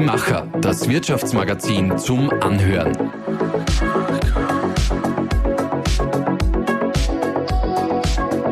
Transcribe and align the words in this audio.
Die 0.00 0.06
Macher, 0.06 0.48
das 0.62 0.88
Wirtschaftsmagazin 0.88 1.98
zum 1.98 2.30
Anhören. 2.40 2.96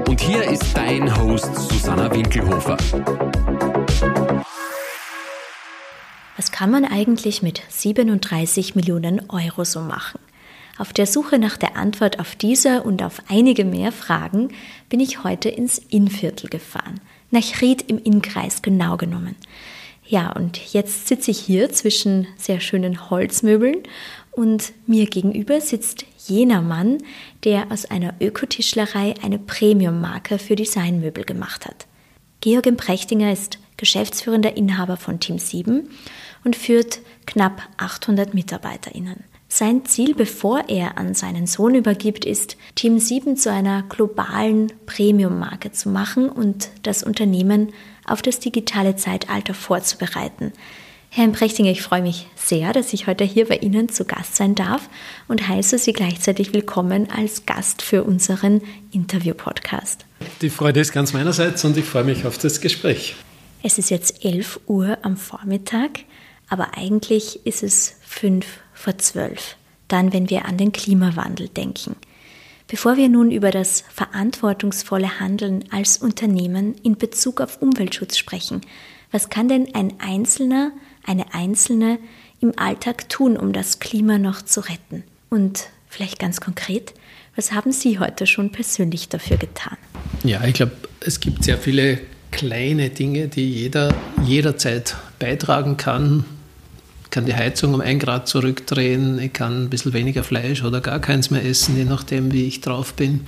Und 0.06 0.20
hier 0.20 0.42
ist 0.42 0.76
dein 0.76 1.16
Host 1.16 1.54
Susanna 1.54 2.14
Winkelhofer. 2.14 2.76
Was 6.36 6.52
kann 6.52 6.70
man 6.70 6.84
eigentlich 6.84 7.40
mit 7.40 7.62
37 7.68 8.74
Millionen 8.74 9.30
Euro 9.30 9.64
so 9.64 9.80
machen? 9.80 10.20
Auf 10.76 10.92
der 10.92 11.06
Suche 11.06 11.38
nach 11.38 11.56
der 11.56 11.78
Antwort 11.78 12.20
auf 12.20 12.36
diese 12.36 12.82
und 12.82 13.02
auf 13.02 13.22
einige 13.30 13.64
mehr 13.64 13.92
Fragen 13.92 14.50
bin 14.90 15.00
ich 15.00 15.24
heute 15.24 15.48
ins 15.48 15.78
Innviertel 15.78 16.50
gefahren. 16.50 17.00
Nach 17.30 17.62
Ried 17.62 17.88
im 17.88 17.96
Innkreis 17.96 18.60
genau 18.60 18.98
genommen. 18.98 19.34
Ja, 20.08 20.32
und 20.32 20.72
jetzt 20.72 21.06
sitze 21.06 21.30
ich 21.30 21.38
hier 21.38 21.70
zwischen 21.70 22.26
sehr 22.38 22.60
schönen 22.60 23.10
Holzmöbeln 23.10 23.82
und 24.30 24.72
mir 24.86 25.04
gegenüber 25.04 25.60
sitzt 25.60 26.06
jener 26.26 26.62
Mann, 26.62 26.98
der 27.44 27.70
aus 27.70 27.84
einer 27.84 28.14
Ökotischlerei 28.18 29.14
eine 29.22 29.38
Premium-Marke 29.38 30.38
für 30.38 30.56
Designmöbel 30.56 31.24
gemacht 31.24 31.66
hat. 31.66 31.86
Georg. 32.40 32.74
Prechtinger 32.78 33.32
ist 33.32 33.58
geschäftsführender 33.76 34.56
Inhaber 34.56 34.96
von 34.96 35.20
Team 35.20 35.38
7 35.38 35.90
und 36.42 36.56
führt 36.56 37.00
knapp 37.26 37.60
800 37.76 38.32
MitarbeiterInnen. 38.32 39.24
Sein 39.50 39.84
Ziel, 39.86 40.14
bevor 40.14 40.68
er 40.68 40.96
an 40.98 41.14
seinen 41.14 41.46
Sohn 41.46 41.74
übergibt, 41.74 42.24
ist, 42.24 42.56
Team 42.74 42.98
7 42.98 43.36
zu 43.36 43.50
einer 43.50 43.82
globalen 43.82 44.72
Premium-Marke 44.86 45.72
zu 45.72 45.88
machen 45.88 46.28
und 46.28 46.70
das 46.82 47.02
Unternehmen 47.02 47.72
auf 48.10 48.22
das 48.22 48.40
digitale 48.40 48.96
Zeitalter 48.96 49.54
vorzubereiten. 49.54 50.52
Herr 51.10 51.24
Imprechtinger, 51.24 51.70
ich 51.70 51.82
freue 51.82 52.02
mich 52.02 52.26
sehr, 52.36 52.72
dass 52.72 52.92
ich 52.92 53.06
heute 53.06 53.24
hier 53.24 53.48
bei 53.48 53.56
Ihnen 53.56 53.88
zu 53.88 54.04
Gast 54.04 54.36
sein 54.36 54.54
darf 54.54 54.88
und 55.26 55.48
heiße 55.48 55.78
Sie 55.78 55.92
gleichzeitig 55.92 56.52
willkommen 56.52 57.10
als 57.10 57.46
Gast 57.46 57.80
für 57.80 58.04
unseren 58.04 58.60
Interview-Podcast. 58.92 60.04
Die 60.42 60.50
Freude 60.50 60.80
ist 60.80 60.92
ganz 60.92 61.14
meinerseits 61.14 61.64
und 61.64 61.76
ich 61.78 61.86
freue 61.86 62.04
mich 62.04 62.26
auf 62.26 62.36
das 62.36 62.60
Gespräch. 62.60 63.16
Es 63.62 63.78
ist 63.78 63.90
jetzt 63.90 64.24
11 64.24 64.60
Uhr 64.66 64.98
am 65.02 65.16
Vormittag, 65.16 66.00
aber 66.48 66.76
eigentlich 66.76 67.44
ist 67.46 67.62
es 67.62 67.96
5 68.06 68.46
vor 68.74 68.98
12, 68.98 69.56
dann 69.88 70.12
wenn 70.12 70.30
wir 70.30 70.44
an 70.44 70.58
den 70.58 70.72
Klimawandel 70.72 71.48
denken. 71.48 71.96
Bevor 72.70 72.98
wir 72.98 73.08
nun 73.08 73.30
über 73.30 73.50
das 73.50 73.82
verantwortungsvolle 73.94 75.20
Handeln 75.20 75.64
als 75.70 75.96
Unternehmen 75.96 76.74
in 76.82 76.98
Bezug 76.98 77.40
auf 77.40 77.62
Umweltschutz 77.62 78.18
sprechen, 78.18 78.60
was 79.10 79.30
kann 79.30 79.48
denn 79.48 79.74
ein 79.74 79.94
Einzelner, 80.00 80.72
eine 81.02 81.32
Einzelne 81.32 81.98
im 82.42 82.52
Alltag 82.58 83.08
tun, 83.08 83.38
um 83.38 83.54
das 83.54 83.78
Klima 83.78 84.18
noch 84.18 84.42
zu 84.42 84.60
retten? 84.60 85.02
Und 85.30 85.70
vielleicht 85.88 86.18
ganz 86.18 86.42
konkret, 86.42 86.92
was 87.36 87.52
haben 87.52 87.72
Sie 87.72 87.98
heute 87.98 88.26
schon 88.26 88.52
persönlich 88.52 89.08
dafür 89.08 89.38
getan? 89.38 89.78
Ja, 90.22 90.44
ich 90.44 90.52
glaube, 90.52 90.72
es 91.00 91.20
gibt 91.20 91.44
sehr 91.44 91.56
viele 91.56 91.98
kleine 92.32 92.90
Dinge, 92.90 93.28
die 93.28 93.50
jeder 93.50 93.94
jederzeit 94.22 94.94
beitragen 95.18 95.78
kann, 95.78 96.26
kann 97.10 97.24
die 97.24 97.34
Heizung 97.34 97.74
um 97.74 97.80
ein 97.80 97.98
Grad 97.98 98.28
zurückdrehen, 98.28 99.18
ich 99.18 99.32
kann 99.32 99.64
ein 99.64 99.70
bisschen 99.70 99.92
weniger 99.92 100.24
Fleisch 100.24 100.62
oder 100.64 100.80
gar 100.80 100.98
keins 100.98 101.30
mehr 101.30 101.44
essen, 101.44 101.76
je 101.76 101.84
nachdem, 101.84 102.32
wie 102.32 102.46
ich 102.46 102.60
drauf 102.60 102.94
bin. 102.94 103.26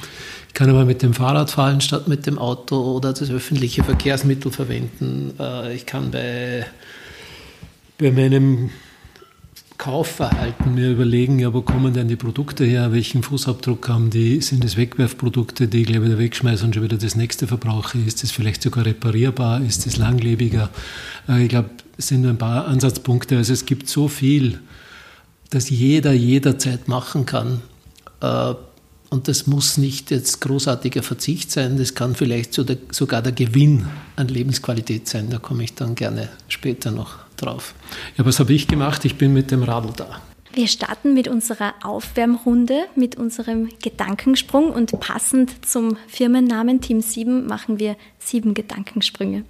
Ich 0.48 0.54
kann 0.54 0.68
aber 0.68 0.84
mit 0.84 1.02
dem 1.02 1.14
Fahrrad 1.14 1.50
fahren 1.50 1.80
statt 1.80 2.08
mit 2.08 2.26
dem 2.26 2.38
Auto 2.38 2.76
oder 2.96 3.12
das 3.12 3.30
öffentliche 3.30 3.84
Verkehrsmittel 3.84 4.50
verwenden. 4.50 5.32
Äh, 5.38 5.74
ich 5.74 5.86
kann 5.86 6.10
bei, 6.10 6.66
bei 7.98 8.10
meinem 8.10 8.70
Kaufverhalten 9.80 10.74
mir 10.74 10.90
überlegen, 10.90 11.38
ja, 11.38 11.54
wo 11.54 11.62
kommen 11.62 11.94
denn 11.94 12.06
die 12.06 12.16
Produkte 12.16 12.66
her, 12.66 12.92
welchen 12.92 13.22
Fußabdruck 13.22 13.88
haben 13.88 14.10
die, 14.10 14.42
sind 14.42 14.62
es 14.62 14.76
Wegwerfprodukte, 14.76 15.68
die 15.68 15.80
ich 15.80 15.86
gleich 15.86 16.02
wieder 16.02 16.18
wegschmeiße 16.18 16.66
und 16.66 16.74
schon 16.74 16.84
wieder 16.84 16.98
das 16.98 17.16
nächste 17.16 17.46
verbrauche, 17.46 17.96
ist 17.96 18.22
es 18.22 18.30
vielleicht 18.30 18.60
sogar 18.60 18.84
reparierbar, 18.84 19.62
ist 19.62 19.86
es 19.86 19.96
langlebiger. 19.96 20.69
Äh, 21.26 21.44
ich 21.44 21.48
glaube, 21.48 21.70
es 21.96 22.08
sind 22.08 22.20
nur 22.20 22.30
ein 22.30 22.36
paar 22.36 22.69
Ansatzpunkte, 22.69 23.38
also 23.38 23.54
es 23.54 23.64
gibt 23.64 23.88
so 23.88 24.08
viel, 24.08 24.60
dass 25.48 25.70
jeder 25.70 26.12
jederzeit 26.12 26.86
machen 26.86 27.24
kann. 27.24 27.62
Äh, 28.20 28.52
und 29.08 29.28
das 29.28 29.46
muss 29.46 29.78
nicht 29.78 30.10
jetzt 30.10 30.42
großartiger 30.42 31.02
Verzicht 31.02 31.50
sein, 31.50 31.78
das 31.78 31.94
kann 31.94 32.14
vielleicht 32.14 32.52
sogar 32.52 33.22
der 33.22 33.32
Gewinn 33.32 33.86
an 34.16 34.28
Lebensqualität 34.28 35.08
sein, 35.08 35.30
da 35.30 35.38
komme 35.38 35.64
ich 35.64 35.74
dann 35.74 35.94
gerne 35.94 36.28
später 36.48 36.90
noch 36.90 37.29
drauf. 37.40 37.74
Ja, 38.16 38.24
was 38.24 38.40
habe 38.40 38.52
ich 38.52 38.68
gemacht? 38.68 39.04
Ich 39.04 39.16
bin 39.16 39.32
mit 39.32 39.50
dem 39.50 39.62
Radl 39.62 39.92
da. 39.96 40.20
Wir 40.52 40.66
starten 40.66 41.14
mit 41.14 41.28
unserer 41.28 41.74
Aufwärmrunde, 41.82 42.86
mit 42.96 43.16
unserem 43.16 43.68
Gedankensprung 43.82 44.72
und 44.72 44.98
passend 44.98 45.64
zum 45.64 45.96
Firmennamen 46.08 46.80
Team 46.80 47.00
7 47.00 47.46
machen 47.46 47.78
wir 47.78 47.96
sieben 48.18 48.54
Gedankensprünge. 48.54 49.44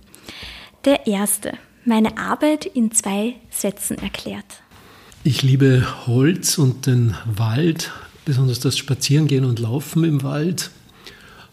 Der 0.85 1.07
erste, 1.07 1.55
meine 1.87 2.19
Arbeit 2.19 2.67
in 2.67 2.93
zwei 2.93 3.37
Sätzen 3.49 3.97
erklärt. 3.99 4.45
Ich 5.25 5.43
liebe 5.43 5.87
Holz 6.07 6.59
und 6.59 6.87
den 6.87 7.15
Wald, 7.25 7.93
besonders 8.27 8.61
das 8.61 8.77
Spazierengehen 8.77 9.47
und 9.47 9.59
Laufen 9.59 10.05
im 10.05 10.23
Wald. 10.23 10.71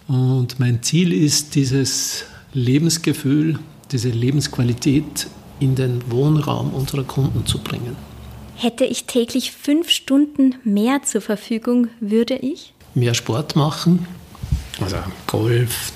Und 0.08 0.60
mein 0.60 0.84
Ziel 0.84 1.14
ist, 1.14 1.56
dieses 1.56 2.26
Lebensgefühl, 2.54 3.60
diese 3.92 4.10
Lebensqualität 4.10 5.28
in 5.60 5.76
den 5.76 6.12
Wohnraum 6.12 6.74
unserer 6.74 7.04
Kunden 7.04 7.46
zu 7.46 7.60
bringen. 7.60 7.96
Hätte 8.56 8.86
ich 8.86 9.06
täglich 9.06 9.52
fünf 9.52 9.90
Stunden 9.90 10.56
mehr 10.64 11.04
zur 11.04 11.22
Verfügung, 11.22 11.90
würde 12.00 12.36
ich? 12.36 12.74
Mehr 12.96 13.14
Sport 13.14 13.56
machen, 13.56 14.08
also 14.82 14.98
Golf, 15.28 15.92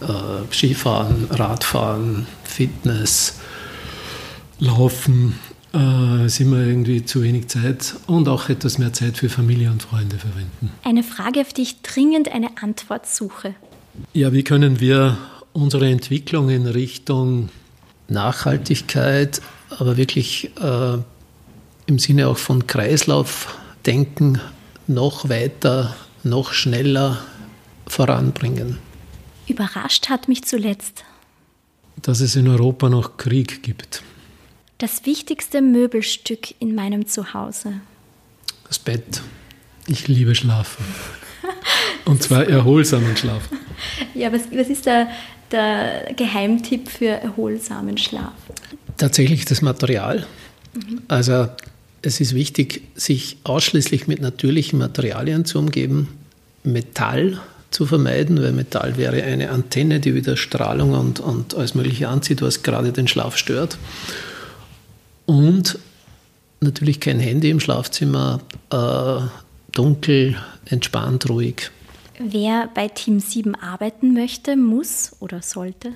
äh, 0.00 0.52
Skifahren, 0.52 1.26
Radfahren, 1.30 2.26
Fitness, 2.44 3.40
Laufen, 4.60 5.38
äh, 5.72 6.28
sind 6.28 6.50
wir 6.50 6.66
irgendwie 6.66 7.04
zu 7.04 7.22
wenig 7.22 7.48
Zeit 7.48 7.96
und 8.06 8.28
auch 8.28 8.48
etwas 8.48 8.78
mehr 8.78 8.92
Zeit 8.92 9.18
für 9.18 9.28
Familie 9.28 9.70
und 9.70 9.82
Freunde 9.82 10.18
verwenden. 10.18 10.72
Eine 10.82 11.02
Frage, 11.02 11.40
auf 11.40 11.52
die 11.52 11.62
ich 11.62 11.82
dringend 11.82 12.32
eine 12.32 12.50
Antwort 12.62 13.06
suche. 13.06 13.54
Ja, 14.12 14.32
wie 14.32 14.44
können 14.44 14.80
wir 14.80 15.18
unsere 15.52 15.90
Entwicklung 15.90 16.48
in 16.50 16.66
Richtung 16.66 17.50
Nachhaltigkeit, 18.08 19.40
aber 19.70 19.96
wirklich 19.96 20.50
äh, 20.60 20.98
im 21.86 21.98
Sinne 21.98 22.28
auch 22.28 22.38
von 22.38 22.66
Kreislaufdenken 22.66 24.40
noch 24.86 25.28
weiter, 25.28 25.94
noch 26.22 26.52
schneller 26.52 27.22
voranbringen. 27.86 28.78
Überrascht 29.46 30.08
hat 30.08 30.28
mich 30.28 30.44
zuletzt, 30.44 31.04
dass 32.02 32.20
es 32.20 32.36
in 32.36 32.48
Europa 32.48 32.88
noch 32.88 33.16
Krieg 33.16 33.62
gibt. 33.62 34.02
Das 34.78 35.06
wichtigste 35.06 35.60
Möbelstück 35.60 36.54
in 36.60 36.74
meinem 36.74 37.06
Zuhause. 37.06 37.80
Das 38.68 38.78
Bett. 38.78 39.22
Ich 39.86 40.06
liebe 40.06 40.34
Schlafen. 40.34 40.84
Und 42.04 42.22
zwar 42.22 42.46
erholsamen 42.46 43.16
Schlafen. 43.16 43.58
Ja, 44.14 44.32
was, 44.32 44.42
was 44.52 44.68
ist 44.68 44.86
der, 44.86 45.08
der 45.52 46.12
Geheimtipp 46.16 46.88
für 46.88 47.08
erholsamen 47.08 47.98
Schlaf? 47.98 48.32
Tatsächlich 48.96 49.44
das 49.44 49.62
Material. 49.62 50.26
Mhm. 50.74 51.02
Also 51.08 51.48
es 52.02 52.20
ist 52.20 52.34
wichtig, 52.34 52.82
sich 52.94 53.38
ausschließlich 53.44 54.06
mit 54.06 54.20
natürlichen 54.20 54.78
Materialien 54.78 55.44
zu 55.44 55.58
umgeben, 55.58 56.08
Metall 56.64 57.40
zu 57.70 57.86
vermeiden, 57.86 58.40
weil 58.40 58.52
Metall 58.52 58.96
wäre 58.96 59.22
eine 59.22 59.50
Antenne, 59.50 60.00
die 60.00 60.14
wieder 60.14 60.36
Strahlung 60.36 60.92
und, 60.92 61.20
und 61.20 61.54
alles 61.54 61.74
Mögliche 61.74 62.08
anzieht, 62.08 62.40
was 62.40 62.62
gerade 62.62 62.92
den 62.92 63.08
Schlaf 63.08 63.36
stört. 63.36 63.78
Und 65.26 65.78
natürlich 66.60 67.00
kein 67.00 67.20
Handy 67.20 67.50
im 67.50 67.60
Schlafzimmer, 67.60 68.40
äh, 68.70 69.20
dunkel, 69.72 70.36
entspannt, 70.66 71.28
ruhig. 71.28 71.70
Wer 72.18 72.68
bei 72.74 72.88
Team 72.88 73.20
7 73.20 73.54
arbeiten 73.54 74.12
möchte, 74.12 74.56
muss 74.56 75.12
oder 75.20 75.40
sollte? 75.42 75.92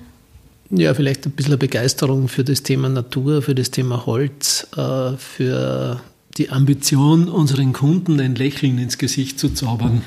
Ja, 0.69 0.93
vielleicht 0.93 1.25
ein 1.25 1.31
bisschen 1.31 1.59
Begeisterung 1.59 2.27
für 2.27 2.43
das 2.43 2.63
Thema 2.63 2.89
Natur, 2.89 3.41
für 3.41 3.53
das 3.53 3.71
Thema 3.71 4.05
Holz, 4.05 4.67
äh, 4.75 5.17
für 5.17 6.01
die 6.37 6.49
Ambition, 6.49 7.27
unseren 7.27 7.73
Kunden 7.73 8.19
ein 8.19 8.35
Lächeln 8.35 8.79
ins 8.79 8.97
Gesicht 8.97 9.37
zu 9.37 9.49
zaubern, 9.49 10.01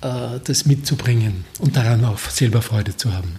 äh, 0.00 0.40
das 0.42 0.66
mitzubringen 0.66 1.44
und 1.60 1.76
daran 1.76 2.04
auch 2.04 2.18
selber 2.18 2.62
Freude 2.62 2.96
zu 2.96 3.12
haben. 3.12 3.34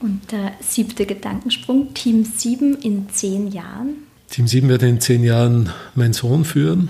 Und 0.00 0.32
der 0.32 0.52
siebte 0.60 1.06
Gedankensprung, 1.06 1.94
Team 1.94 2.24
7 2.24 2.76
in 2.80 3.08
zehn 3.10 3.52
Jahren? 3.52 3.96
Team 4.30 4.46
7 4.46 4.68
wird 4.68 4.82
in 4.82 5.00
zehn 5.00 5.22
Jahren 5.22 5.70
mein 5.94 6.12
Sohn 6.12 6.44
führen 6.44 6.88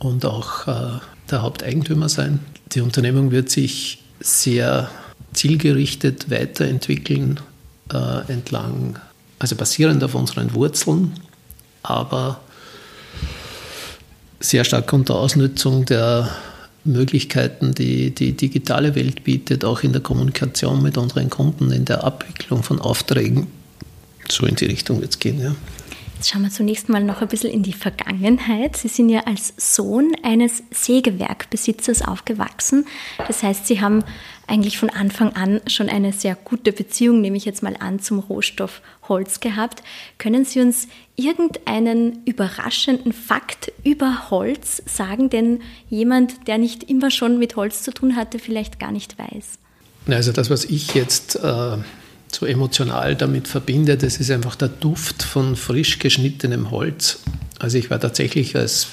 und 0.00 0.24
auch 0.24 0.66
äh, 0.66 1.00
der 1.30 1.42
Haupteigentümer 1.42 2.08
sein. 2.08 2.40
Die 2.72 2.80
Unternehmung 2.80 3.30
wird 3.30 3.50
sich 3.50 4.02
sehr 4.20 4.90
zielgerichtet 5.32 6.30
weiterentwickeln, 6.30 7.40
äh, 7.92 8.32
entlang, 8.32 8.98
also 9.38 9.56
basierend 9.56 10.02
auf 10.04 10.14
unseren 10.14 10.54
Wurzeln, 10.54 11.14
aber 11.82 12.40
sehr 14.40 14.64
stark 14.64 14.92
unter 14.92 15.16
Ausnutzung 15.16 15.84
der 15.84 16.30
Möglichkeiten, 16.84 17.74
die 17.74 18.14
die 18.14 18.32
digitale 18.32 18.94
Welt 18.94 19.24
bietet, 19.24 19.64
auch 19.64 19.82
in 19.82 19.92
der 19.92 20.00
Kommunikation 20.00 20.82
mit 20.82 20.96
unseren 20.96 21.28
Kunden, 21.28 21.70
in 21.72 21.84
der 21.84 22.04
Abwicklung 22.04 22.62
von 22.62 22.80
Aufträgen. 22.80 23.48
So 24.28 24.46
in 24.46 24.56
die 24.56 24.66
Richtung 24.66 25.00
wird 25.00 25.10
es 25.10 25.18
gehen, 25.18 25.40
ja. 25.40 25.54
Jetzt 26.20 26.32
schauen 26.32 26.42
wir 26.42 26.50
zunächst 26.50 26.90
mal 26.90 27.02
noch 27.02 27.22
ein 27.22 27.28
bisschen 27.28 27.50
in 27.50 27.62
die 27.62 27.72
Vergangenheit. 27.72 28.76
Sie 28.76 28.88
sind 28.88 29.08
ja 29.08 29.20
als 29.20 29.54
Sohn 29.56 30.12
eines 30.22 30.62
Sägewerkbesitzers 30.70 32.02
aufgewachsen. 32.02 32.84
Das 33.26 33.42
heißt, 33.42 33.66
Sie 33.66 33.80
haben 33.80 34.04
eigentlich 34.46 34.76
von 34.76 34.90
Anfang 34.90 35.32
an 35.32 35.62
schon 35.66 35.88
eine 35.88 36.12
sehr 36.12 36.34
gute 36.34 36.72
Beziehung, 36.72 37.22
nehme 37.22 37.38
ich 37.38 37.46
jetzt 37.46 37.62
mal 37.62 37.74
an, 37.78 38.00
zum 38.00 38.18
Rohstoff 38.18 38.82
Holz 39.08 39.40
gehabt. 39.40 39.82
Können 40.18 40.44
Sie 40.44 40.60
uns 40.60 40.88
irgendeinen 41.16 42.22
überraschenden 42.26 43.14
Fakt 43.14 43.72
über 43.82 44.28
Holz 44.28 44.82
sagen, 44.84 45.30
den 45.30 45.62
jemand, 45.88 46.46
der 46.48 46.58
nicht 46.58 46.82
immer 46.82 47.10
schon 47.10 47.38
mit 47.38 47.56
Holz 47.56 47.82
zu 47.82 47.94
tun 47.94 48.14
hatte, 48.14 48.38
vielleicht 48.38 48.78
gar 48.78 48.92
nicht 48.92 49.18
weiß? 49.18 49.58
Also 50.06 50.32
das, 50.32 50.50
was 50.50 50.66
ich 50.66 50.92
jetzt 50.92 51.36
äh, 51.36 51.78
so 52.34 52.46
emotional 52.46 53.16
damit 53.16 53.48
verbinde, 53.48 53.96
das 53.96 54.18
ist 54.18 54.30
einfach 54.30 54.56
der 54.56 54.68
Duft 54.68 55.22
von 55.22 55.56
frisch 55.56 55.98
geschnittenem 55.98 56.70
Holz. 56.70 57.20
Also 57.58 57.78
ich 57.78 57.90
war 57.90 58.00
tatsächlich 58.00 58.56
als 58.56 58.88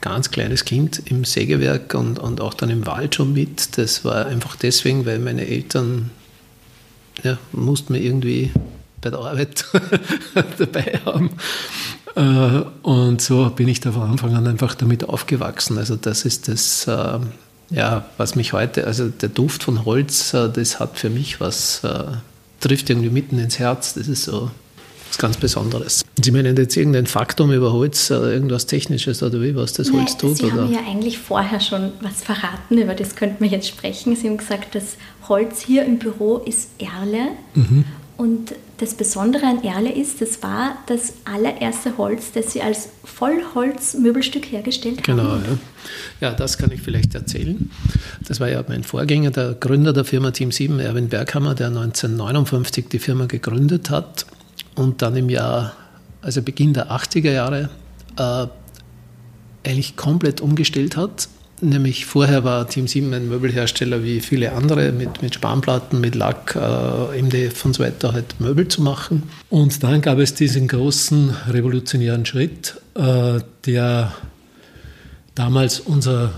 ganz 0.00 0.30
kleines 0.30 0.64
Kind 0.64 1.02
im 1.06 1.24
Sägewerk 1.24 1.94
und, 1.94 2.18
und 2.18 2.40
auch 2.40 2.54
dann 2.54 2.70
im 2.70 2.86
Wald 2.86 3.14
schon 3.14 3.32
mit. 3.32 3.78
Das 3.78 4.04
war 4.04 4.26
einfach 4.26 4.56
deswegen, 4.56 5.06
weil 5.06 5.18
meine 5.18 5.46
Eltern 5.46 6.10
ja, 7.22 7.38
mussten 7.52 7.94
mir 7.94 8.00
irgendwie 8.00 8.50
bei 9.00 9.10
der 9.10 9.18
Arbeit 9.20 9.64
dabei 10.58 11.00
haben. 11.04 11.30
Äh, 12.16 12.64
und 12.82 13.22
so 13.22 13.50
bin 13.50 13.68
ich 13.68 13.80
da 13.80 13.92
von 13.92 14.02
Anfang 14.02 14.34
an 14.34 14.46
einfach 14.46 14.74
damit 14.74 15.08
aufgewachsen. 15.08 15.78
Also 15.78 15.96
das 15.96 16.24
ist 16.24 16.48
das, 16.48 16.86
äh, 16.86 17.20
ja, 17.70 18.04
was 18.18 18.34
mich 18.34 18.52
heute, 18.52 18.86
also 18.86 19.08
der 19.08 19.30
Duft 19.30 19.64
von 19.64 19.84
Holz, 19.84 20.34
äh, 20.34 20.50
das 20.50 20.80
hat 20.80 20.98
für 20.98 21.10
mich 21.10 21.40
was 21.40 21.82
trifft 22.64 22.90
irgendwie 22.90 23.10
mitten 23.10 23.38
ins 23.38 23.58
Herz. 23.58 23.94
Das 23.94 24.08
ist 24.08 24.24
so 24.24 24.50
was 25.08 25.18
ganz 25.18 25.36
Besonderes. 25.36 26.04
Sie 26.20 26.30
meinen 26.30 26.56
jetzt 26.56 26.76
irgendein 26.76 27.06
Faktum 27.06 27.52
über 27.52 27.72
Holz, 27.72 28.10
irgendwas 28.10 28.66
Technisches 28.66 29.22
oder 29.22 29.40
wie, 29.40 29.54
was 29.54 29.72
das 29.74 29.92
Holz 29.92 30.12
Nein, 30.12 30.18
tut? 30.18 30.36
Sie 30.38 30.44
oder? 30.46 30.62
haben 30.62 30.72
ja 30.72 30.80
eigentlich 30.80 31.18
vorher 31.18 31.60
schon 31.60 31.92
was 32.00 32.22
verraten, 32.22 32.78
über 32.78 32.94
das 32.94 33.14
könnten 33.14 33.42
wir 33.42 33.50
jetzt 33.50 33.68
sprechen. 33.68 34.16
Sie 34.16 34.28
haben 34.28 34.38
gesagt, 34.38 34.74
das 34.74 34.96
Holz 35.28 35.60
hier 35.60 35.84
im 35.84 35.98
Büro 35.98 36.38
ist 36.38 36.70
Erle. 36.78 37.28
Mhm. 37.54 37.84
Und 38.16 38.54
das 38.78 38.94
Besondere 38.94 39.46
an 39.46 39.64
Erle 39.64 39.92
ist, 39.92 40.20
das 40.20 40.42
war 40.42 40.76
das 40.86 41.14
allererste 41.24 41.96
Holz, 41.98 42.32
das 42.32 42.52
Sie 42.52 42.62
als 42.62 42.90
Vollholzmöbelstück 43.04 44.50
hergestellt 44.52 44.98
haben. 45.08 45.16
Genau, 45.16 45.36
ja. 45.36 45.58
ja, 46.20 46.32
das 46.32 46.58
kann 46.58 46.70
ich 46.70 46.80
vielleicht 46.80 47.14
erzählen. 47.14 47.70
Das 48.26 48.38
war 48.38 48.48
ja 48.48 48.64
mein 48.68 48.84
Vorgänger, 48.84 49.30
der 49.30 49.54
Gründer 49.54 49.92
der 49.92 50.04
Firma 50.04 50.30
Team 50.30 50.52
7, 50.52 50.78
Erwin 50.78 51.08
Berghammer, 51.08 51.54
der 51.54 51.68
1959 51.68 52.88
die 52.88 53.00
Firma 53.00 53.26
gegründet 53.26 53.90
hat 53.90 54.26
und 54.76 55.02
dann 55.02 55.16
im 55.16 55.28
Jahr, 55.28 55.72
also 56.22 56.40
Beginn 56.42 56.72
der 56.72 56.92
80er 56.92 57.32
Jahre, 57.32 57.70
äh, 58.16 58.46
eigentlich 59.68 59.96
komplett 59.96 60.40
umgestellt 60.40 60.96
hat 60.96 61.28
Nämlich 61.64 62.04
vorher 62.04 62.44
war 62.44 62.68
Team 62.68 62.86
7 62.86 63.14
ein 63.14 63.28
Möbelhersteller 63.28 64.04
wie 64.04 64.20
viele 64.20 64.52
andere 64.52 64.92
mit, 64.92 65.22
mit 65.22 65.34
Spanplatten, 65.34 65.98
mit 65.98 66.14
Lack, 66.14 66.54
äh, 66.54 67.22
MDF 67.22 67.64
und 67.64 67.74
so 67.74 67.82
weiter 67.82 68.12
halt 68.12 68.38
Möbel 68.38 68.68
zu 68.68 68.82
machen. 68.82 69.22
Und 69.48 69.82
dann 69.82 70.02
gab 70.02 70.18
es 70.18 70.34
diesen 70.34 70.68
großen 70.68 71.30
revolutionären 71.48 72.26
Schritt, 72.26 72.76
äh, 72.94 73.40
der 73.64 74.12
damals 75.34 75.80
unser, 75.80 76.34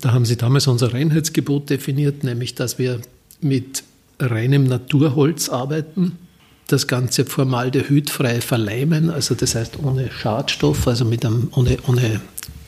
da 0.00 0.12
haben 0.12 0.24
sie 0.24 0.36
damals 0.36 0.66
unser 0.66 0.92
Reinheitsgebot 0.92 1.70
definiert, 1.70 2.24
nämlich 2.24 2.56
dass 2.56 2.80
wir 2.80 3.00
mit 3.40 3.84
reinem 4.18 4.64
Naturholz 4.64 5.48
arbeiten 5.50 6.18
das 6.66 6.88
Ganze 6.88 7.24
formaldehydfrei 7.24 8.40
verleimen, 8.40 9.08
also 9.08 9.36
das 9.36 9.54
heißt 9.54 9.78
ohne 9.82 10.10
Schadstoff, 10.10 10.88
also 10.88 11.04
mit 11.04 11.24
einem, 11.24 11.48
ohne, 11.54 11.78
ohne 11.86 12.20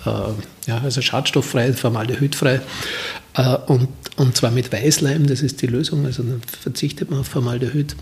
ja, 0.05 0.79
also 0.82 1.02
schadstofffrei, 1.02 1.73
formaldehydfrei 1.73 2.61
äh, 3.35 3.56
und, 3.67 3.88
und 4.17 4.37
zwar 4.37 4.50
mit 4.50 4.73
Weißleim, 4.73 5.26
das 5.26 5.43
ist 5.43 5.62
die 5.62 5.67
Lösung, 5.67 6.06
also 6.06 6.23
dann 6.23 6.41
verzichtet 6.61 7.11
man 7.11 7.20
auf 7.20 7.29
Formaldehyd. 7.29 7.97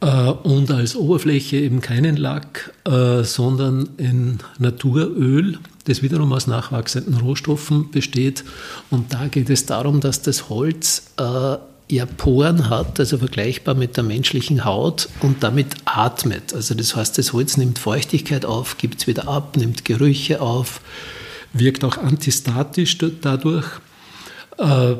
Äh, 0.00 0.06
und 0.06 0.70
als 0.70 0.96
Oberfläche 0.96 1.56
eben 1.56 1.80
keinen 1.80 2.16
Lack, 2.16 2.72
äh, 2.84 3.22
sondern 3.22 3.88
ein 3.98 4.40
Naturöl, 4.58 5.58
das 5.84 6.02
wiederum 6.02 6.32
aus 6.32 6.46
nachwachsenden 6.46 7.16
Rohstoffen 7.16 7.90
besteht. 7.90 8.44
Und 8.90 9.12
da 9.12 9.28
geht 9.28 9.50
es 9.50 9.66
darum, 9.66 10.00
dass 10.00 10.22
das 10.22 10.48
Holz 10.48 11.12
äh, 11.18 11.56
ja 11.92 12.06
Poren 12.06 12.70
hat, 12.70 12.98
also 12.98 13.18
vergleichbar 13.18 13.74
mit 13.74 13.96
der 13.96 14.04
menschlichen 14.04 14.64
Haut 14.64 15.08
und 15.20 15.42
damit 15.42 15.74
atmet. 15.84 16.54
Also 16.54 16.74
das 16.74 16.96
heißt, 16.96 17.18
das 17.18 17.32
Holz 17.32 17.56
nimmt 17.56 17.78
Feuchtigkeit 17.78 18.44
auf, 18.44 18.78
gibt 18.78 19.00
es 19.00 19.06
wieder 19.06 19.28
ab, 19.28 19.56
nimmt 19.56 19.84
Gerüche 19.84 20.40
auf, 20.40 20.80
wirkt 21.52 21.84
auch 21.84 21.98
antistatisch 21.98 22.96
dadurch 23.20 23.66
äh, 24.58 24.94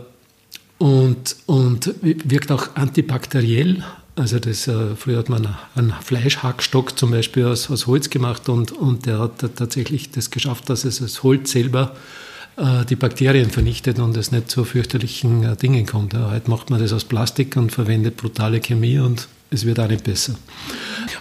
und, 0.79 1.37
und 1.47 1.95
wirkt 2.03 2.53
auch 2.53 2.77
antibakteriell. 2.77 3.83
Also 4.15 4.39
das, 4.39 4.69
äh, 4.69 4.95
früher 4.95 5.19
hat 5.19 5.31
man 5.31 5.57
einen 5.75 5.95
Fleischhackstock 6.03 6.99
zum 6.99 7.13
Beispiel 7.13 7.47
aus, 7.47 7.71
aus 7.71 7.87
Holz 7.87 8.11
gemacht 8.11 8.51
und, 8.51 8.71
und 8.71 9.07
der 9.07 9.19
hat 9.19 9.39
tatsächlich 9.57 10.11
das 10.11 10.31
geschafft, 10.31 10.69
dass 10.69 10.85
es 10.85 10.99
das 10.99 11.23
Holz 11.23 11.53
selber 11.53 11.95
äh, 11.95 12.32
die 12.57 12.97
Bakterien 12.97 13.51
vernichtet 13.51 13.99
und 13.99 14.17
es 14.17 14.31
nicht 14.31 14.51
zu 14.51 14.65
fürchterlichen 14.65 15.43
äh, 15.43 15.57
Dingen 15.57 15.87
kommt. 15.87 16.15
Heute 16.15 16.51
macht 16.51 16.69
man 16.71 16.81
das 16.81 16.93
aus 16.93 17.05
Plastik 17.05 17.57
und 17.57 17.73
verwendet 17.73 18.17
brutale 18.17 18.61
Chemie 18.61 18.99
und 18.99 19.29
es 19.51 19.65
wird 19.65 19.81
auch 19.81 19.89
nicht 19.89 20.05
besser. 20.05 20.35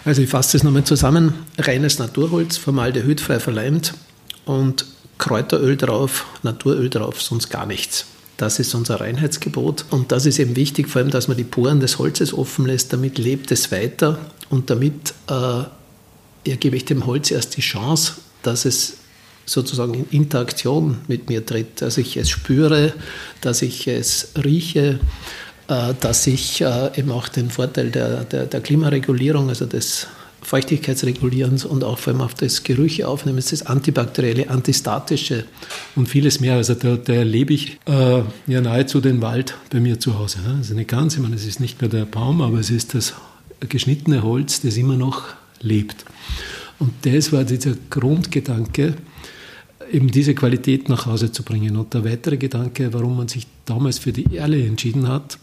Also 0.04 0.22
ich 0.22 0.28
fasse 0.28 0.58
das 0.58 0.64
nochmal 0.64 0.84
zusammen. 0.84 1.34
Reines 1.58 1.98
Naturholz, 1.98 2.56
formaldehydfrei 2.56 3.40
verleimt 3.40 3.94
und 4.44 4.84
Kräuteröl 5.18 5.76
drauf, 5.76 6.26
Naturöl 6.42 6.90
drauf, 6.90 7.22
sonst 7.22 7.48
gar 7.50 7.66
nichts. 7.66 8.06
Das 8.36 8.58
ist 8.58 8.74
unser 8.74 9.00
Reinheitsgebot. 9.00 9.84
Und 9.90 10.10
das 10.10 10.26
ist 10.26 10.38
eben 10.38 10.56
wichtig, 10.56 10.88
vor 10.88 11.00
allem, 11.00 11.10
dass 11.10 11.28
man 11.28 11.36
die 11.36 11.44
Poren 11.44 11.80
des 11.80 11.98
Holzes 11.98 12.34
offen 12.34 12.66
lässt. 12.66 12.92
Damit 12.92 13.18
lebt 13.18 13.52
es 13.52 13.70
weiter 13.70 14.18
und 14.50 14.70
damit 14.70 15.14
äh, 15.28 15.32
ja, 15.32 16.56
gebe 16.58 16.76
ich 16.76 16.84
dem 16.84 17.06
Holz 17.06 17.30
erst 17.30 17.56
die 17.56 17.60
Chance, 17.60 18.14
dass 18.42 18.64
es 18.64 18.94
sozusagen 19.46 19.94
in 19.94 20.06
Interaktion 20.10 20.98
mit 21.08 21.28
mir 21.28 21.44
tritt, 21.44 21.82
dass 21.82 21.98
ich 21.98 22.16
es 22.16 22.30
spüre, 22.30 22.92
dass 23.40 23.62
ich 23.62 23.88
es 23.88 24.32
rieche, 24.42 25.00
äh, 25.68 25.94
dass 26.00 26.26
ich 26.26 26.60
äh, 26.60 26.90
eben 26.98 27.10
auch 27.10 27.28
den 27.28 27.50
Vorteil 27.50 27.90
der, 27.90 28.24
der, 28.24 28.46
der 28.46 28.60
Klimaregulierung, 28.60 29.48
also 29.48 29.66
des 29.66 30.06
Feuchtigkeitsregulierens 30.42 31.64
und 31.64 31.84
auch 31.84 31.98
vor 31.98 32.12
allem 32.12 32.22
auf 32.22 32.34
das 32.34 32.64
Gerüche 32.64 33.06
aufnehmen, 33.06 33.42
das 33.48 33.64
antibakterielle, 33.64 34.50
antistatische 34.50 35.44
und 35.94 36.08
vieles 36.08 36.40
mehr. 36.40 36.56
Also 36.56 36.74
da, 36.74 36.96
da 36.96 37.12
erlebe 37.12 37.54
ich 37.54 37.78
äh, 37.86 38.22
ja 38.48 38.60
nahezu 38.60 39.00
den 39.00 39.22
Wald 39.22 39.54
bei 39.70 39.78
mir 39.78 40.00
zu 40.00 40.18
Hause. 40.18 40.40
Ne? 40.40 40.56
Also 40.58 40.74
nicht 40.74 40.90
ganz, 40.90 41.14
ich 41.14 41.20
meine, 41.20 41.36
es 41.36 41.46
ist 41.46 41.60
nicht 41.60 41.80
nur 41.80 41.88
der 41.88 42.04
Baum, 42.06 42.42
aber 42.42 42.58
es 42.58 42.70
ist 42.70 42.94
das 42.94 43.14
geschnittene 43.60 44.24
Holz, 44.24 44.60
das 44.60 44.76
immer 44.76 44.96
noch 44.96 45.22
lebt. 45.60 46.04
Und 46.80 46.92
das 47.02 47.32
war 47.32 47.44
dieser 47.44 47.74
Grundgedanke, 47.90 48.94
eben 49.92 50.10
diese 50.10 50.34
Qualität 50.34 50.88
nach 50.88 51.06
Hause 51.06 51.32
zu 51.32 51.42
bringen. 51.42 51.76
Und 51.76 51.94
der 51.94 52.04
weitere 52.04 52.36
Gedanke, 52.36 52.92
warum 52.92 53.16
man 53.16 53.28
sich 53.28 53.46
damals 53.64 53.98
für 53.98 54.12
die 54.12 54.36
Erle 54.36 54.64
entschieden 54.64 55.08
hat, 55.08 55.38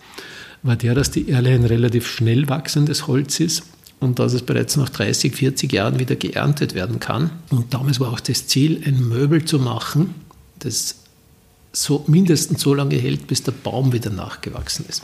war 0.63 0.75
der, 0.75 0.96
dass 0.96 1.12
die 1.12 1.29
Erle 1.29 1.51
ein 1.51 1.65
relativ 1.65 2.08
schnell 2.08 2.50
wachsendes 2.50 3.08
Holz 3.08 3.39
ist 3.39 3.63
und 4.00 4.20
dass 4.20 4.34
es 4.34 4.41
bereits 4.41 4.75
nach 4.77 4.89
30, 4.89 5.36
40 5.36 5.72
Jahren 5.72 6.00
wieder 6.00 6.15
geerntet 6.15 6.74
werden 6.74 7.00
kann. 7.00 7.32
Und 7.50 7.74
damals 7.74 8.00
war 8.00 8.12
auch 8.12 8.20
das 8.20 8.48
Ziel, 8.48 8.82
ein 8.86 9.08
Möbel 9.08 9.46
zu 9.46 9.60
machen, 9.60 10.15
das 10.60 10.96
so 11.71 12.03
mindestens 12.07 12.61
so 12.61 12.73
lange 12.73 12.95
hält, 12.95 13.27
bis 13.27 13.43
der 13.43 13.51
Baum 13.51 13.93
wieder 13.93 14.09
nachgewachsen 14.09 14.85
ist. 14.89 15.03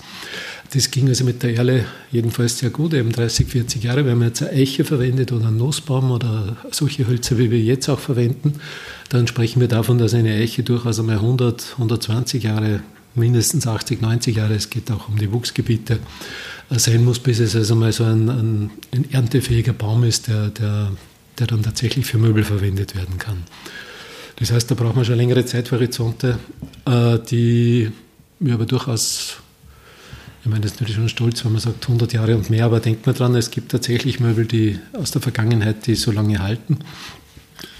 Das 0.73 0.89
ging 0.89 1.07
also 1.07 1.23
mit 1.23 1.43
der 1.43 1.55
Erle 1.55 1.85
jedenfalls 2.11 2.57
sehr 2.57 2.71
gut, 2.71 2.93
eben 2.93 3.11
30, 3.11 3.47
40 3.47 3.83
Jahre. 3.83 4.03
Wir 4.03 4.13
haben 4.13 4.23
jetzt 4.23 4.41
eine 4.41 4.51
Eiche 4.51 4.83
verwendet 4.83 5.31
oder 5.31 5.47
einen 5.47 5.57
Nussbaum 5.57 6.11
oder 6.11 6.57
solche 6.71 7.07
Hölzer, 7.07 7.37
wie 7.37 7.51
wir 7.51 7.59
jetzt 7.59 7.87
auch 7.87 7.99
verwenden. 7.99 8.53
Dann 9.09 9.27
sprechen 9.27 9.59
wir 9.61 9.67
davon, 9.67 9.99
dass 9.99 10.13
eine 10.15 10.33
Eiche 10.33 10.63
durchaus 10.63 10.99
einmal 10.99 11.17
100, 11.17 11.73
120 11.73 12.43
Jahre, 12.43 12.81
mindestens 13.13 13.67
80, 13.67 14.01
90 14.01 14.35
Jahre, 14.35 14.55
es 14.55 14.69
geht 14.71 14.89
auch 14.91 15.07
um 15.07 15.17
die 15.17 15.31
Wuchsgebiete, 15.31 15.99
sein 16.71 17.05
muss, 17.05 17.19
bis 17.19 17.39
es 17.39 17.55
also 17.55 17.75
mal 17.75 17.93
so 17.93 18.03
ein, 18.03 18.27
ein, 18.29 18.71
ein 18.91 19.11
erntefähiger 19.11 19.73
Baum 19.73 20.03
ist, 20.03 20.27
der, 20.27 20.49
der, 20.49 20.91
der 21.37 21.47
dann 21.47 21.61
tatsächlich 21.61 22.07
für 22.07 22.17
Möbel 22.17 22.43
verwendet 22.43 22.95
werden 22.95 23.19
kann. 23.19 23.43
Das 24.37 24.51
heißt, 24.51 24.69
da 24.69 24.75
braucht 24.75 24.95
man 24.95 25.05
schon 25.05 25.15
längere 25.15 25.45
Zeithorizonte, 25.45 26.37
äh, 26.85 27.19
die 27.19 27.91
wir 28.39 28.53
aber 28.53 28.65
durchaus 28.65 29.37
Ich 30.43 30.49
meine, 30.49 30.61
das 30.61 30.73
ist 30.73 30.81
natürlich 30.81 30.95
schon 30.95 31.09
stolz, 31.09 31.45
wenn 31.45 31.53
man 31.53 31.61
sagt 31.61 31.83
100 31.83 32.13
Jahre 32.13 32.35
und 32.35 32.49
mehr, 32.49 32.65
aber 32.65 32.79
denkt 32.79 33.05
man 33.05 33.15
dran, 33.15 33.35
es 33.35 33.49
gibt 33.49 33.71
tatsächlich 33.71 34.19
Möbel, 34.19 34.45
die 34.45 34.79
aus 34.93 35.11
der 35.11 35.21
Vergangenheit, 35.21 35.87
die 35.87 35.95
so 35.95 36.11
lange 36.11 36.39
halten. 36.39 36.79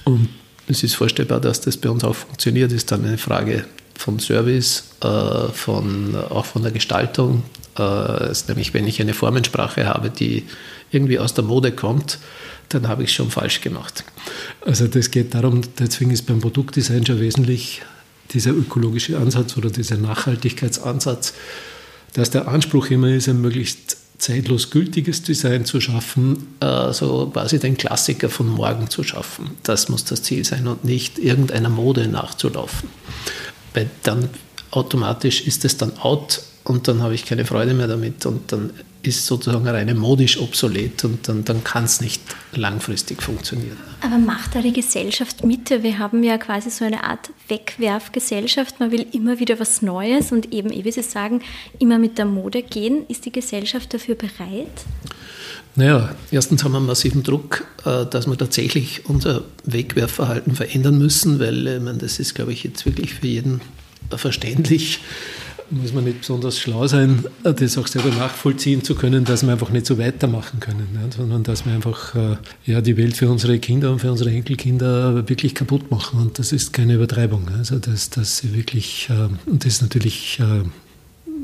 Und 0.05 0.29
es 0.67 0.81
ist 0.83 0.95
vorstellbar, 0.95 1.41
dass 1.41 1.61
das 1.61 1.77
bei 1.77 1.89
uns 1.89 2.03
auch 2.03 2.15
funktioniert, 2.15 2.71
ist 2.71 2.91
dann 2.91 3.05
eine 3.05 3.17
Frage 3.17 3.65
von 3.97 4.19
Service, 4.19 4.85
äh, 5.01 5.49
von, 5.51 6.15
auch 6.15 6.45
von 6.45 6.63
der 6.63 6.71
Gestaltung. 6.71 7.43
Äh, 7.77 8.31
ist 8.31 8.47
nämlich, 8.47 8.73
wenn 8.73 8.87
ich 8.87 9.01
eine 9.01 9.13
Formensprache 9.13 9.85
habe, 9.85 10.09
die 10.09 10.45
irgendwie 10.91 11.19
aus 11.19 11.33
der 11.33 11.43
Mode 11.43 11.71
kommt, 11.71 12.19
dann 12.69 12.87
habe 12.87 13.03
ich 13.03 13.09
es 13.09 13.15
schon 13.15 13.31
falsch 13.31 13.61
gemacht. 13.61 14.03
Also 14.61 14.87
das 14.87 15.11
geht 15.11 15.33
darum, 15.33 15.61
deswegen 15.79 16.11
ist 16.11 16.23
beim 16.23 16.39
Produktdesign 16.41 17.05
schon 17.05 17.19
wesentlich 17.19 17.81
dieser 18.31 18.51
ökologische 18.51 19.17
Ansatz 19.17 19.55
oder 19.57 19.69
dieser 19.69 19.97
Nachhaltigkeitsansatz, 19.97 21.33
dass 22.13 22.31
der 22.31 22.47
Anspruch 22.47 22.89
immer 22.89 23.09
ist, 23.09 23.27
ein 23.27 23.41
möglichst 23.41 23.97
zeitlos 24.17 24.69
gültiges 24.69 25.23
Design 25.23 25.65
zu 25.65 25.81
schaffen, 25.81 26.47
äh, 26.59 26.93
so 26.93 27.29
quasi 27.31 27.59
den 27.59 27.77
Klassiker 27.77 28.29
von 28.29 28.47
morgen 28.47 28.89
zu 28.89 29.03
schaffen. 29.03 29.51
Das 29.63 29.89
muss 29.89 30.05
das 30.05 30.23
Ziel 30.23 30.45
sein 30.45 30.67
und 30.67 30.85
nicht 30.85 31.19
irgendeiner 31.19 31.69
Mode 31.69 32.07
nachzulaufen. 32.07 32.89
Weil 33.73 33.89
dann 34.03 34.29
automatisch 34.71 35.41
ist 35.41 35.65
es 35.65 35.77
dann 35.77 35.97
out 35.99 36.41
und 36.63 36.87
dann 36.87 37.01
habe 37.01 37.13
ich 37.13 37.25
keine 37.25 37.45
Freude 37.45 37.73
mehr 37.73 37.87
damit 37.87 38.25
und 38.25 38.51
dann 38.51 38.71
ist 39.07 39.25
sozusagen 39.25 39.67
reine 39.67 39.95
modisch 39.95 40.39
obsolet 40.39 41.03
und 41.03 41.27
dann, 41.27 41.43
dann 41.45 41.63
kann 41.63 41.85
es 41.85 42.01
nicht 42.01 42.21
langfristig 42.53 43.21
funktionieren. 43.21 43.77
Aber 44.01 44.17
macht 44.17 44.55
da 44.55 44.61
die 44.61 44.73
Gesellschaft 44.73 45.43
mit? 45.43 45.69
Wir 45.69 45.99
haben 45.99 46.23
ja 46.23 46.37
quasi 46.37 46.69
so 46.69 46.85
eine 46.85 47.03
Art 47.03 47.29
Wegwerfgesellschaft. 47.47 48.79
Man 48.79 48.91
will 48.91 49.05
immer 49.11 49.39
wieder 49.39 49.59
was 49.59 49.81
Neues 49.81 50.31
und 50.31 50.53
eben, 50.53 50.69
wie 50.71 50.91
Sie 50.91 51.03
sagen, 51.03 51.41
immer 51.79 51.97
mit 51.97 52.17
der 52.17 52.25
Mode 52.25 52.61
gehen. 52.63 53.05
Ist 53.07 53.25
die 53.25 53.31
Gesellschaft 53.31 53.93
dafür 53.93 54.15
bereit? 54.15 54.85
Naja, 55.75 56.15
erstens 56.31 56.63
haben 56.63 56.71
wir 56.71 56.77
einen 56.77 56.85
massiven 56.85 57.23
Druck, 57.23 57.65
äh, 57.85 58.05
dass 58.05 58.27
wir 58.27 58.37
tatsächlich 58.37 59.09
unser 59.09 59.43
Wegwerfverhalten 59.65 60.55
verändern 60.55 60.97
müssen, 60.97 61.39
weil 61.39 61.67
ich 61.67 61.81
meine, 61.81 61.97
das 61.97 62.19
ist, 62.19 62.33
glaube 62.33 62.53
ich, 62.53 62.63
jetzt 62.63 62.85
wirklich 62.85 63.15
für 63.15 63.27
jeden 63.27 63.61
verständlich 64.09 64.99
muss 65.69 65.93
man 65.93 66.03
nicht 66.03 66.21
besonders 66.21 66.59
schlau 66.59 66.87
sein, 66.87 67.25
das 67.43 67.77
auch 67.77 67.87
selber 67.87 68.09
nachvollziehen 68.09 68.83
zu 68.83 68.95
können, 68.95 69.25
dass 69.25 69.43
wir 69.43 69.51
einfach 69.51 69.69
nicht 69.69 69.85
so 69.85 69.97
weitermachen 69.97 70.59
können, 70.59 70.87
ne? 70.93 71.09
sondern 71.15 71.43
dass 71.43 71.65
wir 71.65 71.73
einfach 71.73 72.15
äh, 72.15 72.37
ja, 72.65 72.81
die 72.81 72.97
Welt 72.97 73.17
für 73.17 73.29
unsere 73.29 73.59
Kinder 73.59 73.91
und 73.91 73.99
für 73.99 74.11
unsere 74.11 74.29
Enkelkinder 74.31 75.27
wirklich 75.27 75.55
kaputt 75.55 75.89
machen. 75.91 76.19
Und 76.19 76.39
das 76.39 76.51
ist 76.51 76.73
keine 76.73 76.95
Übertreibung. 76.95 77.49
Also 77.57 77.79
dass, 77.79 78.09
dass 78.09 78.39
sie 78.39 78.53
wirklich, 78.53 79.09
äh, 79.09 79.29
und 79.49 79.65
das 79.65 79.73
ist 79.73 79.81
natürlich 79.81 80.39
äh, 80.39 80.63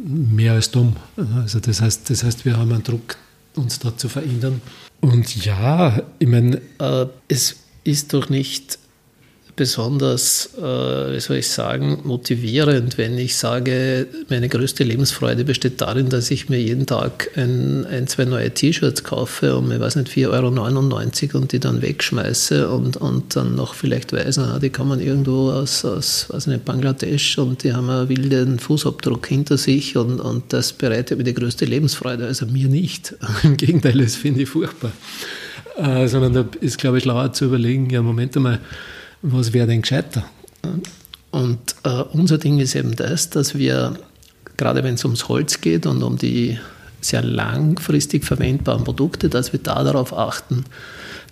mehr 0.06 0.54
als 0.54 0.72
dumm. 0.72 0.96
Also 1.36 1.60
das 1.60 1.82
heißt, 1.82 2.10
das 2.10 2.24
heißt, 2.24 2.46
wir 2.46 2.58
haben 2.58 2.72
einen 2.72 2.84
Druck, 2.84 3.18
uns 3.56 3.80
da 3.80 3.96
zu 3.96 4.10
verändern. 4.10 4.62
Und 5.02 5.44
ja, 5.44 6.02
ich 6.20 6.28
meine, 6.28 6.62
es 7.28 7.56
ist 7.84 8.14
doch 8.14 8.30
nicht 8.30 8.78
besonders, 9.62 10.50
äh, 10.58 11.14
wie 11.14 11.20
soll 11.20 11.38
ich 11.38 11.48
sagen, 11.48 12.00
motivierend, 12.04 12.98
wenn 12.98 13.16
ich 13.20 13.36
sage, 13.36 14.08
meine 14.28 14.50
größte 14.50 14.84
Lebensfreude 14.84 15.44
besteht 15.44 15.80
darin, 15.82 16.10
dass 16.10 16.32
ich 16.32 16.50
mir 16.50 16.60
jeden 16.60 16.88
Tag 16.88 17.30
ein, 17.36 17.86
ein 17.86 18.08
zwei 18.08 18.26
neue 18.26 18.50
T-Shirts 18.50 19.04
kaufe 19.04 19.56
um, 19.56 19.72
ich 19.72 19.80
weiß 19.80 19.98
nicht, 19.98 20.12
4,99 20.12 21.30
Euro 21.30 21.38
und 21.38 21.52
die 21.52 21.60
dann 21.60 21.84
wegschmeiße 21.84 22.70
und, 22.70 22.98
und 22.98 23.36
dann 23.36 23.54
noch 23.54 23.76
vielleicht 23.76 24.14
weiß, 24.14 24.38
na, 24.38 24.58
die 24.58 24.72
man 24.84 25.00
irgendwo 25.00 25.52
aus, 25.52 25.86
aus 25.86 26.26
weiß 26.30 26.48
nicht, 26.48 26.66
Bangladesch 26.66 27.38
und 27.38 27.64
die 27.64 27.74
haben 27.74 27.88
einen 27.88 28.10
wilden 28.10 28.58
Fußabdruck 28.58 29.28
hinter 29.28 29.60
sich 29.60 29.96
und, 29.96 30.20
und 30.20 30.54
das 30.54 30.74
bereitet 30.74 31.20
mir 31.20 31.24
die 31.24 31.36
größte 31.36 31.66
Lebensfreude. 31.66 32.26
Also 32.26 32.48
mir 32.48 32.68
nicht. 32.68 33.14
Im 33.44 33.58
Gegenteil, 33.58 34.00
das 34.00 34.16
finde 34.16 34.42
ich 34.42 34.50
furchtbar. 34.50 34.92
Äh, 35.78 36.08
sondern 36.08 36.34
da 36.34 36.46
ist, 36.62 36.80
glaube 36.80 36.98
ich, 36.98 37.04
schlauer 37.04 37.32
zu 37.32 37.46
überlegen, 37.46 37.92
ja, 37.92 38.02
Moment 38.02 38.36
einmal, 38.36 38.60
was 39.22 39.54
wäre 39.54 39.68
denn 39.68 39.82
gescheiter? 39.82 40.26
Und 41.32 41.76
äh, 41.84 42.04
unser 42.14 42.38
Ding 42.38 42.60
ist 42.60 42.76
eben 42.76 42.96
das, 42.96 43.30
dass 43.30 43.56
wir, 43.58 43.98
gerade 44.58 44.84
wenn 44.84 44.96
es 44.96 45.06
ums 45.06 45.28
Holz 45.28 45.62
geht 45.62 45.86
und 45.86 46.04
um 46.04 46.18
die 46.18 46.58
sehr 47.00 47.24
langfristig 47.24 48.26
verwendbaren 48.26 48.84
Produkte, 48.84 49.30
dass 49.30 49.54
wir 49.54 49.60
da 49.60 49.84
darauf 49.84 50.14
achten, 50.16 50.66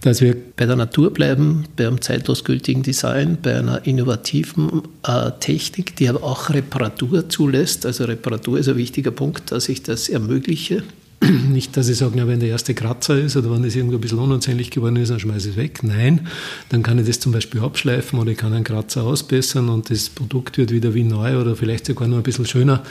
dass 0.02 0.22
wir 0.22 0.36
bei 0.56 0.66
der 0.66 0.78
Natur 0.78 1.14
bleiben, 1.14 1.66
bei 1.76 1.86
einem 1.86 2.02
zeitlos 2.02 2.44
gültigen 2.44 2.84
Design, 2.84 3.38
bei 3.42 3.58
einer 3.58 3.86
innovativen 3.86 4.84
äh, 5.06 5.32
Technik, 5.40 5.96
die 5.98 6.08
aber 6.08 6.24
auch 6.24 6.50
Reparatur 6.50 7.30
zulässt. 7.30 7.86
Also 7.86 8.06
Reparatur 8.06 8.60
ist 8.60 8.70
ein 8.70 8.78
wichtiger 8.78 9.12
Punkt, 9.12 9.52
dass 9.52 9.70
ich 9.70 9.84
das 9.84 10.10
ermögliche. 10.10 10.84
Nicht, 11.50 11.76
dass 11.76 11.90
ich 11.90 11.98
sage, 11.98 12.14
na, 12.16 12.28
wenn 12.28 12.40
der 12.40 12.50
erste 12.50 12.74
Kratzer 12.74 13.18
ist 13.18 13.36
oder 13.36 13.52
wenn 13.52 13.64
das 13.64 13.76
irgendwo 13.76 13.98
ein 13.98 14.02
bisschen 14.02 14.20
unansehnlich 14.20 14.72
geworden 14.72 14.96
ist, 14.96 15.10
dann 15.10 15.20
schmeiße 15.20 15.50
ich 15.50 15.56
es 15.56 15.62
weg. 15.62 15.84
Nein, 15.84 16.28
dann 16.70 16.82
kann 16.82 16.98
ich 16.98 17.08
das 17.08 17.20
zum 17.20 17.34
Beispiel 17.34 17.60
abschleifen 17.62 18.20
oder 18.20 18.32
ich 18.32 18.38
kann 18.38 18.54
einen 18.54 18.64
Kratzer 18.64 19.04
ausbessern 19.04 19.68
und 19.70 19.90
das 19.90 20.10
Produkt 20.10 20.58
wird 20.58 20.72
wieder 20.72 20.94
wie 20.94 21.04
neu 21.04 21.40
oder 21.40 21.56
vielleicht 21.56 21.86
sogar 21.86 22.08
noch 22.08 22.18
ein 22.18 22.24
bisschen 22.24 22.46
schöner, 22.46 22.84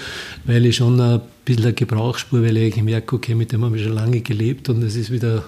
weil 0.45 0.67
ich 0.67 0.77
schon 0.77 1.01
ein 1.01 1.21
bisschen 1.45 1.65
eine 1.65 1.73
Gebrauchsspur, 1.73 2.43
weil 2.43 2.57
ich 2.59 2.83
merke, 2.83 3.17
okay, 3.17 3.35
mit 3.35 3.53
dem 3.53 3.65
habe 3.65 3.79
ich 3.79 3.85
schon 3.85 3.95
lange 3.95 4.21
gelebt 4.21 4.69
und 4.69 4.83
es 4.83 4.95
ist 4.95 5.11
wieder 5.11 5.45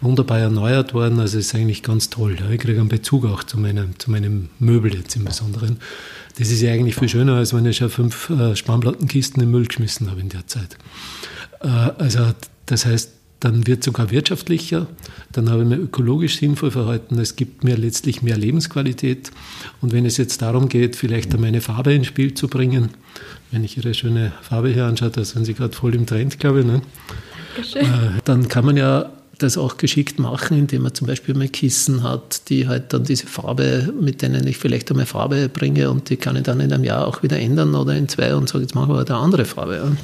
wunderbar 0.00 0.38
erneuert 0.38 0.94
worden. 0.94 1.18
Also 1.20 1.38
es 1.38 1.46
ist 1.46 1.54
eigentlich 1.54 1.82
ganz 1.82 2.10
toll. 2.10 2.36
Ich 2.52 2.60
kriege 2.60 2.78
einen 2.78 2.88
Bezug 2.88 3.24
auch 3.24 3.42
zu 3.44 3.58
meinem, 3.58 3.98
zu 3.98 4.10
meinem 4.10 4.48
Möbel 4.58 4.94
jetzt 4.94 5.16
im 5.16 5.24
Besonderen. 5.24 5.78
Das 6.38 6.50
ist 6.50 6.60
ja 6.60 6.72
eigentlich 6.72 6.96
viel 6.96 7.08
schöner, 7.08 7.36
als 7.36 7.54
wenn 7.54 7.66
ich 7.66 7.78
schon 7.78 7.90
fünf 7.90 8.30
äh, 8.30 8.56
Spanplattenkisten 8.56 9.42
im 9.42 9.50
Müll 9.50 9.66
geschmissen 9.66 10.10
habe 10.10 10.20
in 10.20 10.28
der 10.28 10.46
Zeit. 10.46 10.76
Äh, 11.62 11.68
also 11.98 12.32
das 12.66 12.86
heißt, 12.86 13.12
dann 13.40 13.66
wird 13.66 13.82
sogar 13.82 14.12
wirtschaftlicher, 14.12 14.86
dann 15.32 15.50
habe 15.50 15.62
ich 15.62 15.68
mir 15.68 15.76
ökologisch 15.76 16.38
sinnvoll 16.38 16.70
verhalten, 16.70 17.18
es 17.18 17.34
gibt 17.34 17.64
mir 17.64 17.76
letztlich 17.76 18.22
mehr 18.22 18.36
Lebensqualität. 18.36 19.32
Und 19.80 19.92
wenn 19.92 20.06
es 20.06 20.16
jetzt 20.16 20.42
darum 20.42 20.68
geht, 20.68 20.94
vielleicht 20.94 21.36
meine 21.38 21.60
Farbe 21.60 21.92
ins 21.92 22.06
Spiel 22.06 22.34
zu 22.34 22.46
bringen, 22.46 22.90
wenn 23.50 23.64
ich 23.64 23.76
Ihre 23.76 23.94
schöne 23.94 24.32
Farbe 24.42 24.68
hier 24.68 24.84
anschaue, 24.84 25.10
da 25.10 25.24
sind 25.24 25.44
Sie 25.44 25.54
gerade 25.54 25.74
voll 25.74 25.94
im 25.96 26.06
Trend, 26.06 26.38
glaube 26.38 26.60
ich, 26.60 26.66
ne? 26.66 26.82
Dankeschön. 27.56 27.82
Äh, 27.82 28.20
dann 28.24 28.46
kann 28.46 28.64
man 28.64 28.76
ja 28.76 29.10
das 29.38 29.58
auch 29.58 29.76
geschickt 29.76 30.18
machen, 30.18 30.58
indem 30.58 30.82
man 30.82 30.94
zum 30.94 31.06
Beispiel 31.06 31.34
mal 31.34 31.48
Kissen 31.48 32.02
hat, 32.02 32.48
die 32.48 32.68
halt 32.68 32.92
dann 32.92 33.04
diese 33.04 33.26
Farbe, 33.26 33.92
mit 33.98 34.22
denen 34.22 34.46
ich 34.46 34.58
vielleicht 34.58 34.90
einmal 34.90 35.06
Farbe 35.06 35.48
bringe 35.48 35.90
und 35.90 36.10
die 36.10 36.16
kann 36.16 36.36
ich 36.36 36.42
dann 36.42 36.60
in 36.60 36.72
einem 36.72 36.84
Jahr 36.84 37.06
auch 37.06 37.22
wieder 37.22 37.38
ändern 37.38 37.74
oder 37.74 37.94
in 37.96 38.08
zwei 38.08 38.34
und 38.34 38.48
sage, 38.48 38.62
jetzt 38.62 38.74
machen 38.74 38.90
wir 38.90 38.98
halt 38.98 39.10
eine 39.10 39.20
andere 39.20 39.44
Farbe. 39.44 39.74
Ähm, 39.82 39.96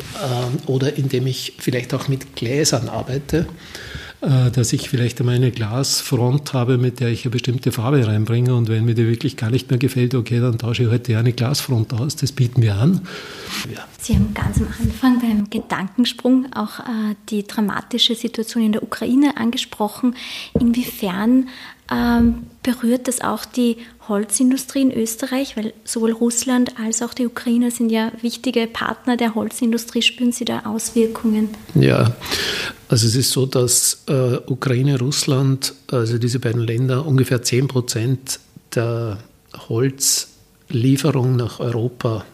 oder 0.67 0.97
indem 0.97 1.27
ich 1.27 1.55
vielleicht 1.59 1.95
auch 1.95 2.09
mit 2.09 2.37
Gläsern 2.37 2.89
arbeite 2.89 3.47
dass 4.21 4.73
ich 4.73 4.89
vielleicht 4.89 5.21
einmal 5.21 5.37
eine 5.37 5.53
Glasfront 5.53 6.53
habe, 6.53 6.77
mit 6.77 6.99
der 7.01 7.09
ich 7.09 7.25
eine 7.25 7.31
bestimmte 7.31 7.71
Farbe 7.71 8.07
reinbringe 8.07 8.55
und 8.55 8.69
wenn 8.69 8.85
mir 8.85 8.95
die 8.95 9.07
wirklich 9.07 9.37
gar 9.37 9.51
nicht 9.51 9.71
mehr 9.71 9.79
gefällt, 9.79 10.15
okay, 10.15 10.41
dann 10.41 10.59
tausche 10.59 10.85
ich 10.85 10.91
heute 10.91 11.17
eine 11.17 11.33
Glasfront 11.33 11.93
aus, 11.93 12.17
das 12.17 12.33
bieten 12.33 12.61
wir 12.63 12.77
an. 12.77 13.07
Ja. 13.73 13.85
Sie 14.01 14.15
haben 14.15 14.33
ganz 14.35 14.59
am 14.59 14.69
Anfang 14.81 15.21
beim 15.21 15.51
Gedankensprung 15.51 16.47
auch 16.55 16.81
äh, 16.81 17.15
die 17.29 17.47
dramatische 17.47 18.15
Situation 18.15 18.65
in 18.65 18.73
der 18.73 18.83
Ukraine 18.83 19.37
angesprochen. 19.37 20.15
Inwiefern 20.59 21.49
ähm, 21.91 22.47
berührt 22.69 23.09
das 23.09 23.23
auch 23.23 23.47
die 23.47 23.79
Holzindustrie 24.09 24.83
in 24.83 24.93
Österreich? 24.93 25.57
Weil 25.57 25.73
sowohl 25.85 26.13
Russland 26.13 26.79
als 26.79 27.01
auch 27.01 27.15
die 27.15 27.27
Ukraine 27.27 27.71
sind 27.71 27.89
ja 27.89 28.13
wichtige 28.21 28.67
Partner 28.67 29.17
der 29.17 29.35
Holzindustrie. 29.35 30.03
Spüren 30.03 30.33
Sie 30.33 30.45
da 30.45 30.67
Auswirkungen? 30.67 31.49
Ja, 31.75 32.15
also 32.91 33.07
es 33.07 33.15
ist 33.15 33.31
so, 33.31 33.47
dass 33.47 34.03
äh, 34.07 34.37
Ukraine, 34.47 34.99
Russland, 34.99 35.73
also 35.91 36.19
diese 36.19 36.41
beiden 36.41 36.61
Länder, 36.61 37.07
ungefähr 37.07 37.43
10 37.43 37.69
Prozent 37.69 38.39
der 38.75 39.17
Holzlieferung 39.71 41.37
nach 41.37 41.61
Europa 41.61 42.27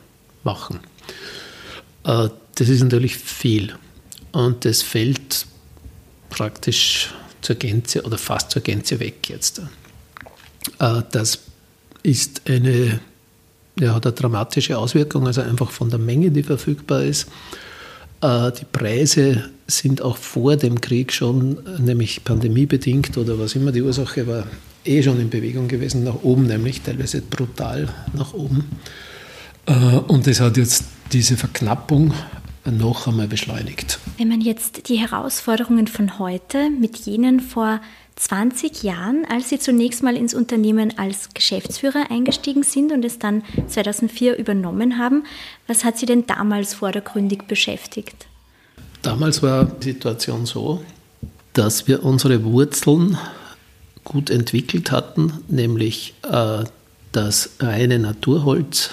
machen. 0.43 0.81
Äh, 2.03 2.29
das 2.57 2.69
ist 2.69 2.83
natürlich 2.83 3.17
viel. 3.17 3.73
Und 4.33 4.64
das 4.64 4.83
fällt 4.83 5.47
praktisch 6.29 7.14
zur 7.41 7.55
Gänze 7.55 8.03
oder 8.03 8.19
fast 8.19 8.50
zur 8.50 8.62
Gänze 8.62 8.99
weg 8.99 9.29
jetzt. 9.29 9.62
Äh, 10.78 11.02
das 11.11 11.40
ist 12.02 12.42
eine, 12.49 13.00
ja, 13.78 13.94
hat 13.94 14.06
eine 14.06 14.14
dramatische 14.14 14.78
Auswirkung, 14.78 15.26
also 15.26 15.40
einfach 15.40 15.71
von 15.71 15.90
der 15.90 15.99
Menge, 15.99 16.30
die 16.30 16.42
verfügbar 16.42 17.02
ist. 17.02 17.28
Äh, 18.21 18.52
die 18.52 18.66
Preise 18.71 19.50
sind 19.66 20.02
auch 20.02 20.16
vor 20.16 20.56
dem 20.56 20.80
Krieg 20.80 21.12
schon, 21.12 21.59
nämlich 21.78 22.25
pandemiebedingt 22.25 23.16
oder 23.16 23.38
was 23.38 23.54
immer 23.54 23.73
die 23.73 23.83
Ursache 23.83 24.26
war, 24.26 24.47
eh 24.85 25.02
schon 25.02 25.21
in 25.21 25.30
Bewegung 25.30 25.68
gewesen, 25.68 26.04
nach 26.04 26.23
oben, 26.23 26.47
nämlich 26.47 26.83
teilweise 26.83 27.23
brutal 27.23 27.88
nach 28.12 28.35
oben. 28.35 28.64
Äh, 29.66 29.73
und 29.73 30.26
das 30.26 30.40
hat 30.40 30.56
jetzt 30.56 30.85
diese 31.12 31.37
Verknappung 31.37 32.12
noch 32.71 33.06
einmal 33.06 33.28
beschleunigt. 33.28 33.99
Wenn 34.16 34.28
man 34.28 34.40
jetzt 34.40 34.88
die 34.88 34.97
Herausforderungen 34.97 35.87
von 35.87 36.18
heute 36.18 36.71
mit 36.71 36.97
jenen 36.99 37.40
vor 37.40 37.80
20 38.16 38.83
Jahren, 38.85 39.26
als 39.28 39.49
Sie 39.49 39.59
zunächst 39.59 40.02
mal 40.02 40.16
ins 40.16 40.35
Unternehmen 40.35 40.99
als 40.99 41.30
Geschäftsführer 41.35 42.11
eingestiegen 42.11 42.62
sind 42.62 42.92
und 42.92 43.04
es 43.04 43.18
dann 43.18 43.42
2004 43.66 44.37
übernommen 44.37 44.99
haben, 44.99 45.25
was 45.66 45.85
hat 45.85 45.99
Sie 45.99 46.06
denn 46.06 46.26
damals 46.26 46.75
vordergründig 46.75 47.44
beschäftigt? 47.49 48.26
Damals 49.02 49.42
war 49.42 49.64
die 49.64 49.92
Situation 49.92 50.47
so, 50.47 50.83
dass 51.52 51.88
wir 51.88 52.04
unsere 52.04 52.44
Wurzeln 52.44 53.18
gut 54.04 54.30
entwickelt 54.30 54.90
hatten, 54.90 55.33
nämlich 55.49 56.14
äh, 56.23 56.64
das 57.12 57.50
reine 57.61 57.99
Naturholz 57.99 58.90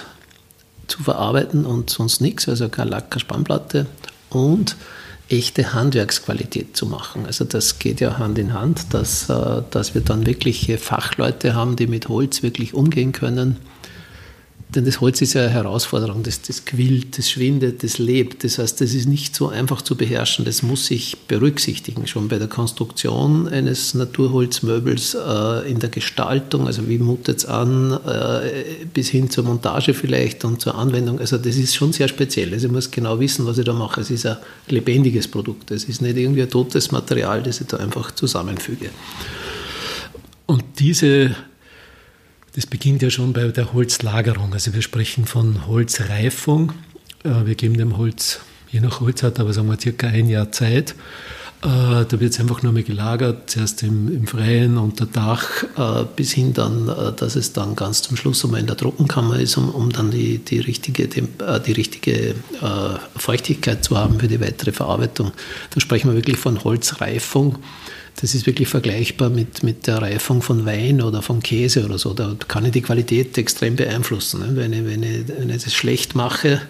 zu 0.88 1.02
verarbeiten 1.02 1.64
und 1.64 1.90
sonst 1.90 2.20
nichts, 2.20 2.48
also 2.48 2.68
kein 2.68 2.88
Lack, 2.88 3.10
keine 3.10 3.20
Spannplatte 3.20 3.86
und 4.30 4.76
echte 5.32 5.72
Handwerksqualität 5.72 6.76
zu 6.76 6.86
machen. 6.86 7.26
Also 7.26 7.44
das 7.44 7.78
geht 7.78 8.00
ja 8.00 8.18
Hand 8.18 8.38
in 8.38 8.52
Hand, 8.52 8.92
dass, 8.94 9.28
äh, 9.28 9.62
dass 9.70 9.94
wir 9.94 10.02
dann 10.02 10.26
wirkliche 10.26 10.78
Fachleute 10.78 11.54
haben, 11.54 11.76
die 11.76 11.86
mit 11.86 12.08
Holz 12.08 12.42
wirklich 12.42 12.74
umgehen 12.74 13.12
können 13.12 13.56
denn 14.74 14.84
das 14.84 15.00
Holz 15.00 15.20
ist 15.20 15.34
ja 15.34 15.42
eine 15.42 15.50
Herausforderung, 15.50 16.22
das, 16.22 16.40
das 16.42 16.64
quillt, 16.64 17.18
das 17.18 17.30
schwindet, 17.30 17.82
das 17.82 17.98
lebt. 17.98 18.42
Das 18.42 18.58
heißt, 18.58 18.80
das 18.80 18.94
ist 18.94 19.06
nicht 19.06 19.34
so 19.34 19.48
einfach 19.48 19.82
zu 19.82 19.96
beherrschen, 19.96 20.44
das 20.44 20.62
muss 20.62 20.90
ich 20.90 21.18
berücksichtigen, 21.28 22.06
schon 22.06 22.28
bei 22.28 22.38
der 22.38 22.48
Konstruktion 22.48 23.48
eines 23.48 23.94
Naturholzmöbels, 23.94 25.14
äh, 25.14 25.70
in 25.70 25.78
der 25.78 25.90
Gestaltung, 25.90 26.66
also 26.66 26.88
wie 26.88 26.98
mutet 26.98 27.38
es 27.38 27.46
an, 27.46 27.92
äh, 27.92 28.86
bis 28.92 29.08
hin 29.08 29.30
zur 29.30 29.44
Montage 29.44 29.94
vielleicht 29.94 30.44
und 30.44 30.60
zur 30.60 30.74
Anwendung. 30.76 31.18
Also 31.18 31.36
das 31.36 31.56
ist 31.56 31.74
schon 31.74 31.92
sehr 31.92 32.08
speziell. 32.08 32.52
Also 32.52 32.66
ich 32.66 32.72
muss 32.72 32.90
genau 32.90 33.20
wissen, 33.20 33.46
was 33.46 33.58
ich 33.58 33.64
da 33.64 33.74
mache. 33.74 34.00
Es 34.00 34.10
ist 34.10 34.26
ein 34.26 34.38
lebendiges 34.68 35.28
Produkt, 35.28 35.70
es 35.70 35.84
ist 35.84 36.00
nicht 36.00 36.16
irgendwie 36.16 36.42
ein 36.42 36.50
totes 36.50 36.90
Material, 36.92 37.42
das 37.42 37.60
ich 37.60 37.66
da 37.66 37.76
einfach 37.76 38.10
zusammenfüge. 38.12 38.90
Und 40.46 40.64
diese 40.78 41.34
das 42.54 42.66
beginnt 42.66 43.02
ja 43.02 43.10
schon 43.10 43.32
bei 43.32 43.48
der 43.48 43.72
Holzlagerung. 43.72 44.52
Also 44.52 44.74
wir 44.74 44.82
sprechen 44.82 45.26
von 45.26 45.66
Holzreifung. 45.66 46.72
Äh, 47.24 47.46
wir 47.46 47.54
geben 47.54 47.76
dem 47.76 47.96
Holz, 47.96 48.40
je 48.70 48.80
nach 48.80 49.00
Holzart, 49.00 49.40
aber 49.40 49.52
sagen 49.52 49.68
wir 49.68 49.80
circa 49.80 50.08
ein 50.08 50.28
Jahr 50.28 50.52
Zeit. 50.52 50.94
Äh, 51.62 52.04
da 52.04 52.20
wird 52.20 52.32
es 52.34 52.40
einfach 52.40 52.62
nur 52.62 52.72
mal 52.72 52.82
gelagert, 52.82 53.48
zuerst 53.48 53.82
im, 53.82 54.14
im 54.14 54.26
Freien 54.26 54.76
unter 54.76 55.06
Dach, 55.06 55.62
äh, 55.78 56.04
bis 56.14 56.32
hin 56.32 56.52
dann, 56.52 56.86
dass 57.16 57.36
es 57.36 57.54
dann 57.54 57.74
ganz 57.74 58.02
zum 58.02 58.18
Schluss 58.18 58.44
einmal 58.44 58.60
in 58.60 58.66
der 58.66 58.76
Trockenkammer 58.76 59.38
ist, 59.38 59.56
um, 59.56 59.70
um 59.70 59.90
dann 59.90 60.10
die, 60.10 60.38
die 60.38 60.58
richtige, 60.58 61.08
die 61.08 61.72
richtige 61.72 62.34
Feuchtigkeit 63.16 63.84
zu 63.84 63.96
haben 63.96 64.18
für 64.18 64.28
die 64.28 64.40
weitere 64.40 64.72
Verarbeitung. 64.72 65.30
Da 65.70 65.80
sprechen 65.80 66.10
wir 66.10 66.16
wirklich 66.16 66.36
von 66.36 66.64
Holzreifung. 66.64 67.58
Das 68.20 68.34
ist 68.34 68.46
wirklich 68.46 68.68
vergleichbar 68.68 69.30
mit, 69.30 69.62
mit 69.62 69.86
der 69.86 69.98
Reifung 69.98 70.42
von 70.42 70.64
Wein 70.64 71.02
oder 71.02 71.22
von 71.22 71.42
Käse 71.42 71.84
oder 71.84 71.98
so. 71.98 72.12
Da 72.12 72.36
kann 72.46 72.64
ich 72.64 72.72
die 72.72 72.82
Qualität 72.82 73.36
extrem 73.38 73.76
beeinflussen. 73.76 74.40
Ne? 74.40 74.56
Wenn, 74.56 74.72
ich, 74.72 74.84
wenn, 74.84 75.02
ich, 75.02 75.28
wenn 75.28 75.50
ich 75.50 75.64
das 75.64 75.74
schlecht 75.74 76.14
mache, 76.14 76.60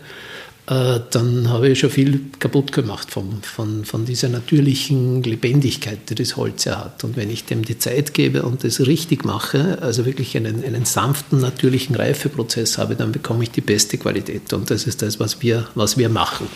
äh, 0.68 1.00
dann 1.10 1.50
habe 1.50 1.68
ich 1.68 1.80
schon 1.80 1.90
viel 1.90 2.20
kaputt 2.38 2.70
gemacht 2.70 3.10
vom, 3.10 3.42
von, 3.42 3.84
von 3.84 4.04
dieser 4.04 4.28
natürlichen 4.28 5.22
Lebendigkeit, 5.24 6.08
die 6.08 6.14
das 6.14 6.36
Holz 6.36 6.64
ja 6.64 6.84
hat. 6.84 7.02
Und 7.02 7.16
wenn 7.16 7.30
ich 7.30 7.44
dem 7.44 7.64
die 7.64 7.78
Zeit 7.78 8.14
gebe 8.14 8.44
und 8.44 8.62
das 8.62 8.86
richtig 8.86 9.24
mache, 9.24 9.78
also 9.82 10.06
wirklich 10.06 10.36
einen, 10.36 10.64
einen 10.64 10.84
sanften, 10.84 11.40
natürlichen 11.40 11.96
Reifeprozess 11.96 12.78
habe, 12.78 12.94
dann 12.94 13.10
bekomme 13.10 13.42
ich 13.42 13.50
die 13.50 13.60
beste 13.60 13.98
Qualität. 13.98 14.52
Und 14.52 14.70
das 14.70 14.86
ist 14.86 15.02
das, 15.02 15.18
was 15.18 15.42
wir, 15.42 15.66
was 15.74 15.98
wir 15.98 16.08
machen. 16.08 16.46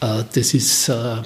Äh, 0.00 0.22
das 0.32 0.54
ist 0.54 0.88
äh, 0.88 1.16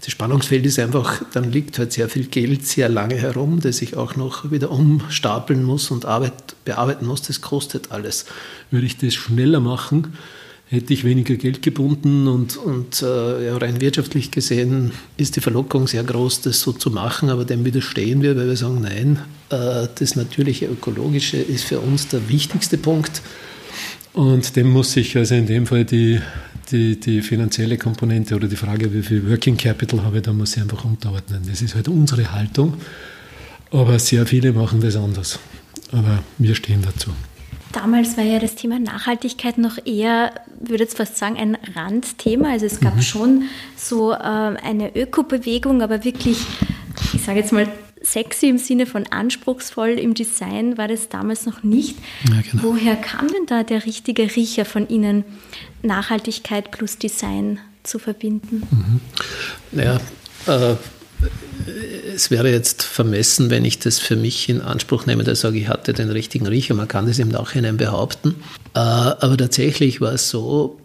das 0.00 0.12
Spannungsfeld 0.12 0.64
ist 0.64 0.78
einfach, 0.78 1.22
dann 1.32 1.50
liegt 1.50 1.78
halt 1.78 1.92
sehr 1.92 2.08
viel 2.08 2.26
Geld 2.26 2.64
sehr 2.64 2.88
lange 2.88 3.16
herum, 3.16 3.60
das 3.60 3.82
ich 3.82 3.96
auch 3.96 4.14
noch 4.14 4.50
wieder 4.50 4.70
umstapeln 4.70 5.64
muss 5.64 5.90
und 5.90 6.04
Arbeit, 6.04 6.54
bearbeiten 6.64 7.06
muss. 7.06 7.22
Das 7.22 7.40
kostet 7.40 7.90
alles. 7.90 8.26
Würde 8.70 8.86
ich 8.86 8.96
das 8.96 9.14
schneller 9.14 9.58
machen, 9.58 10.14
hätte 10.68 10.92
ich 10.92 11.02
weniger 11.02 11.34
Geld 11.34 11.62
gebunden 11.62 12.28
und, 12.28 12.56
und 12.56 13.02
äh, 13.02 13.46
ja, 13.46 13.56
rein 13.56 13.80
wirtschaftlich 13.80 14.30
gesehen 14.30 14.92
ist 15.16 15.34
die 15.34 15.40
Verlockung 15.40 15.88
sehr 15.88 16.04
groß, 16.04 16.42
das 16.42 16.60
so 16.60 16.72
zu 16.72 16.90
machen, 16.90 17.30
aber 17.30 17.44
dem 17.44 17.64
widerstehen 17.64 18.22
wir, 18.22 18.36
weil 18.36 18.48
wir 18.48 18.56
sagen, 18.56 18.82
nein, 18.82 19.18
äh, 19.50 19.88
das 19.98 20.14
natürliche 20.14 20.66
Ökologische 20.66 21.38
ist 21.38 21.64
für 21.64 21.80
uns 21.80 22.08
der 22.08 22.28
wichtigste 22.28 22.78
Punkt. 22.78 23.22
Und 24.12 24.56
dem 24.56 24.70
muss 24.70 24.92
sich 24.92 25.16
also 25.16 25.34
in 25.34 25.46
dem 25.46 25.66
Fall 25.66 25.84
die, 25.84 26.20
die, 26.70 26.98
die 26.98 27.22
finanzielle 27.22 27.78
Komponente 27.78 28.34
oder 28.34 28.48
die 28.48 28.56
Frage, 28.56 28.92
wie 28.92 29.02
viel 29.02 29.28
Working 29.28 29.56
Capital 29.56 30.02
habe 30.02 30.18
ich, 30.18 30.22
da 30.22 30.32
muss 30.32 30.56
ich 30.56 30.62
einfach 30.62 30.84
unterordnen. 30.84 31.42
Das 31.48 31.62
ist 31.62 31.74
halt 31.74 31.88
unsere 31.88 32.32
Haltung. 32.32 32.74
Aber 33.70 33.98
sehr 33.98 34.26
viele 34.26 34.52
machen 34.52 34.80
das 34.80 34.96
anders. 34.96 35.38
Aber 35.92 36.22
wir 36.38 36.54
stehen 36.54 36.82
dazu. 36.82 37.10
Damals 37.72 38.16
war 38.16 38.24
ja 38.24 38.38
das 38.38 38.54
Thema 38.54 38.78
Nachhaltigkeit 38.78 39.58
noch 39.58 39.78
eher, 39.84 40.32
würde 40.60 40.84
ich 40.84 40.90
fast 40.90 41.18
sagen, 41.18 41.36
ein 41.36 41.56
Randthema. 41.74 42.50
Also 42.50 42.66
es 42.66 42.80
gab 42.80 42.96
mhm. 42.96 43.02
schon 43.02 43.42
so 43.76 44.12
äh, 44.12 44.16
eine 44.16 44.96
Ökobewegung, 44.96 45.82
aber 45.82 46.04
wirklich, 46.04 46.38
ich 47.12 47.22
sage 47.22 47.40
jetzt 47.40 47.52
mal, 47.52 47.68
sexy 48.12 48.48
im 48.48 48.58
Sinne 48.58 48.86
von 48.86 49.06
anspruchsvoll 49.06 49.90
im 49.90 50.14
Design 50.14 50.78
war 50.78 50.88
das 50.88 51.08
damals 51.08 51.46
noch 51.46 51.62
nicht. 51.62 51.96
Ja, 52.28 52.40
genau. 52.50 52.62
Woher 52.64 52.96
kam 52.96 53.28
denn 53.28 53.46
da 53.46 53.62
der 53.62 53.84
richtige 53.86 54.34
Riecher 54.36 54.64
von 54.64 54.88
Ihnen, 54.88 55.24
Nachhaltigkeit 55.82 56.70
plus 56.70 56.98
Design 56.98 57.58
zu 57.82 57.98
verbinden? 57.98 58.62
Mhm. 58.70 59.00
Naja, 59.72 60.00
äh, 60.46 60.76
es 62.14 62.30
wäre 62.30 62.50
jetzt 62.50 62.82
vermessen, 62.82 63.50
wenn 63.50 63.64
ich 63.64 63.78
das 63.78 63.98
für 63.98 64.16
mich 64.16 64.48
in 64.48 64.60
Anspruch 64.60 65.06
nehme, 65.06 65.24
dass 65.24 65.38
ich 65.38 65.42
sage, 65.42 65.58
ich 65.58 65.68
hatte 65.68 65.92
den 65.92 66.10
richtigen 66.10 66.46
Riecher. 66.46 66.74
Man 66.74 66.88
kann 66.88 67.06
das 67.06 67.18
im 67.18 67.28
Nachhinein 67.28 67.76
behaupten. 67.76 68.36
Äh, 68.74 68.78
aber 68.78 69.36
tatsächlich 69.36 70.00
war 70.00 70.12
es 70.12 70.30
so, 70.30 70.78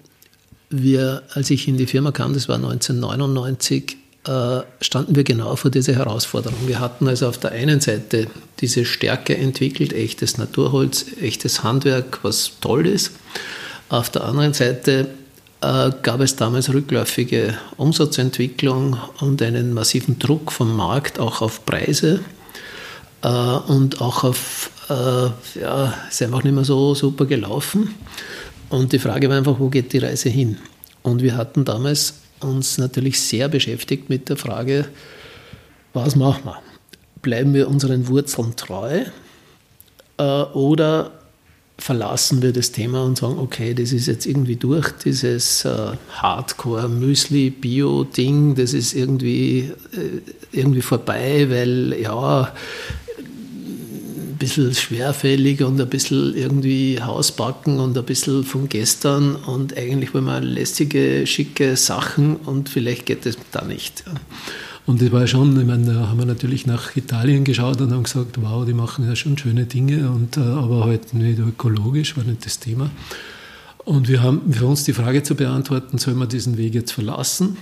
wir, 0.69 1.23
als 1.33 1.49
ich 1.51 1.67
in 1.67 1.77
die 1.77 1.85
Firma 1.85 2.11
kam, 2.11 2.33
das 2.33 2.49
war 2.49 2.55
1999, 2.55 3.91
äh, 3.91 4.02
standen 4.25 5.15
wir 5.17 5.25
genau 5.25 5.57
vor 5.57 5.69
dieser 5.69 5.95
Herausforderung. 5.95 6.59
Wir 6.65 6.79
hatten 6.79 7.09
also 7.09 7.27
auf 7.27 7.37
der 7.37 7.51
einen 7.51 7.81
Seite 7.81 8.27
diese 8.61 8.85
Stärke 8.85 9.35
entwickelt, 9.35 9.91
echtes 9.91 10.37
Naturholz, 10.37 11.05
echtes 11.21 11.63
Handwerk, 11.63 12.19
was 12.23 12.53
toll 12.61 12.87
ist. 12.87 13.11
Auf 13.89 14.09
der 14.09 14.23
anderen 14.23 14.53
Seite 14.53 15.09
äh, 15.63 15.91
gab 16.01 16.19
es 16.19 16.35
damals 16.35 16.73
rückläufige 16.73 17.57
Umsatzentwicklung 17.77 18.97
und 19.19 19.41
einen 19.41 19.73
massiven 19.73 20.19
Druck 20.19 20.51
vom 20.51 20.75
Markt 20.75 21.19
auch 21.19 21.41
auf 21.41 21.65
Preise 21.65 22.19
äh, 23.21 23.27
und 23.27 24.01
auch 24.01 24.23
auf, 24.23 24.71
äh, 24.89 25.61
ja, 25.61 25.93
ist 26.09 26.21
einfach 26.21 26.43
nicht 26.43 26.53
mehr 26.53 26.65
so 26.65 26.95
super 26.95 27.25
gelaufen. 27.25 27.95
Und 28.69 28.91
die 28.91 28.99
Frage 28.99 29.29
war 29.29 29.37
einfach, 29.37 29.59
wo 29.59 29.69
geht 29.69 29.93
die 29.93 29.99
Reise 29.99 30.29
hin? 30.29 30.57
Und 31.01 31.21
wir 31.21 31.37
hatten 31.37 31.63
damals 31.63 32.15
uns 32.43 32.77
natürlich 32.77 33.19
sehr 33.19 33.47
beschäftigt 33.47 34.09
mit 34.09 34.29
der 34.29 34.37
Frage, 34.37 34.85
was 35.93 36.15
machen 36.15 36.45
wir? 36.45 36.61
Bleiben 37.21 37.53
wir 37.53 37.67
unseren 37.67 38.07
Wurzeln 38.07 38.55
treu 38.55 39.01
äh, 40.17 40.23
oder 40.23 41.11
verlassen 41.77 42.41
wir 42.41 42.53
das 42.53 42.71
Thema 42.71 43.03
und 43.03 43.17
sagen, 43.17 43.37
okay, 43.39 43.73
das 43.73 43.91
ist 43.91 44.07
jetzt 44.07 44.25
irgendwie 44.25 44.55
durch, 44.55 44.93
dieses 45.03 45.65
äh, 45.65 45.97
Hardcore-Müsli-Bio-Ding, 46.11 48.55
das 48.55 48.71
ist 48.73 48.93
irgendwie, 48.93 49.73
äh, 49.91 50.21
irgendwie 50.51 50.81
vorbei, 50.81 51.47
weil 51.49 51.93
ja, 51.99 52.53
bisschen 54.43 54.73
schwerfällig 54.73 55.63
und 55.63 55.79
ein 55.79 55.87
bisschen 55.87 56.35
irgendwie 56.35 56.99
Hausbacken 57.01 57.79
und 57.79 57.97
ein 57.97 58.03
bisschen 58.03 58.43
von 58.43 58.67
gestern 58.67 59.35
und 59.35 59.77
eigentlich 59.77 60.13
wollen 60.13 60.25
wir 60.25 60.41
lässige, 60.41 61.25
schicke 61.25 61.77
Sachen 61.77 62.35
und 62.35 62.67
vielleicht 62.67 63.05
geht 63.05 63.25
das 63.25 63.37
da 63.51 63.63
nicht. 63.63 64.03
Und 64.85 65.01
das 65.01 65.13
war 65.13 65.25
schon, 65.27 65.57
ich 65.57 65.65
meine, 65.65 65.93
da 65.93 66.09
haben 66.09 66.19
wir 66.19 66.25
natürlich 66.25 66.65
nach 66.65 66.93
Italien 66.97 67.45
geschaut 67.45 67.79
und 67.79 67.93
haben 67.93 68.03
gesagt, 68.03 68.41
wow, 68.41 68.65
die 68.65 68.73
machen 68.73 69.07
ja 69.07 69.15
schon 69.15 69.37
schöne 69.37 69.65
Dinge, 69.65 70.11
und, 70.11 70.35
äh, 70.35 70.41
aber 70.41 70.83
halt 70.83 71.13
nicht 71.13 71.39
ökologisch, 71.39 72.17
war 72.17 72.25
nicht 72.25 72.45
das 72.45 72.59
Thema. 72.59 72.91
Und 73.85 74.09
wir 74.09 74.21
haben 74.21 74.51
für 74.51 74.65
uns 74.65 74.83
die 74.83 74.91
Frage 74.91 75.23
zu 75.23 75.35
beantworten, 75.35 75.97
sollen 75.99 76.17
wir 76.17 76.27
diesen 76.27 76.57
Weg 76.57 76.73
jetzt 76.73 76.91
verlassen 76.91 77.55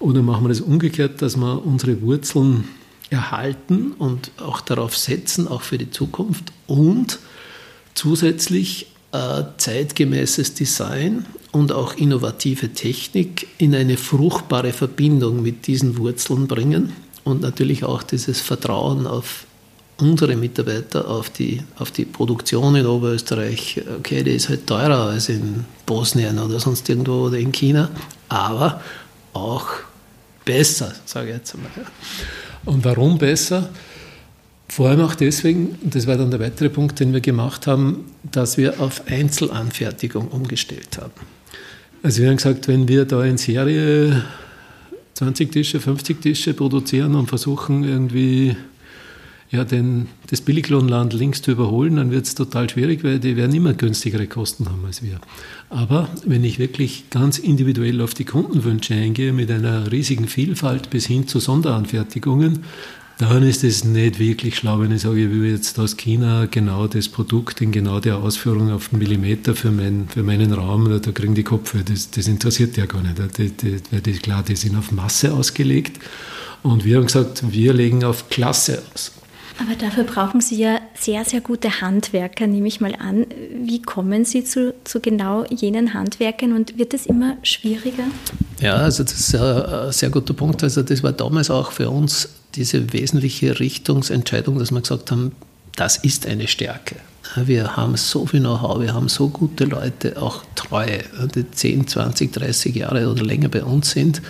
oder 0.00 0.22
machen 0.22 0.44
wir 0.44 0.48
das 0.48 0.60
umgekehrt, 0.60 1.22
dass 1.22 1.36
wir 1.36 1.64
unsere 1.64 2.02
Wurzeln 2.02 2.64
erhalten 3.10 3.92
und 3.92 4.30
auch 4.38 4.60
darauf 4.60 4.96
setzen, 4.96 5.48
auch 5.48 5.62
für 5.62 5.78
die 5.78 5.90
Zukunft 5.90 6.52
und 6.66 7.18
zusätzlich 7.94 8.86
äh, 9.12 9.44
zeitgemäßes 9.56 10.54
Design 10.54 11.26
und 11.52 11.72
auch 11.72 11.94
innovative 11.94 12.72
Technik 12.72 13.48
in 13.58 13.74
eine 13.74 13.96
fruchtbare 13.96 14.72
Verbindung 14.72 15.42
mit 15.42 15.66
diesen 15.66 15.96
Wurzeln 15.96 16.46
bringen 16.46 16.92
und 17.24 17.40
natürlich 17.40 17.84
auch 17.84 18.02
dieses 18.02 18.40
Vertrauen 18.40 19.06
auf 19.06 19.46
unsere 20.00 20.36
Mitarbeiter, 20.36 21.08
auf 21.08 21.30
die, 21.30 21.62
auf 21.78 21.90
die 21.90 22.04
Produktion 22.04 22.76
in 22.76 22.86
Oberösterreich. 22.86 23.82
Okay, 23.98 24.22
die 24.22 24.32
ist 24.32 24.48
halt 24.48 24.66
teurer 24.66 25.10
als 25.10 25.28
in 25.28 25.64
Bosnien 25.86 26.38
oder 26.38 26.60
sonst 26.60 26.88
irgendwo 26.88 27.26
oder 27.26 27.38
in 27.38 27.50
China, 27.50 27.90
aber 28.28 28.80
auch 29.32 29.66
besser, 30.44 30.94
sage 31.04 31.30
ich 31.30 31.36
jetzt 31.36 31.54
einmal. 31.54 31.70
Und 32.64 32.84
warum 32.84 33.18
besser? 33.18 33.70
Vor 34.68 34.88
allem 34.90 35.00
auch 35.00 35.14
deswegen, 35.14 35.78
das 35.82 36.06
war 36.06 36.16
dann 36.16 36.30
der 36.30 36.40
weitere 36.40 36.68
Punkt, 36.68 37.00
den 37.00 37.12
wir 37.12 37.20
gemacht 37.20 37.66
haben, 37.66 38.04
dass 38.30 38.58
wir 38.58 38.80
auf 38.80 39.02
Einzelanfertigung 39.06 40.28
umgestellt 40.28 40.98
haben. 41.00 41.12
Also 42.02 42.22
wir 42.22 42.28
haben 42.28 42.36
gesagt, 42.36 42.68
wenn 42.68 42.86
wir 42.86 43.04
da 43.04 43.24
in 43.24 43.38
Serie 43.38 44.24
20 45.14 45.50
Tische, 45.50 45.80
50 45.80 46.20
Tische 46.20 46.54
produzieren 46.54 47.14
und 47.14 47.26
versuchen 47.28 47.82
irgendwie 47.82 48.56
ja, 49.50 49.64
den, 49.64 50.08
das 50.28 50.42
Billiglohnland 50.42 51.14
links 51.14 51.40
zu 51.40 51.52
überholen, 51.52 51.96
dann 51.96 52.10
wird 52.10 52.26
es 52.26 52.34
total 52.34 52.68
schwierig, 52.68 53.02
weil 53.02 53.18
die 53.18 53.36
werden 53.36 53.54
immer 53.54 53.72
günstigere 53.72 54.26
Kosten 54.26 54.68
haben 54.68 54.84
als 54.84 55.02
wir. 55.02 55.20
Aber 55.70 56.08
wenn 56.26 56.44
ich 56.44 56.58
wirklich 56.58 57.08
ganz 57.10 57.38
individuell 57.38 58.00
auf 58.02 58.12
die 58.12 58.24
Kundenwünsche 58.24 58.94
eingehe, 58.94 59.32
mit 59.32 59.50
einer 59.50 59.90
riesigen 59.90 60.28
Vielfalt 60.28 60.90
bis 60.90 61.06
hin 61.06 61.26
zu 61.26 61.40
Sonderanfertigungen, 61.40 62.60
dann 63.18 63.42
ist 63.42 63.64
es 63.64 63.84
nicht 63.84 64.20
wirklich 64.20 64.56
schlau, 64.56 64.80
wenn 64.80 64.92
ich 64.92 65.02
sage, 65.02 65.24
ich 65.24 65.30
will 65.30 65.50
jetzt 65.50 65.78
aus 65.80 65.96
China 65.96 66.46
genau 66.48 66.86
das 66.86 67.08
Produkt 67.08 67.60
in 67.60 67.72
genau 67.72 67.98
der 67.98 68.18
Ausführung 68.18 68.70
auf 68.70 68.92
einen 68.92 69.00
Millimeter 69.00 69.56
für, 69.56 69.72
mein, 69.72 70.08
für 70.08 70.22
meinen 70.22 70.52
Raum, 70.52 71.00
da 71.02 71.10
kriegen 71.10 71.34
die 71.34 71.42
Kopf, 71.42 71.74
das, 71.84 72.10
das 72.12 72.28
interessiert 72.28 72.76
ja 72.76 72.86
gar 72.86 73.02
nicht. 73.02 73.16
Die, 73.38 73.50
die, 73.50 73.80
die, 74.00 74.12
klar, 74.12 74.44
die 74.44 74.54
sind 74.54 74.76
auf 74.76 74.92
Masse 74.92 75.34
ausgelegt 75.34 76.00
und 76.62 76.84
wir 76.84 76.98
haben 76.98 77.06
gesagt, 77.06 77.42
wir 77.50 77.72
legen 77.72 78.04
auf 78.04 78.28
Klasse 78.28 78.82
aus. 78.94 79.17
Aber 79.60 79.74
dafür 79.74 80.04
brauchen 80.04 80.40
Sie 80.40 80.56
ja 80.56 80.80
sehr, 80.94 81.24
sehr 81.24 81.40
gute 81.40 81.80
Handwerker, 81.80 82.46
nehme 82.46 82.68
ich 82.68 82.80
mal 82.80 82.94
an. 82.94 83.26
Wie 83.60 83.82
kommen 83.82 84.24
Sie 84.24 84.44
zu, 84.44 84.72
zu 84.84 85.00
genau 85.00 85.44
jenen 85.46 85.94
Handwerkern 85.94 86.52
und 86.52 86.78
wird 86.78 86.94
es 86.94 87.06
immer 87.06 87.36
schwieriger? 87.42 88.04
Ja, 88.60 88.76
also 88.76 89.02
das 89.02 89.14
ist 89.14 89.34
ein 89.34 89.92
sehr 89.92 90.10
guter 90.10 90.34
Punkt. 90.34 90.62
Also 90.62 90.82
das 90.82 91.02
war 91.02 91.12
damals 91.12 91.50
auch 91.50 91.72
für 91.72 91.90
uns 91.90 92.28
diese 92.54 92.92
wesentliche 92.92 93.58
Richtungsentscheidung, 93.58 94.58
dass 94.58 94.70
wir 94.70 94.80
gesagt 94.80 95.10
haben, 95.10 95.32
das 95.74 95.96
ist 95.96 96.26
eine 96.26 96.46
Stärke. 96.46 96.96
Wir 97.36 97.76
haben 97.76 97.96
so 97.96 98.26
viel 98.26 98.40
Know-how, 98.40 98.80
wir 98.80 98.94
haben 98.94 99.08
so 99.08 99.28
gute 99.28 99.64
Leute, 99.64 100.20
auch 100.20 100.44
treue, 100.54 101.04
die 101.34 101.50
10, 101.50 101.86
20, 101.86 102.32
30 102.32 102.74
Jahre 102.74 103.10
oder 103.10 103.22
länger 103.22 103.48
bei 103.48 103.62
uns 103.62 103.90
sind, 103.90 104.22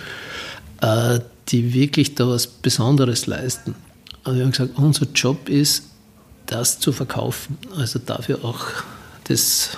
äh, 0.81 1.19
die 1.47 1.73
wirklich 1.73 2.15
da 2.15 2.27
was 2.27 2.45
Besonderes 2.45 3.25
leisten. 3.25 3.75
Und 4.29 4.35
wir 4.37 4.43
haben 4.43 4.51
gesagt, 4.51 4.77
unser 4.77 5.07
Job 5.15 5.49
ist, 5.49 5.83
das 6.45 6.79
zu 6.79 6.91
verkaufen, 6.91 7.57
also 7.77 7.99
dafür 8.03 8.43
auch 8.43 8.65
das, 9.25 9.77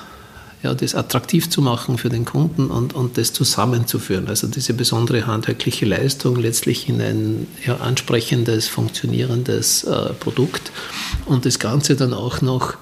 ja, 0.64 0.74
das 0.74 0.94
attraktiv 0.94 1.50
zu 1.50 1.62
machen 1.62 1.98
für 1.98 2.10
den 2.10 2.26
Kunden 2.26 2.70
und, 2.70 2.94
und 2.94 3.18
das 3.18 3.34
zusammenzuführen. 3.34 4.28
Also 4.28 4.48
diese 4.48 4.74
besondere 4.74 5.26
handwerkliche 5.26 5.86
Leistung 5.86 6.36
letztlich 6.38 6.88
in 6.88 7.02
ein 7.02 7.48
ja, 7.66 7.78
ansprechendes, 7.78 8.68
funktionierendes 8.68 9.84
äh, 9.86 10.14
Produkt 10.14 10.72
und 11.26 11.46
das 11.46 11.60
Ganze 11.60 11.96
dann 11.96 12.14
auch 12.14 12.42
noch 12.42 12.76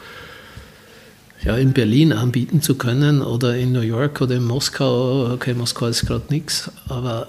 ja, 1.43 1.55
in 1.55 1.71
Berlin 1.71 2.11
anbieten 2.11 2.61
zu 2.61 2.75
können 2.75 3.21
oder 3.21 3.55
in 3.55 3.71
New 3.71 3.81
York 3.81 4.19
oder 4.19 4.35
in 4.35 4.43
Moskau. 4.43 5.31
Okay, 5.33 5.53
Moskau 5.53 5.87
ist 5.87 6.05
gerade 6.05 6.25
nichts, 6.29 6.69
aber, 6.89 7.27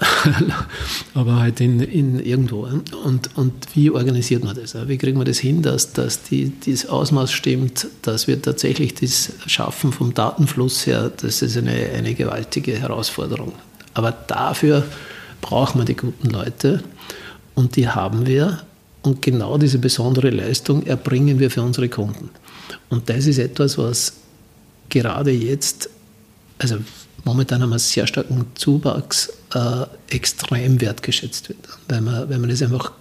aber 1.14 1.36
halt 1.36 1.60
in, 1.60 1.80
in 1.80 2.18
irgendwo. 2.18 2.68
Und, 3.04 3.36
und 3.36 3.52
wie 3.74 3.90
organisiert 3.90 4.42
man 4.42 4.56
das? 4.56 4.76
Wie 4.88 4.98
kriegen 4.98 5.18
wir 5.18 5.24
das 5.24 5.38
hin, 5.38 5.62
dass, 5.62 5.92
dass 5.92 6.24
die, 6.24 6.50
dieses 6.50 6.88
Ausmaß 6.88 7.30
stimmt, 7.30 7.86
dass 8.02 8.26
wir 8.26 8.42
tatsächlich 8.42 8.94
das 8.94 9.32
schaffen 9.46 9.92
vom 9.92 10.12
Datenfluss 10.12 10.86
her? 10.86 11.12
Das 11.16 11.40
ist 11.40 11.56
eine, 11.56 11.70
eine 11.70 12.14
gewaltige 12.14 12.72
Herausforderung. 12.72 13.52
Aber 13.94 14.10
dafür 14.10 14.84
braucht 15.40 15.76
man 15.76 15.86
die 15.86 15.96
guten 15.96 16.30
Leute 16.30 16.82
und 17.54 17.76
die 17.76 17.88
haben 17.88 18.26
wir. 18.26 18.60
Und 19.02 19.22
genau 19.22 19.56
diese 19.56 19.78
besondere 19.78 20.28
Leistung 20.28 20.84
erbringen 20.84 21.38
wir 21.38 21.50
für 21.50 21.62
unsere 21.62 21.88
Kunden. 21.88 22.28
Und 22.90 23.08
das 23.08 23.26
ist 23.26 23.38
etwas, 23.38 23.78
was 23.78 24.12
gerade 24.88 25.30
jetzt, 25.30 25.88
also 26.58 26.76
momentan 27.24 27.62
haben 27.62 27.70
wir 27.70 27.74
einen 27.74 27.80
sehr 27.80 28.06
starken 28.06 28.46
Zuwachs, 28.54 29.32
äh, 29.54 29.86
extrem 30.10 30.80
wertgeschätzt 30.80 31.48
wird. 31.48 31.58
Weil 31.88 32.00
man, 32.00 32.28
weil 32.28 32.38
man 32.38 32.50
das 32.50 32.62
einfach 32.62 32.92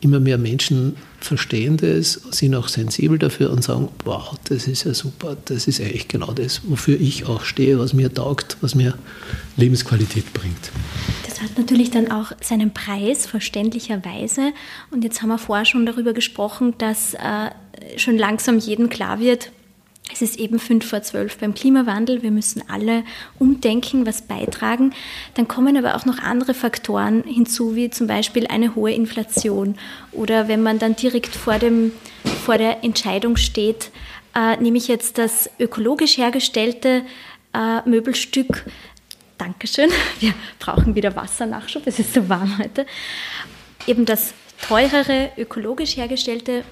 immer 0.00 0.20
mehr 0.20 0.38
Menschen 0.38 0.96
verstehen 1.20 1.76
das, 1.76 2.12
sind 2.30 2.54
auch 2.54 2.68
sensibel 2.68 3.18
dafür 3.18 3.50
und 3.50 3.62
sagen, 3.62 3.88
wow, 4.04 4.34
das 4.44 4.66
ist 4.66 4.84
ja 4.84 4.94
super, 4.94 5.36
das 5.44 5.66
ist 5.66 5.80
eigentlich 5.80 6.08
genau 6.08 6.32
das, 6.32 6.62
wofür 6.64 6.98
ich 6.98 7.26
auch 7.26 7.44
stehe, 7.44 7.78
was 7.78 7.92
mir 7.92 8.12
taugt, 8.12 8.56
was 8.62 8.74
mir 8.74 8.94
Lebensqualität 9.56 10.32
bringt. 10.32 10.70
Das 11.26 11.42
hat 11.42 11.58
natürlich 11.58 11.90
dann 11.90 12.10
auch 12.10 12.32
seinen 12.40 12.72
Preis, 12.72 13.26
verständlicherweise. 13.26 14.52
Und 14.90 15.04
jetzt 15.04 15.20
haben 15.20 15.28
wir 15.28 15.38
vorher 15.38 15.66
schon 15.66 15.84
darüber 15.84 16.14
gesprochen, 16.14 16.74
dass 16.78 17.14
äh, 17.14 17.50
schon 17.96 18.18
langsam 18.18 18.58
jedem 18.58 18.88
klar 18.88 19.20
wird, 19.20 19.50
es 20.12 20.22
ist 20.22 20.38
eben 20.38 20.58
fünf 20.58 20.88
vor 20.88 21.02
zwölf 21.02 21.38
beim 21.38 21.54
Klimawandel. 21.54 22.22
Wir 22.22 22.30
müssen 22.30 22.62
alle 22.68 23.04
umdenken, 23.38 24.06
was 24.06 24.22
beitragen. 24.22 24.92
Dann 25.34 25.46
kommen 25.46 25.76
aber 25.76 25.94
auch 25.94 26.04
noch 26.04 26.18
andere 26.18 26.54
Faktoren 26.54 27.22
hinzu, 27.24 27.76
wie 27.76 27.90
zum 27.90 28.06
Beispiel 28.06 28.46
eine 28.46 28.74
hohe 28.74 28.92
Inflation. 28.92 29.76
Oder 30.12 30.48
wenn 30.48 30.62
man 30.62 30.78
dann 30.78 30.96
direkt 30.96 31.34
vor, 31.34 31.58
dem, 31.58 31.92
vor 32.44 32.58
der 32.58 32.82
Entscheidung 32.82 33.36
steht, 33.36 33.90
äh, 34.34 34.56
nehme 34.56 34.78
ich 34.78 34.88
jetzt 34.88 35.18
das 35.18 35.48
ökologisch 35.58 36.18
hergestellte 36.18 37.02
äh, 37.54 37.88
Möbelstück. 37.88 38.64
Dankeschön. 39.38 39.90
Wir 40.20 40.34
brauchen 40.58 40.94
wieder 40.94 41.14
Wassernachschub. 41.14 41.86
Es 41.86 41.98
ist 41.98 42.14
so 42.14 42.28
warm 42.28 42.58
heute. 42.58 42.84
Eben 43.86 44.04
das 44.04 44.34
teurere, 44.66 45.30
ökologisch 45.38 45.96
hergestellte 45.96 46.64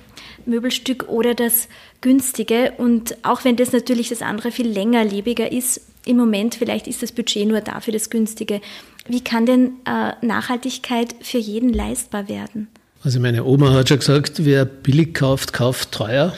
Möbelstück 0.47 1.09
oder 1.09 1.35
das 1.35 1.69
günstige. 2.01 2.73
Und 2.79 3.17
auch 3.23 3.45
wenn 3.45 3.57
das 3.57 3.73
natürlich 3.73 4.09
das 4.09 4.23
andere 4.23 4.51
viel 4.51 4.69
längerlebiger 4.69 5.51
ist, 5.51 5.81
im 6.05 6.17
Moment 6.17 6.55
vielleicht 6.55 6.87
ist 6.87 7.03
das 7.03 7.13
Budget 7.13 7.47
nur 7.47 7.61
dafür 7.61 7.93
das 7.93 8.11
günstige. 8.11 8.61
Wie 9.07 9.23
kann 9.23 9.47
denn 9.47 9.73
äh, 9.87 10.13
Nachhaltigkeit 10.25 11.15
für 11.21 11.39
jeden 11.39 11.73
leistbar 11.73 12.29
werden? 12.29 12.69
Also 13.03 13.21
meine 13.21 13.45
Oma 13.45 13.73
hat 13.73 13.89
schon 13.89 13.99
gesagt, 13.99 14.45
wer 14.45 14.65
billig 14.65 15.15
kauft, 15.15 15.53
kauft 15.53 15.93
teuer. 15.93 16.35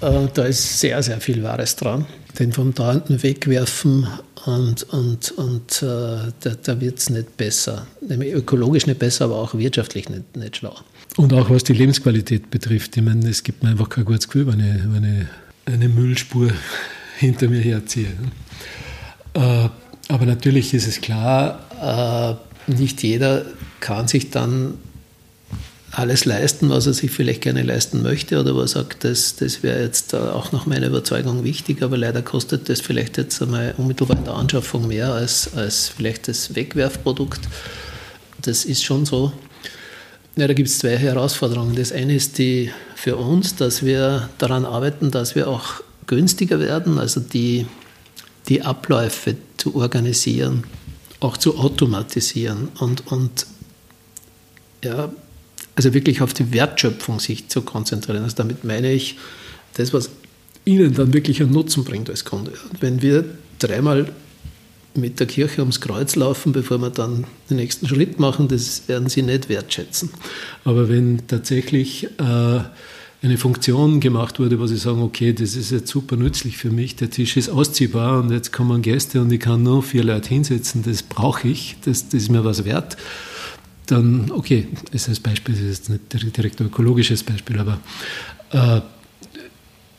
Äh, 0.00 0.28
da 0.34 0.44
ist 0.44 0.80
sehr, 0.80 1.02
sehr 1.02 1.20
viel 1.20 1.42
Wahres 1.42 1.76
dran. 1.76 2.06
Den 2.38 2.52
vom 2.52 2.74
dauernden 2.74 3.22
Wegwerfen 3.22 4.06
und, 4.46 4.82
und, 4.84 5.30
und 5.32 5.82
äh, 5.82 6.32
da, 6.40 6.50
da 6.62 6.80
wird 6.80 6.98
es 6.98 7.10
nicht 7.10 7.36
besser. 7.36 7.86
Nämlich 8.00 8.32
ökologisch 8.32 8.86
nicht 8.86 8.98
besser, 8.98 9.26
aber 9.26 9.36
auch 9.36 9.54
wirtschaftlich 9.54 10.08
nicht, 10.08 10.36
nicht 10.36 10.56
schlau. 10.56 10.74
Und 11.20 11.34
auch 11.34 11.50
was 11.50 11.64
die 11.64 11.74
Lebensqualität 11.74 12.50
betrifft. 12.50 12.96
Ich 12.96 13.02
meine, 13.02 13.28
es 13.28 13.42
gibt 13.42 13.62
mir 13.62 13.68
einfach 13.68 13.90
kein 13.90 14.06
gutes 14.06 14.26
Gefühl, 14.26 14.46
wenn 14.46 14.60
ich 14.60 14.96
eine, 14.96 15.28
eine 15.66 15.88
Müllspur 15.90 16.50
hinter 17.18 17.48
mir 17.48 17.60
herziehe. 17.60 18.08
Äh, 19.34 19.68
aber 20.08 20.24
natürlich 20.24 20.72
ist 20.72 20.88
es 20.88 21.02
klar, 21.02 22.38
äh, 22.66 22.72
nicht 22.72 23.02
jeder 23.02 23.44
kann 23.80 24.08
sich 24.08 24.30
dann 24.30 24.78
alles 25.90 26.24
leisten, 26.24 26.70
was 26.70 26.86
er 26.86 26.94
sich 26.94 27.10
vielleicht 27.10 27.42
gerne 27.42 27.64
leisten 27.64 28.02
möchte 28.02 28.40
oder 28.40 28.56
er 28.56 28.66
sagt, 28.66 29.04
das, 29.04 29.36
das 29.36 29.62
wäre 29.62 29.82
jetzt 29.82 30.14
auch 30.14 30.52
nach 30.52 30.64
meiner 30.64 30.86
Überzeugung 30.86 31.44
wichtig, 31.44 31.82
aber 31.82 31.98
leider 31.98 32.22
kostet 32.22 32.70
das 32.70 32.80
vielleicht 32.80 33.18
jetzt 33.18 33.42
einmal 33.42 33.74
unmittelbar 33.76 34.16
in 34.16 34.24
der 34.24 34.36
Anschaffung 34.36 34.88
mehr 34.88 35.12
als, 35.12 35.52
als 35.54 35.90
vielleicht 35.90 36.28
das 36.28 36.54
Wegwerfprodukt. 36.54 37.42
Das 38.40 38.64
ist 38.64 38.82
schon 38.84 39.04
so. 39.04 39.34
Ja, 40.36 40.46
da 40.46 40.54
gibt 40.54 40.68
es 40.68 40.78
zwei 40.78 40.96
Herausforderungen. 40.96 41.74
Das 41.74 41.92
eine 41.92 42.14
ist 42.14 42.38
die 42.38 42.70
für 42.94 43.16
uns, 43.16 43.56
dass 43.56 43.84
wir 43.84 44.28
daran 44.38 44.64
arbeiten, 44.64 45.10
dass 45.10 45.34
wir 45.34 45.48
auch 45.48 45.82
günstiger 46.06 46.60
werden, 46.60 46.98
also 46.98 47.20
die, 47.20 47.66
die 48.48 48.62
Abläufe 48.62 49.36
zu 49.56 49.74
organisieren, 49.74 50.64
auch 51.18 51.36
zu 51.36 51.58
automatisieren 51.58 52.68
und, 52.78 53.06
und 53.08 53.46
ja, 54.84 55.12
also 55.74 55.94
wirklich 55.94 56.22
auf 56.22 56.32
die 56.32 56.52
Wertschöpfung 56.52 57.20
sich 57.20 57.48
zu 57.48 57.62
konzentrieren. 57.62 58.22
Also 58.22 58.36
damit 58.36 58.64
meine 58.64 58.92
ich 58.92 59.16
das, 59.74 59.92
was 59.92 60.10
Ihnen 60.64 60.94
dann 60.94 61.12
wirklich 61.12 61.40
einen 61.40 61.52
Nutzen 61.52 61.84
bringt 61.84 62.10
als 62.10 62.24
Kunde. 62.24 62.52
Und 62.70 62.82
wenn 62.82 63.02
wir 63.02 63.24
dreimal 63.58 64.12
mit 64.94 65.20
der 65.20 65.26
Kirche 65.26 65.60
ums 65.60 65.80
Kreuz 65.80 66.16
laufen, 66.16 66.52
bevor 66.52 66.78
wir 66.78 66.90
dann 66.90 67.24
den 67.48 67.56
nächsten 67.56 67.86
Schritt 67.86 68.18
machen, 68.18 68.48
das 68.48 68.88
werden 68.88 69.08
Sie 69.08 69.22
nicht 69.22 69.48
wertschätzen. 69.48 70.10
Aber 70.64 70.88
wenn 70.88 71.26
tatsächlich 71.28 72.08
äh, 72.18 72.60
eine 73.22 73.38
Funktion 73.38 74.00
gemacht 74.00 74.38
wurde, 74.38 74.58
wo 74.58 74.66
Sie 74.66 74.76
sagen, 74.76 75.02
okay, 75.02 75.32
das 75.32 75.54
ist 75.54 75.70
jetzt 75.70 75.90
super 75.90 76.16
nützlich 76.16 76.56
für 76.56 76.70
mich, 76.70 76.96
der 76.96 77.10
Tisch 77.10 77.36
ist 77.36 77.50
ausziehbar 77.50 78.18
und 78.20 78.30
jetzt 78.32 78.52
kommen 78.52 78.82
Gäste 78.82 79.20
und 79.20 79.30
ich 79.30 79.40
kann 79.40 79.62
nur 79.62 79.82
vier 79.82 80.04
Leute 80.04 80.28
hinsetzen, 80.30 80.82
das 80.82 81.02
brauche 81.02 81.48
ich, 81.48 81.76
das, 81.84 82.08
das 82.08 82.14
ist 82.14 82.30
mir 82.30 82.44
was 82.44 82.64
wert, 82.64 82.96
dann, 83.86 84.30
okay, 84.30 84.68
ist 84.92 85.08
als 85.08 85.20
Beispiel, 85.20 85.54
das 85.54 85.64
ist 85.64 85.88
jetzt 85.88 86.14
nicht 86.14 86.36
direkt 86.36 86.60
ein 86.60 86.68
ökologisches 86.68 87.22
Beispiel, 87.22 87.58
aber 87.58 87.78
äh, 88.52 88.80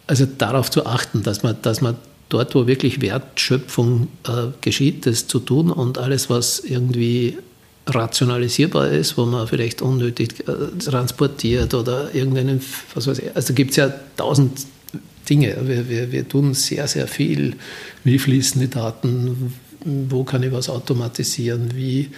also 0.07 0.25
darauf 0.25 0.71
zu 0.71 0.85
achten, 0.85 1.23
dass 1.23 1.43
man, 1.43 1.57
dass 1.61 1.81
man 1.81 1.95
dort, 2.33 2.55
wo 2.55 2.67
wirklich 2.67 3.01
Wertschöpfung 3.01 4.07
äh, 4.27 4.47
geschieht, 4.61 5.05
das 5.05 5.27
zu 5.27 5.39
tun 5.39 5.71
und 5.71 5.97
alles, 5.97 6.29
was 6.29 6.59
irgendwie 6.59 7.37
rationalisierbar 7.87 8.89
ist, 8.89 9.17
wo 9.17 9.25
man 9.25 9.47
vielleicht 9.47 9.81
unnötig 9.81 10.47
äh, 10.47 10.77
transportiert 10.77 11.73
oder 11.73 12.13
irgendeinen, 12.13 12.61
was 12.93 13.07
weiß 13.07 13.19
ich, 13.19 13.35
also 13.35 13.53
gibt 13.53 13.71
es 13.71 13.77
ja 13.77 13.93
tausend 14.17 14.65
Dinge. 15.29 15.55
Wir, 15.63 15.87
wir, 15.89 16.11
wir 16.11 16.27
tun 16.27 16.53
sehr, 16.53 16.87
sehr 16.87 17.07
viel. 17.07 17.55
Wie 18.03 18.19
fließen 18.19 18.59
die 18.59 18.69
Daten? 18.69 19.53
wo 19.85 20.23
kann 20.23 20.43
ich 20.43 20.51
was 20.51 20.69
automatisieren, 20.69 21.71
wie 21.75 22.09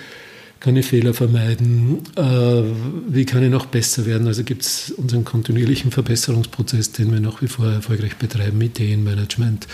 kann 0.64 0.78
ich 0.78 0.86
Fehler 0.86 1.14
vermeiden, 1.14 2.00
äh, 2.16 2.64
wie 3.10 3.26
kann 3.26 3.44
ich 3.44 3.52
noch 3.52 3.66
besser 3.66 4.06
werden. 4.06 4.28
Also 4.28 4.46
gibt 4.46 4.62
es 4.62 4.92
unseren 4.92 5.26
kontinuierlichen 5.26 5.92
Verbesserungsprozess, 5.92 6.94
den 6.94 7.12
wir 7.12 7.20
nach 7.20 7.42
wie 7.42 7.48
vor 7.48 7.68
erfolgreich 7.68 8.16
betreiben, 8.16 8.62
Ideenmanagement, 8.62 9.68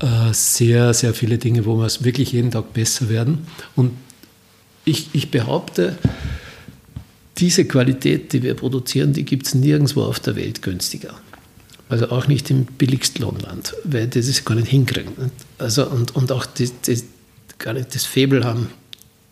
äh, 0.00 0.32
sehr, 0.32 0.92
sehr 0.92 1.14
viele 1.14 1.38
Dinge, 1.38 1.64
wo 1.64 1.76
wir 1.76 1.88
wirklich 2.00 2.32
jeden 2.32 2.50
Tag 2.50 2.74
besser 2.74 3.08
werden. 3.08 3.46
Und 3.74 3.92
ich, 4.84 5.08
ich 5.14 5.30
behaupte, 5.30 5.96
diese 7.38 7.64
Qualität, 7.64 8.34
die 8.34 8.42
wir 8.42 8.52
produzieren, 8.52 9.14
die 9.14 9.24
gibt 9.24 9.46
es 9.46 9.54
nirgendwo 9.54 10.02
auf 10.02 10.20
der 10.20 10.36
Welt 10.36 10.60
günstiger. 10.60 11.14
Also 11.88 12.10
auch 12.10 12.28
nicht 12.28 12.50
im 12.50 12.66
Billigstlohnland, 12.66 13.74
weil 13.84 14.08
das 14.08 14.28
ist 14.28 14.44
gar 14.44 14.56
nicht 14.56 14.68
hinkriegen. 14.68 15.12
Also 15.56 15.88
und, 15.88 16.14
und 16.14 16.32
auch 16.32 16.44
die, 16.44 16.68
die, 16.86 17.02
gar 17.58 17.72
nicht 17.72 17.94
das 17.94 18.04
Faible 18.04 18.44
haben, 18.44 18.68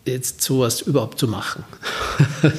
jetzt 0.07 0.41
sowas 0.41 0.81
überhaupt 0.81 1.19
zu 1.19 1.27
machen. 1.27 1.63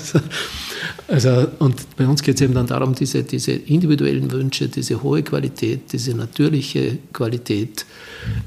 also, 1.08 1.48
und 1.58 1.96
bei 1.96 2.06
uns 2.06 2.22
geht 2.22 2.36
es 2.36 2.40
eben 2.42 2.54
dann 2.54 2.66
darum, 2.66 2.94
diese, 2.94 3.22
diese 3.22 3.52
individuellen 3.52 4.30
Wünsche, 4.30 4.68
diese 4.68 5.02
hohe 5.02 5.22
Qualität, 5.22 5.92
diese 5.92 6.14
natürliche 6.14 6.98
Qualität 7.12 7.86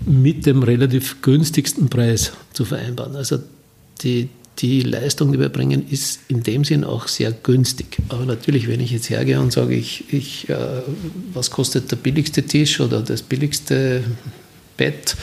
mit 0.06 0.46
dem 0.46 0.64
relativ 0.64 1.22
günstigsten 1.22 1.90
Preis 1.90 2.34
zu 2.54 2.66
vereinbaren. 2.66 3.16
Also 3.16 3.40
die, 4.02 4.30
die 4.60 4.82
Leistung, 4.82 5.32
die 5.32 5.40
wir 5.40 5.50
bringen, 5.50 5.88
ist 5.90 6.22
in 6.28 6.44
dem 6.44 6.64
Sinn 6.64 6.84
auch 6.84 7.08
sehr 7.08 7.32
günstig. 7.32 7.98
Aber 8.10 8.26
natürlich, 8.26 8.68
wenn 8.68 8.80
ich 8.80 8.92
jetzt 8.92 9.10
hergehe 9.10 9.40
und 9.40 9.52
sage, 9.52 9.76
ich, 9.76 10.14
ich, 10.14 10.50
äh, 10.50 10.56
was 11.34 11.52
kostet 11.52 11.92
der 11.92 11.96
billigste 11.96 12.44
Tisch 12.44 12.80
oder 12.80 13.02
das 13.02 13.22
billigste 13.22 14.04
Bett 14.78 15.16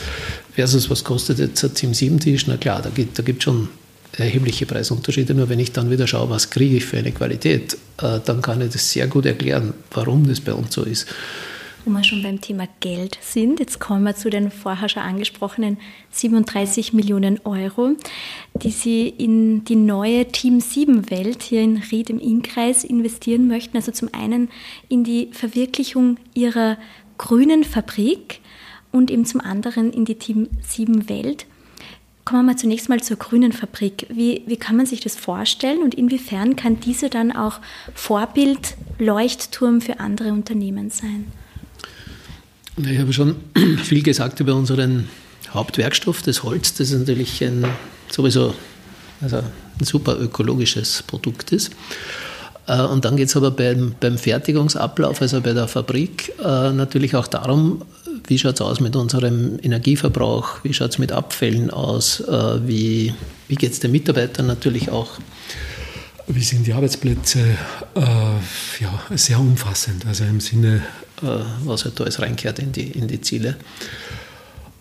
versus 0.59 0.89
was 0.89 1.05
kostet 1.05 1.39
jetzt 1.39 1.63
ein 1.63 1.73
Team 1.73 1.93
7 1.93 2.19
Tisch, 2.19 2.45
na 2.45 2.57
klar, 2.57 2.81
da 2.81 2.89
gibt 2.89 3.17
es 3.17 3.25
da 3.25 3.33
schon 3.39 3.69
erhebliche 4.17 4.65
Preisunterschiede. 4.65 5.33
Nur 5.33 5.47
wenn 5.47 5.59
ich 5.59 5.71
dann 5.71 5.89
wieder 5.89 6.05
schaue, 6.05 6.29
was 6.29 6.49
kriege 6.49 6.75
ich 6.75 6.85
für 6.85 6.97
eine 6.97 7.13
Qualität, 7.13 7.77
äh, 8.01 8.19
dann 8.25 8.41
kann 8.41 8.59
ich 8.59 8.73
das 8.73 8.91
sehr 8.91 9.07
gut 9.07 9.25
erklären, 9.25 9.73
warum 9.91 10.27
das 10.27 10.41
bei 10.41 10.53
uns 10.53 10.73
so 10.73 10.83
ist 10.83 11.07
wo 11.85 11.91
wir 11.91 12.03
schon 12.03 12.21
beim 12.21 12.41
Thema 12.41 12.67
Geld 12.81 13.17
sind. 13.21 13.61
Jetzt 13.61 13.79
kommen 13.79 14.03
wir 14.03 14.13
zu 14.13 14.29
den 14.29 14.51
vorher 14.51 14.89
schon 14.89 15.01
angesprochenen 15.01 15.77
37 16.11 16.91
Millionen 16.91 17.39
Euro, 17.45 17.95
die 18.61 18.69
Sie 18.71 19.07
in 19.07 19.63
die 19.63 19.77
neue 19.77 20.27
Team 20.27 20.59
7 20.59 21.09
Welt 21.09 21.41
hier 21.41 21.61
in 21.61 21.77
Ried 21.89 22.09
im 22.09 22.19
Innkreis 22.19 22.83
investieren 22.83 23.47
möchten. 23.47 23.77
Also 23.77 23.93
zum 23.93 24.09
einen 24.13 24.49
in 24.89 25.05
die 25.05 25.29
Verwirklichung 25.31 26.17
Ihrer 26.33 26.77
grünen 27.17 27.63
Fabrik 27.63 28.41
und 28.91 29.11
eben 29.11 29.25
zum 29.25 29.41
anderen 29.41 29.91
in 29.91 30.05
die 30.05 30.15
Team 30.15 30.47
7 30.67 31.09
Welt. 31.09 31.45
Kommen 32.25 32.45
wir 32.45 32.57
zunächst 32.57 32.89
mal 32.89 33.01
zur 33.01 33.17
grünen 33.17 33.51
Fabrik. 33.51 34.05
Wie, 34.09 34.43
wie 34.45 34.57
kann 34.57 34.75
man 34.75 34.85
sich 34.85 34.99
das 34.99 35.15
vorstellen 35.15 35.81
und 35.81 35.95
inwiefern 35.95 36.55
kann 36.55 36.79
diese 36.79 37.09
dann 37.09 37.31
auch 37.31 37.59
Vorbild, 37.95 38.75
Leuchtturm 38.99 39.81
für 39.81 39.99
andere 39.99 40.31
Unternehmen 40.31 40.89
sein? 40.91 41.25
Ich 42.77 42.99
habe 42.99 43.13
schon 43.13 43.35
viel 43.83 44.03
gesagt 44.03 44.39
über 44.39 44.55
unseren 44.55 45.09
Hauptwerkstoff, 45.51 46.21
das 46.21 46.43
Holz, 46.43 46.75
das 46.75 46.91
natürlich 46.91 47.43
ein, 47.43 47.65
sowieso 48.11 48.53
also 49.21 49.37
ein 49.37 49.85
super 49.85 50.19
ökologisches 50.19 51.03
Produkt 51.03 51.51
ist. 51.51 51.71
Äh, 52.67 52.83
und 52.83 53.05
dann 53.05 53.17
geht 53.17 53.29
es 53.29 53.35
aber 53.35 53.51
beim, 53.51 53.95
beim, 53.99 54.17
Fertigungsablauf, 54.17 55.21
also 55.21 55.41
bei 55.41 55.53
der 55.53 55.67
Fabrik, 55.67 56.33
äh, 56.39 56.71
natürlich 56.71 57.15
auch 57.15 57.27
darum, 57.27 57.81
wie 58.29 58.37
schaut 58.37 58.55
es 58.55 58.61
aus 58.61 58.79
mit 58.79 58.95
unserem 58.95 59.59
Energieverbrauch, 59.61 60.63
wie 60.63 60.73
schaut 60.73 60.91
es 60.91 60.97
mit 60.97 61.11
Abfällen 61.11 61.69
aus, 61.69 62.21
äh, 62.21 62.67
wie, 62.67 63.13
wie 63.47 63.55
geht 63.55 63.73
es 63.73 63.79
den 63.79 63.91
Mitarbeitern 63.91 64.47
natürlich 64.47 64.89
auch. 64.89 65.09
Wie 66.27 66.43
sind 66.43 66.65
die 66.67 66.73
Arbeitsplätze? 66.73 67.39
ja, 67.95 69.17
sehr 69.17 69.39
umfassend, 69.39 70.05
also 70.05 70.23
im 70.23 70.39
Sinne 70.39 70.83
äh, 71.21 71.43
was 71.65 71.85
halt 71.85 71.99
da 71.99 72.03
alles 72.05 72.21
reinkehrt 72.21 72.59
in 72.59 72.71
die, 72.71 72.87
in 72.91 73.07
die 73.07 73.19
Ziele. 73.19 73.57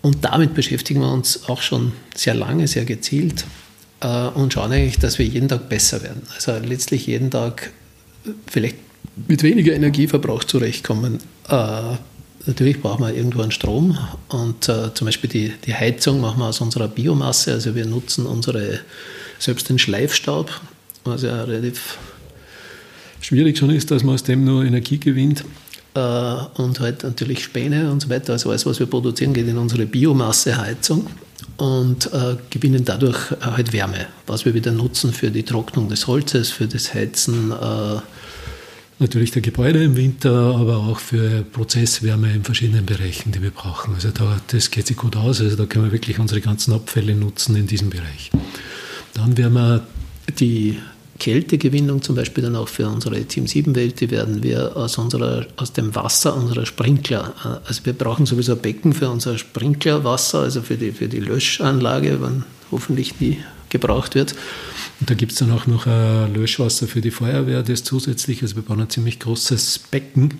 Und 0.02 0.24
damit 0.24 0.54
beschäftigen 0.54 1.00
wir 1.00 1.12
uns 1.12 1.48
auch 1.48 1.62
schon 1.62 1.92
sehr 2.14 2.34
lange, 2.34 2.68
sehr 2.68 2.84
gezielt 2.84 3.44
äh, 4.00 4.28
und 4.28 4.52
schauen 4.52 4.72
eigentlich, 4.72 4.98
dass 4.98 5.18
wir 5.18 5.26
jeden 5.26 5.48
Tag 5.48 5.68
besser 5.68 6.02
werden. 6.02 6.22
Also 6.34 6.52
letztlich 6.64 7.06
jeden 7.06 7.30
Tag 7.30 7.72
vielleicht 8.46 8.76
mit 9.26 9.42
weniger 9.42 9.72
Energieverbrauch 9.72 10.44
zurechtkommen. 10.44 11.18
Äh, 12.48 12.50
natürlich 12.50 12.80
brauchen 12.80 13.04
wir 13.04 13.14
irgendwo 13.14 13.42
einen 13.42 13.52
Strom 13.52 13.96
und 14.28 14.68
äh, 14.68 14.92
zum 14.94 15.06
Beispiel 15.06 15.30
die, 15.30 15.52
die 15.64 15.74
Heizung 15.74 16.20
machen 16.20 16.38
wir 16.38 16.46
aus 16.46 16.60
unserer 16.60 16.88
Biomasse. 16.88 17.52
Also 17.52 17.74
wir 17.74 17.86
nutzen 17.86 18.26
unsere, 18.26 18.80
selbst 19.38 19.68
den 19.68 19.78
Schleifstaub, 19.78 20.50
was 21.04 21.22
ja 21.22 21.44
relativ 21.44 21.98
schwierig 23.20 23.58
schon 23.58 23.70
ist, 23.70 23.90
dass 23.90 24.02
man 24.02 24.14
aus 24.14 24.22
dem 24.22 24.44
nur 24.44 24.64
Energie 24.64 24.98
gewinnt. 24.98 25.44
Äh, 25.94 26.00
und 26.00 26.80
halt 26.80 27.02
natürlich 27.02 27.44
Späne 27.44 27.90
und 27.90 28.00
so 28.00 28.08
weiter. 28.08 28.32
Also 28.32 28.50
alles, 28.50 28.66
was 28.66 28.78
wir 28.78 28.86
produzieren, 28.86 29.34
geht 29.34 29.48
in 29.48 29.58
unsere 29.58 29.86
Biomasseheizung 29.86 31.06
und 31.56 32.12
äh, 32.12 32.36
gewinnen 32.50 32.84
dadurch 32.84 33.18
halt 33.40 33.72
Wärme, 33.72 34.06
was 34.26 34.44
wir 34.44 34.54
wieder 34.54 34.72
nutzen 34.72 35.12
für 35.12 35.30
die 35.30 35.44
Trocknung 35.44 35.88
des 35.88 36.06
Holzes, 36.06 36.50
für 36.50 36.66
das 36.66 36.94
Heizen. 36.94 37.52
Natürlich 39.00 39.30
der 39.30 39.42
Gebäude 39.42 39.84
im 39.84 39.96
Winter, 39.96 40.56
aber 40.56 40.78
auch 40.78 40.98
für 40.98 41.42
Prozesswärme 41.42 42.32
in 42.34 42.42
verschiedenen 42.42 42.84
Bereichen, 42.84 43.30
die 43.30 43.40
wir 43.40 43.52
brauchen. 43.52 43.94
Also 43.94 44.10
da, 44.10 44.40
das 44.48 44.72
geht 44.72 44.88
sich 44.88 44.96
gut 44.96 45.14
aus. 45.14 45.40
Also 45.40 45.56
da 45.56 45.66
können 45.66 45.84
wir 45.84 45.92
wirklich 45.92 46.18
unsere 46.18 46.40
ganzen 46.40 46.72
Abfälle 46.72 47.14
nutzen 47.14 47.54
in 47.54 47.68
diesem 47.68 47.90
Bereich. 47.90 48.32
Dann 49.14 49.36
werden 49.36 49.54
wir 49.54 49.86
die 50.38 50.78
Kältegewinnung 51.18 52.02
zum 52.02 52.16
Beispiel 52.16 52.42
dann 52.44 52.56
auch 52.56 52.68
für 52.68 52.88
unsere 52.88 53.22
Team 53.24 53.46
7 53.46 53.74
Welt, 53.74 54.00
die 54.00 54.10
werden 54.10 54.42
wir 54.42 54.76
aus, 54.76 54.98
unserer, 54.98 55.46
aus 55.56 55.72
dem 55.72 55.94
Wasser 55.94 56.36
unserer 56.36 56.64
Sprinkler, 56.64 57.34
äh, 57.44 57.66
also 57.68 57.84
wir 57.84 57.92
brauchen 57.92 58.26
sowieso 58.26 58.52
ein 58.52 58.60
Becken 58.60 58.92
für 58.92 59.10
unser 59.10 59.36
Sprinklerwasser, 59.36 60.40
also 60.40 60.62
für 60.62 60.76
die, 60.76 60.92
für 60.92 61.08
die 61.08 61.20
Löschanlage, 61.20 62.18
wann 62.20 62.44
hoffentlich 62.70 63.20
nie 63.20 63.38
gebraucht 63.68 64.14
wird. 64.14 64.34
Und 65.00 65.10
da 65.10 65.14
gibt 65.14 65.32
es 65.32 65.38
dann 65.38 65.52
auch 65.52 65.66
noch 65.66 65.86
ein 65.86 66.34
Löschwasser 66.34 66.88
für 66.88 67.00
die 67.00 67.10
Feuerwehr, 67.10 67.62
das 67.62 67.84
zusätzlich, 67.84 68.42
also 68.42 68.56
wir 68.56 68.62
bauen 68.62 68.80
ein 68.80 68.90
ziemlich 68.90 69.20
großes 69.20 69.80
Becken. 69.90 70.34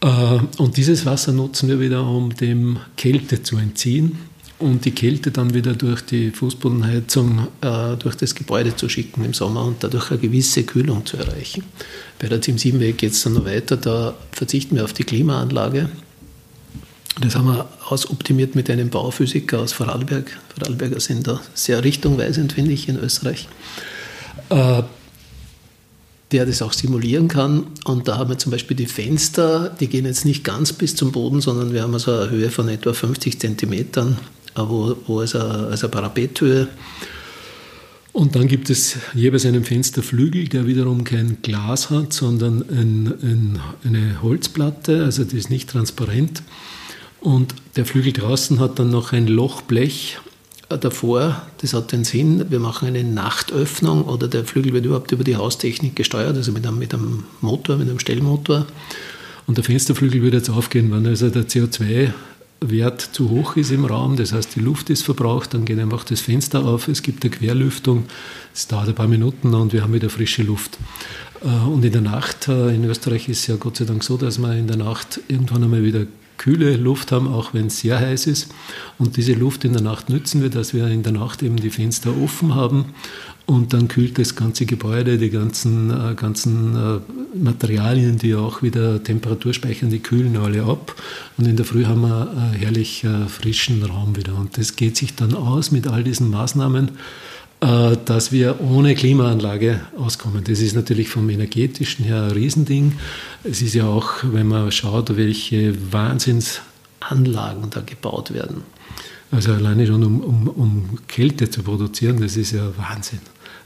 Äh, 0.00 0.38
und 0.58 0.76
dieses 0.76 1.06
Wasser 1.06 1.32
nutzen 1.32 1.68
wir 1.68 1.80
wieder, 1.80 2.06
um 2.06 2.34
dem 2.34 2.78
Kälte 2.96 3.42
zu 3.42 3.56
entziehen 3.56 4.18
und 4.58 4.84
die 4.84 4.92
Kälte 4.92 5.30
dann 5.30 5.54
wieder 5.54 5.74
durch 5.74 6.02
die 6.02 6.30
Fußbodenheizung 6.30 7.48
äh, 7.60 7.96
durch 7.96 8.14
das 8.16 8.34
Gebäude 8.34 8.76
zu 8.76 8.88
schicken 8.88 9.24
im 9.24 9.34
Sommer 9.34 9.64
und 9.64 9.82
dadurch 9.82 10.10
eine 10.10 10.20
gewisse 10.20 10.64
Kühlung 10.64 11.04
zu 11.06 11.16
erreichen. 11.16 11.64
Bei 12.18 12.28
der 12.28 12.40
Team 12.40 12.58
7 12.58 12.78
Weg 12.80 12.98
geht 12.98 13.12
es 13.12 13.22
dann 13.22 13.34
noch 13.34 13.44
weiter, 13.44 13.76
da 13.76 14.14
verzichten 14.32 14.76
wir 14.76 14.84
auf 14.84 14.92
die 14.92 15.04
Klimaanlage. 15.04 15.88
Das 17.20 17.36
haben 17.36 17.46
wir 17.46 17.68
ausoptimiert 17.88 18.54
mit 18.54 18.68
einem 18.70 18.90
Bauphysiker 18.90 19.60
aus 19.60 19.72
Vorarlberg. 19.72 20.36
Vorarlberger 20.56 20.98
sind 21.00 21.26
da 21.26 21.40
sehr 21.54 21.84
richtungweisend, 21.84 22.52
finde 22.52 22.72
ich, 22.72 22.88
in 22.88 22.96
Österreich. 22.98 23.48
Äh, 24.50 24.82
der 26.32 26.46
das 26.46 26.62
auch 26.62 26.72
simulieren 26.72 27.28
kann. 27.28 27.68
Und 27.84 28.08
da 28.08 28.18
haben 28.18 28.30
wir 28.30 28.38
zum 28.38 28.50
Beispiel 28.50 28.76
die 28.76 28.86
Fenster, 28.86 29.68
die 29.78 29.86
gehen 29.86 30.04
jetzt 30.06 30.24
nicht 30.24 30.42
ganz 30.42 30.72
bis 30.72 30.96
zum 30.96 31.12
Boden, 31.12 31.40
sondern 31.40 31.72
wir 31.72 31.82
haben 31.82 31.94
also 31.94 32.12
eine 32.12 32.30
Höhe 32.30 32.50
von 32.50 32.68
etwa 32.68 32.92
50 32.92 33.38
Zentimetern 33.38 34.18
wo, 34.56 34.96
wo 35.06 35.20
eine, 35.20 35.28
also 35.32 35.86
eine 35.86 35.88
Parapethöhe 35.88 36.68
und 38.12 38.36
dann 38.36 38.46
gibt 38.46 38.70
es 38.70 38.96
jeweils 39.14 39.44
einen 39.44 39.64
Fensterflügel, 39.64 40.48
der 40.48 40.68
wiederum 40.68 41.02
kein 41.02 41.38
Glas 41.42 41.90
hat, 41.90 42.12
sondern 42.12 42.62
ein, 42.62 43.06
ein, 43.22 43.60
eine 43.82 44.22
Holzplatte, 44.22 45.02
also 45.02 45.24
die 45.24 45.36
ist 45.36 45.50
nicht 45.50 45.70
transparent. 45.70 46.44
Und 47.24 47.54
der 47.76 47.86
Flügel 47.86 48.12
draußen 48.12 48.60
hat 48.60 48.78
dann 48.78 48.90
noch 48.90 49.14
ein 49.14 49.26
Lochblech 49.26 50.18
davor. 50.68 51.40
Das 51.62 51.72
hat 51.72 51.90
den 51.90 52.04
Sinn, 52.04 52.50
wir 52.50 52.60
machen 52.60 52.86
eine 52.86 53.02
Nachtöffnung 53.02 54.04
oder 54.04 54.28
der 54.28 54.44
Flügel 54.44 54.74
wird 54.74 54.84
überhaupt 54.84 55.10
über 55.10 55.24
die 55.24 55.36
Haustechnik 55.36 55.96
gesteuert, 55.96 56.36
also 56.36 56.52
mit 56.52 56.66
einem, 56.66 56.78
mit 56.78 56.92
einem 56.92 57.24
Motor, 57.40 57.78
mit 57.78 57.88
einem 57.88 57.98
Stellmotor. 57.98 58.66
Und 59.46 59.56
der 59.56 59.64
Fensterflügel 59.64 60.20
würde 60.20 60.36
jetzt 60.36 60.50
aufgehen, 60.50 60.92
wenn 60.92 61.06
also 61.06 61.30
der 61.30 61.48
CO2 61.48 62.12
Wert 62.60 63.00
zu 63.00 63.30
hoch 63.30 63.56
ist 63.56 63.70
im 63.70 63.86
Raum, 63.86 64.16
das 64.16 64.34
heißt 64.34 64.54
die 64.54 64.60
Luft 64.60 64.90
ist 64.90 65.02
verbraucht, 65.02 65.54
dann 65.54 65.64
geht 65.64 65.78
einfach 65.78 66.04
das 66.04 66.20
Fenster 66.20 66.62
auf, 66.66 66.88
es 66.88 67.00
gibt 67.00 67.24
eine 67.24 67.34
Querlüftung, 67.34 68.04
es 68.54 68.68
dauert 68.68 68.88
ein 68.88 68.94
paar 68.94 69.08
Minuten 69.08 69.54
und 69.54 69.72
wir 69.72 69.82
haben 69.82 69.94
wieder 69.94 70.10
frische 70.10 70.42
Luft. 70.42 70.78
Äh, 71.42 71.46
und 71.68 71.86
in 71.86 71.92
der 71.92 72.02
Nacht, 72.02 72.48
äh, 72.48 72.74
in 72.74 72.84
Österreich 72.84 73.30
ist 73.30 73.40
es 73.40 73.46
ja 73.46 73.56
Gott 73.56 73.78
sei 73.78 73.86
Dank 73.86 74.04
so, 74.04 74.18
dass 74.18 74.38
wir 74.38 74.54
in 74.54 74.66
der 74.66 74.76
Nacht 74.76 75.20
irgendwann 75.28 75.64
einmal 75.64 75.82
wieder 75.82 76.06
kühle 76.38 76.76
Luft 76.76 77.12
haben, 77.12 77.28
auch 77.28 77.54
wenn 77.54 77.66
es 77.66 77.80
sehr 77.80 77.98
heiß 77.98 78.26
ist. 78.26 78.48
Und 78.98 79.16
diese 79.16 79.34
Luft 79.34 79.64
in 79.64 79.72
der 79.72 79.82
Nacht 79.82 80.08
nützen 80.08 80.42
wir, 80.42 80.50
dass 80.50 80.74
wir 80.74 80.86
in 80.88 81.02
der 81.02 81.12
Nacht 81.12 81.42
eben 81.42 81.56
die 81.56 81.70
Fenster 81.70 82.12
offen 82.22 82.54
haben 82.54 82.94
und 83.46 83.72
dann 83.72 83.88
kühlt 83.88 84.18
das 84.18 84.36
ganze 84.36 84.64
Gebäude, 84.64 85.18
die 85.18 85.30
ganzen, 85.30 85.90
äh, 85.90 86.14
ganzen 86.14 87.00
Materialien, 87.34 88.18
die 88.18 88.34
auch 88.34 88.62
wieder 88.62 89.02
Temperatur 89.02 89.52
speichern, 89.52 89.90
die 89.90 90.00
kühlen 90.00 90.36
alle 90.36 90.64
ab. 90.64 90.94
Und 91.36 91.46
in 91.46 91.56
der 91.56 91.66
Früh 91.66 91.84
haben 91.84 92.02
wir 92.02 92.30
einen 92.30 92.52
herrlich 92.52 93.04
äh, 93.04 93.26
frischen 93.28 93.82
Raum 93.82 94.16
wieder. 94.16 94.34
Und 94.34 94.56
das 94.56 94.76
geht 94.76 94.96
sich 94.96 95.14
dann 95.14 95.34
aus 95.34 95.70
mit 95.70 95.86
all 95.86 96.04
diesen 96.04 96.30
Maßnahmen, 96.30 96.88
äh, 96.88 96.92
dass 97.64 98.30
wir 98.30 98.60
ohne 98.60 98.94
Klimaanlage 98.94 99.80
auskommen. 99.98 100.44
Das 100.44 100.60
ist 100.60 100.74
natürlich 100.74 101.08
vom 101.08 101.30
energetischen 101.30 102.04
her 102.04 102.24
ein 102.24 102.30
Riesending. 102.32 102.92
Es 103.42 103.62
ist 103.62 103.74
ja 103.74 103.86
auch, 103.86 104.22
wenn 104.22 104.48
man 104.48 104.70
schaut, 104.70 105.16
welche 105.16 105.74
Wahnsinnsanlagen 105.92 107.70
da 107.70 107.80
gebaut 107.80 108.34
werden. 108.34 108.64
Also 109.30 109.52
alleine 109.52 109.86
schon 109.86 110.04
um, 110.04 110.20
um, 110.20 110.48
um 110.48 110.98
Kälte 111.08 111.48
zu 111.48 111.62
produzieren, 111.62 112.20
das 112.20 112.36
ist 112.36 112.52
ja 112.52 112.70
Wahnsinn. 112.76 113.20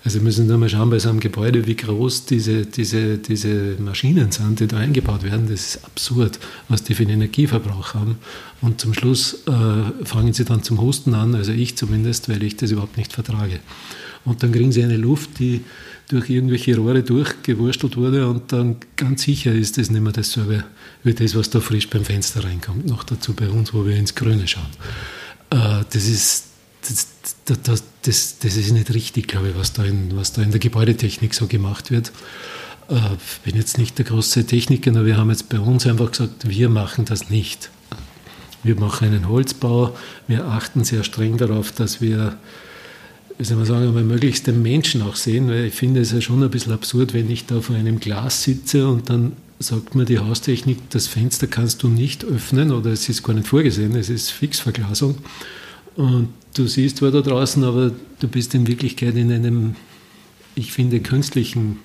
Also 0.09 0.21
müssen 0.21 0.49
wir 0.49 0.57
mal 0.57 0.71
schauen 0.71 0.89
bei 0.89 0.99
so 0.99 1.11
einem 1.11 1.21
Gebäude, 1.21 1.67
wie 1.67 1.77
groß 1.77 2.25
diese, 2.25 2.65
diese, 2.65 3.19
diese 3.19 3.77
Maschinen 3.79 4.33
sind, 4.33 4.59
die 4.59 4.67
da 4.67 4.79
eingebaut 4.79 5.23
werden. 5.23 5.49
Das 5.51 5.61
ist 5.61 5.85
absurd, 5.85 6.39
was 6.71 6.83
die 6.83 6.95
für 6.95 7.03
einen 7.03 7.13
Energieverbrauch 7.13 7.93
haben. 7.93 8.17
Und 8.63 8.81
zum 8.81 8.95
Schluss 8.95 9.47
äh, 9.47 10.05
fangen 10.07 10.33
sie 10.33 10.47
dann 10.47 10.63
zum 10.63 10.81
Husten 10.81 11.13
an, 11.13 11.35
also 11.35 11.53
ich 11.53 11.77
zumindest, 11.77 12.31
weil 12.31 12.43
ich 12.43 12.57
das 12.57 12.71
überhaupt 12.71 12.97
nicht 12.97 13.13
vertrage. 13.13 13.61
Und 14.25 14.43
dann 14.43 14.51
kriegen 14.51 14.73
sie 14.73 14.83
eine 14.83 14.97
Luft, 14.97 15.41
die 15.41 15.61
durch 16.09 16.31
irgendwelche 16.31 16.75
Rohre 16.79 17.03
durchgewurstelt 17.03 17.99
wurde 17.99 18.27
und 18.29 18.51
dann 18.51 18.77
ganz 18.97 19.25
sicher 19.25 19.53
ist 19.53 19.77
das 19.77 19.91
nicht 19.91 20.01
mehr 20.01 20.15
dasselbe 20.15 20.65
wie 21.05 21.13
das, 21.13 21.35
was 21.35 21.51
da 21.51 21.61
frisch 21.61 21.91
beim 21.91 22.07
Fenster 22.07 22.45
reinkommt. 22.45 22.87
Noch 22.87 23.05
dazu 23.05 23.35
bei 23.35 23.51
uns, 23.51 23.75
wo 23.75 23.85
wir 23.85 23.95
ins 23.95 24.15
Grüne 24.15 24.49
schauen. 24.49 24.71
Äh, 25.51 25.85
das 25.93 26.09
ist 26.09 26.48
das, 26.83 27.07
das, 27.45 27.83
das, 28.03 28.39
das, 28.39 28.57
ist 28.57 28.73
nicht 28.73 28.93
richtig, 28.95 29.29
glaube 29.29 29.51
ich, 29.51 29.57
was 29.57 29.73
da, 29.73 29.85
in, 29.85 30.17
was 30.17 30.33
da 30.33 30.43
in 30.43 30.51
der 30.51 30.61
Gebäudetechnik 30.61 31.35
so 31.35 31.47
gemacht 31.47 31.91
wird. 31.91 32.13
Ich 32.89 32.97
äh, 32.97 33.17
bin 33.45 33.57
jetzt 33.57 33.79
nicht 33.79 33.99
der 33.99 34.07
große 34.07 34.47
Techniker, 34.47 34.91
aber 34.91 35.05
wir 35.05 35.17
haben 35.17 35.31
jetzt 35.31 35.49
bei 35.49 35.61
uns 35.61 35.87
einfach 35.87 36.11
gesagt, 36.11 36.49
wir 36.49 36.69
machen 36.69 37.05
das 37.05 37.31
nicht. 37.31 37.71
Wir 38.63 38.77
machen 38.77 39.09
einen 39.09 39.29
Holzbau, 39.29 39.97
wir 40.27 40.47
achten 40.47 40.85
sehr 40.85 41.05
streng 41.05 41.37
darauf, 41.37 41.71
dass 41.73 42.01
wir, 42.01 42.37
wie 43.37 43.45
soll 43.45 43.57
man 43.57 43.67
sagen, 43.67 43.89
aber 43.89 44.01
möglichst 44.01 44.47
den 44.47 44.63
Menschen 44.63 45.03
auch 45.03 45.17
sehen, 45.17 45.49
weil 45.49 45.67
ich 45.67 45.75
finde 45.75 46.01
es 46.01 46.13
ja 46.13 46.21
schon 46.21 46.43
ein 46.43 46.51
bisschen 46.51 46.73
absurd, 46.73 47.15
wenn 47.15 47.31
ich 47.31 47.47
da 47.47 47.61
vor 47.61 47.77
einem 47.77 48.01
Glas 48.01 48.43
sitze 48.43 48.89
und 48.89 49.11
dann 49.11 49.35
sagt 49.61 49.95
mir 49.95 50.05
die 50.05 50.19
Haustechnik, 50.19 50.91
das 50.91 51.07
Fenster 51.07 51.47
kannst 51.47 51.83
du 51.83 51.89
nicht 51.89 52.25
öffnen 52.25 52.73
oder 52.73 52.91
es 52.91 53.09
ist 53.09 53.23
gar 53.23 53.35
nicht 53.35 53.49
vorgesehen, 53.49 53.95
es 53.97 54.09
ist 54.09 54.31
Fixverglasung. 54.31 55.19
Und 55.97 56.29
du 56.55 56.67
siehst 56.67 56.99
zwar 56.99 57.11
da 57.11 57.21
draußen, 57.21 57.63
aber 57.65 57.93
du 58.21 58.29
bist 58.29 58.55
in 58.55 58.67
Wirklichkeit 58.67 59.17
in 59.17 59.33
einem, 59.33 59.77
ich 60.55 60.73
finde, 60.73 61.01
künstlichen 61.01 61.79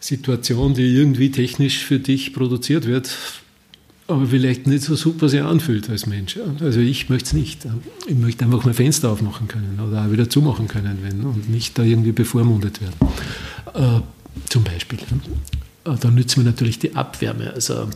Situation, 0.00 0.74
die 0.74 0.94
irgendwie 0.94 1.30
technisch 1.30 1.84
für 1.84 1.98
dich 1.98 2.32
produziert 2.32 2.86
wird, 2.86 3.16
aber 4.08 4.26
vielleicht 4.26 4.66
nicht 4.66 4.82
so 4.82 4.96
super 4.96 5.28
sich 5.28 5.42
anfühlt 5.42 5.88
als 5.88 6.06
Mensch. 6.06 6.38
Also 6.60 6.80
ich 6.80 7.08
möchte 7.08 7.26
es 7.26 7.32
nicht. 7.32 7.66
Ich 8.06 8.16
möchte 8.16 8.44
einfach 8.44 8.64
mein 8.64 8.74
Fenster 8.74 9.10
aufmachen 9.10 9.48
können 9.48 9.78
oder 9.80 10.04
auch 10.04 10.10
wieder 10.10 10.28
zumachen 10.28 10.68
können 10.68 10.98
wenn, 11.02 11.20
und 11.22 11.48
nicht 11.48 11.78
da 11.78 11.82
irgendwie 11.82 12.12
bevormundet 12.12 12.80
werden. 12.80 12.96
Äh, 13.74 14.00
zum 14.48 14.64
Beispiel. 14.64 14.98
Äh, 15.84 15.96
da 16.00 16.10
nützt 16.10 16.36
mir 16.36 16.44
natürlich 16.44 16.78
die 16.78 16.94
Abwärme. 16.96 17.52
Also 17.52 17.88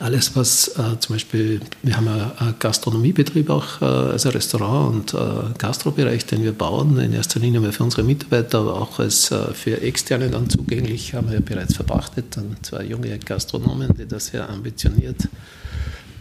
alles, 0.00 0.36
was 0.36 0.68
äh, 0.68 0.98
zum 1.00 1.14
Beispiel, 1.14 1.60
wir 1.82 1.96
haben 1.96 2.08
einen 2.08 2.54
Gastronomiebetrieb 2.58 3.48
auch, 3.50 3.80
äh, 3.80 3.84
also 3.84 4.28
Restaurant- 4.28 5.14
und 5.14 5.14
äh, 5.14 5.58
Gastrobereich, 5.58 6.26
den 6.26 6.42
wir 6.42 6.52
bauen, 6.52 6.98
in 6.98 7.12
erster 7.12 7.40
Linie 7.40 7.60
mal 7.60 7.72
für 7.72 7.84
unsere 7.84 8.02
Mitarbeiter, 8.02 8.60
aber 8.60 8.80
auch 8.80 8.98
als 8.98 9.30
äh, 9.30 9.54
für 9.54 9.80
Externe 9.80 10.28
dann 10.28 10.50
zugänglich, 10.50 11.14
haben 11.14 11.30
wir 11.30 11.40
bereits 11.40 11.74
verpachtet. 11.74 12.36
Dann 12.36 12.56
zwei 12.62 12.84
junge 12.84 13.18
Gastronomen, 13.18 13.94
die 13.98 14.06
da 14.06 14.20
sehr 14.20 14.48
ambitioniert 14.48 15.28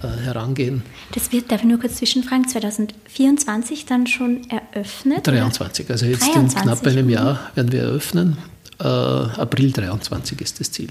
äh, 0.02 0.08
herangehen. 0.24 0.84
Das 1.14 1.32
wird, 1.32 1.52
darf 1.52 1.62
ich 1.62 1.68
nur 1.68 1.80
kurz 1.80 1.96
zwischenfragen, 1.96 2.48
2024 2.48 3.86
dann 3.86 4.08
schon 4.08 4.42
eröffnet? 4.50 5.28
23, 5.28 5.90
also 5.90 6.06
jetzt 6.06 6.22
23. 6.22 6.58
in 6.58 6.64
knapp 6.64 6.88
einem 6.88 7.10
Jahr 7.10 7.52
werden 7.56 7.72
wir 7.72 7.82
eröffnen. 7.82 8.38
Äh, 8.80 8.84
April 8.84 9.72
23 9.72 10.40
ist 10.42 10.60
das 10.60 10.72
Ziel. 10.72 10.90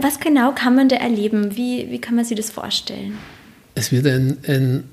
Was 0.00 0.20
genau 0.20 0.52
kann 0.52 0.74
man 0.74 0.88
da 0.88 0.96
erleben? 0.96 1.56
Wie, 1.56 1.90
wie 1.90 1.98
kann 1.98 2.14
man 2.14 2.24
sich 2.24 2.36
das 2.36 2.50
vorstellen? 2.50 3.18
Es 3.74 3.90
wird 3.92 4.06
ein, 4.06 4.38
ein 4.46 4.84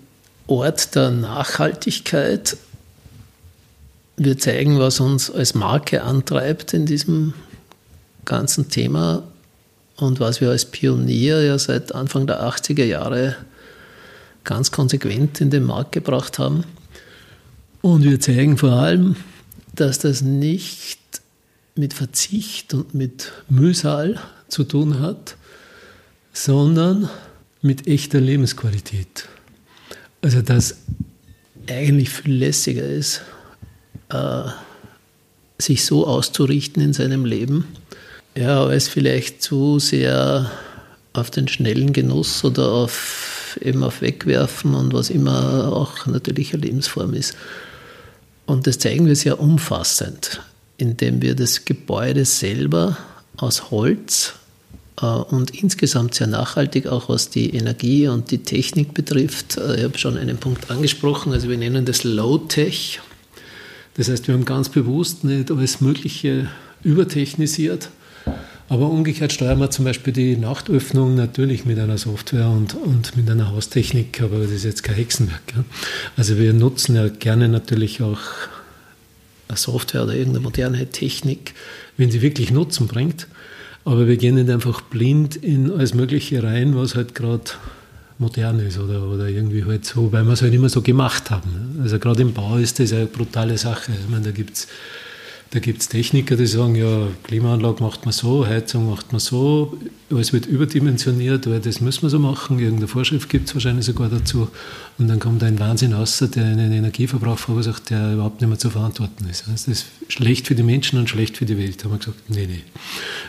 Ort 0.48 0.96
der 0.96 1.12
Nachhaltigkeit. 1.12 2.58
Wir 4.18 4.38
zeigen, 4.38 4.80
was 4.80 5.00
uns 5.00 5.30
als 5.30 5.54
Marke 5.54 6.04
antreibt 6.04 6.74
in 6.74 6.86
diesem 6.86 7.34
ganzen 8.26 8.70
Thema 8.70 9.24
und 9.98 10.20
was 10.20 10.40
wir 10.42 10.50
als 10.50 10.66
Pionier 10.66 11.42
ja 11.42 11.58
seit 11.58 11.94
Anfang 11.94 12.28
der 12.28 12.42
80er 12.44 12.86
Jahre 12.86 13.36
ganz 14.44 14.72
konsequent 14.72 15.42
in 15.42 15.50
den 15.50 15.64
Markt 15.64 15.94
gebracht 15.94 16.40
haben. 16.40 16.64
Und 17.82 18.04
wir 18.04 18.20
zeigen 18.20 18.58
vor 18.58 18.74
allem, 18.74 19.16
dass 19.76 20.00
das 20.00 20.22
nicht 20.22 21.00
mit 21.76 21.94
Verzicht 21.94 22.74
und 22.74 22.94
mit 22.94 23.32
Mühsal 23.50 24.20
zu 24.48 24.64
tun 24.64 25.00
hat, 25.00 25.36
sondern 26.34 27.10
mit 27.62 27.88
echter 27.88 28.20
Lebensqualität. 28.20 29.28
Also 30.22 30.42
dass 30.42 30.78
eigentlich 31.70 32.10
viel 32.10 32.36
lässiger 32.36 32.84
ist, 32.84 33.22
äh, 34.10 34.44
sich 35.58 35.86
so 35.86 36.06
auszurichten 36.06 36.84
in 36.84 36.94
seinem 36.94 37.26
Leben, 37.26 37.66
ja, 38.36 38.64
als 38.64 38.88
vielleicht 38.88 39.42
zu 39.42 39.80
sehr 39.80 40.52
auf 41.14 41.30
den 41.32 41.48
schnellen 41.48 41.94
Genuss 41.94 42.44
oder 42.44 42.70
auf 42.72 43.58
eben 43.62 43.84
auf 43.84 44.02
Wegwerfen 44.02 44.74
und 44.74 44.94
was 44.94 45.12
immer 45.12 45.72
auch 45.72 46.08
natürlich 46.08 46.54
eine 46.54 46.64
Lebensform 46.64 47.14
ist. 47.14 47.36
Und 48.48 48.66
das 48.66 48.80
zeigen 48.80 49.06
wir 49.06 49.16
sehr 49.16 49.40
umfassend 49.40 50.42
indem 50.78 51.22
wir 51.22 51.36
das 51.36 51.66
Gebäude 51.66 52.26
selber 52.26 52.98
aus 53.38 53.72
Holz 53.72 54.34
äh, 55.02 55.06
und 55.06 55.52
insgesamt 55.52 56.16
sehr 56.16 56.28
nachhaltig, 56.28 56.88
auch 56.88 57.10
was 57.10 57.30
die 57.30 57.56
Energie 57.56 58.08
und 58.08 58.32
die 58.32 58.40
Technik 58.40 58.94
betrifft. 58.94 59.58
Äh, 59.58 59.78
ich 59.78 59.84
habe 59.84 59.98
schon 59.98 60.18
einen 60.18 60.38
Punkt 60.38 60.70
angesprochen, 60.70 61.34
also 61.34 61.50
wir 61.50 61.58
nennen 61.58 61.86
das 61.86 62.04
Low-Tech. 62.04 63.00
Das 63.96 64.10
heißt, 64.10 64.28
wir 64.28 64.34
haben 64.34 64.46
ganz 64.46 64.70
bewusst 64.70 65.24
nicht 65.24 65.52
alles 65.52 65.80
Mögliche 65.80 66.50
übertechnisiert, 66.84 67.90
aber 68.68 68.90
umgekehrt 68.90 69.32
steuern 69.32 69.60
wir 69.60 69.70
zum 69.70 69.86
Beispiel 69.86 70.14
die 70.14 70.36
Nachtöffnung 70.36 71.16
natürlich 71.16 71.66
mit 71.66 71.78
einer 71.78 71.98
Software 71.98 72.50
und, 72.50 72.74
und 72.74 73.16
mit 73.16 73.30
einer 73.30 73.52
Haustechnik, 73.52 74.22
aber 74.22 74.40
das 74.40 74.52
ist 74.52 74.64
jetzt 74.64 74.84
kein 74.84 74.96
Hexenwerk. 74.96 75.42
Also 76.18 76.40
wir 76.40 76.54
nutzen 76.54 76.96
ja 76.96 77.08
gerne 77.08 77.50
natürlich 77.50 78.02
auch 78.02 78.20
eine 79.48 79.58
Software 79.58 80.04
oder 80.04 80.14
irgendeine 80.14 80.44
moderne 80.44 80.86
Technik, 80.88 81.54
wenn 81.98 82.12
sie 82.12 82.22
wirklich 82.22 82.52
Nutzen 82.52 82.88
bringt. 82.88 83.28
Aber 83.86 84.08
wir 84.08 84.18
gehen 84.18 84.36
nicht 84.36 84.50
einfach 84.50 84.82
blind 84.82 85.36
in 85.36 85.72
alles 85.72 85.94
Mögliche 85.94 86.42
rein, 86.42 86.76
was 86.76 86.96
halt 86.96 87.16
gerade 87.16 87.44
modern 88.18 88.60
ist 88.60 88.80
oder, 88.80 89.04
oder 89.08 89.28
irgendwie 89.28 89.66
halt 89.66 89.86
so, 89.86 90.12
weil 90.12 90.24
wir 90.24 90.34
es 90.34 90.42
halt 90.42 90.54
immer 90.54 90.70
so 90.70 90.82
gemacht 90.82 91.30
haben. 91.30 91.80
Also 91.82 92.00
gerade 92.00 92.22
im 92.22 92.34
Bau 92.34 92.58
ist 92.58 92.80
das 92.80 92.94
eine 92.94 93.06
brutale 93.06 93.58
Sache. 93.58 93.92
Ich 93.92 94.10
meine, 94.10 94.26
da 94.26 94.32
gibt 94.32 94.54
es 94.54 94.68
da 95.54 95.60
gibt 95.60 95.82
es 95.84 95.88
Techniker, 95.88 96.36
die 96.36 96.48
sagen, 96.48 96.74
ja, 96.74 97.08
Klimaanlage 97.22 97.84
macht 97.84 98.06
man 98.06 98.12
so, 98.12 98.48
Heizung 98.48 98.90
macht 98.90 99.12
man 99.12 99.20
so, 99.20 99.78
alles 100.10 100.34
wird 100.34 100.48
überdimensioniert, 100.48 101.48
weil 101.48 101.60
das 101.60 101.80
müssen 101.80 102.02
wir 102.02 102.10
so 102.10 102.18
machen, 102.18 102.58
irgendeine 102.58 102.88
Vorschrift 102.88 103.30
gibt 103.30 103.48
es 103.48 103.54
wahrscheinlich 103.54 103.86
sogar 103.86 104.10
dazu. 104.10 104.48
Und 104.98 105.10
dann 105.10 105.20
kommt 105.20 105.44
ein 105.44 105.60
Wahnsinn 105.60 105.94
raus, 105.94 106.18
der 106.18 106.44
einen 106.44 106.72
Energieverbrauch 106.72 107.38
verursacht, 107.38 107.92
der 107.92 108.14
überhaupt 108.14 108.42
nicht 108.42 108.50
mehr 108.50 108.58
zu 108.58 108.72
verantworten 108.72 109.30
ist. 109.30 109.44
Das 109.48 109.68
ist 109.68 109.86
schlecht 110.08 110.48
für 110.48 110.56
die 110.56 110.64
Menschen 110.64 110.98
und 110.98 111.08
schlecht 111.08 111.38
für 111.38 111.46
die 111.46 111.60
Welt. 111.60 111.80
Da 111.80 111.84
haben 111.84 111.92
wir 111.92 112.00
gesagt, 112.00 112.30
nee, 112.30 112.48
nee, 112.48 112.64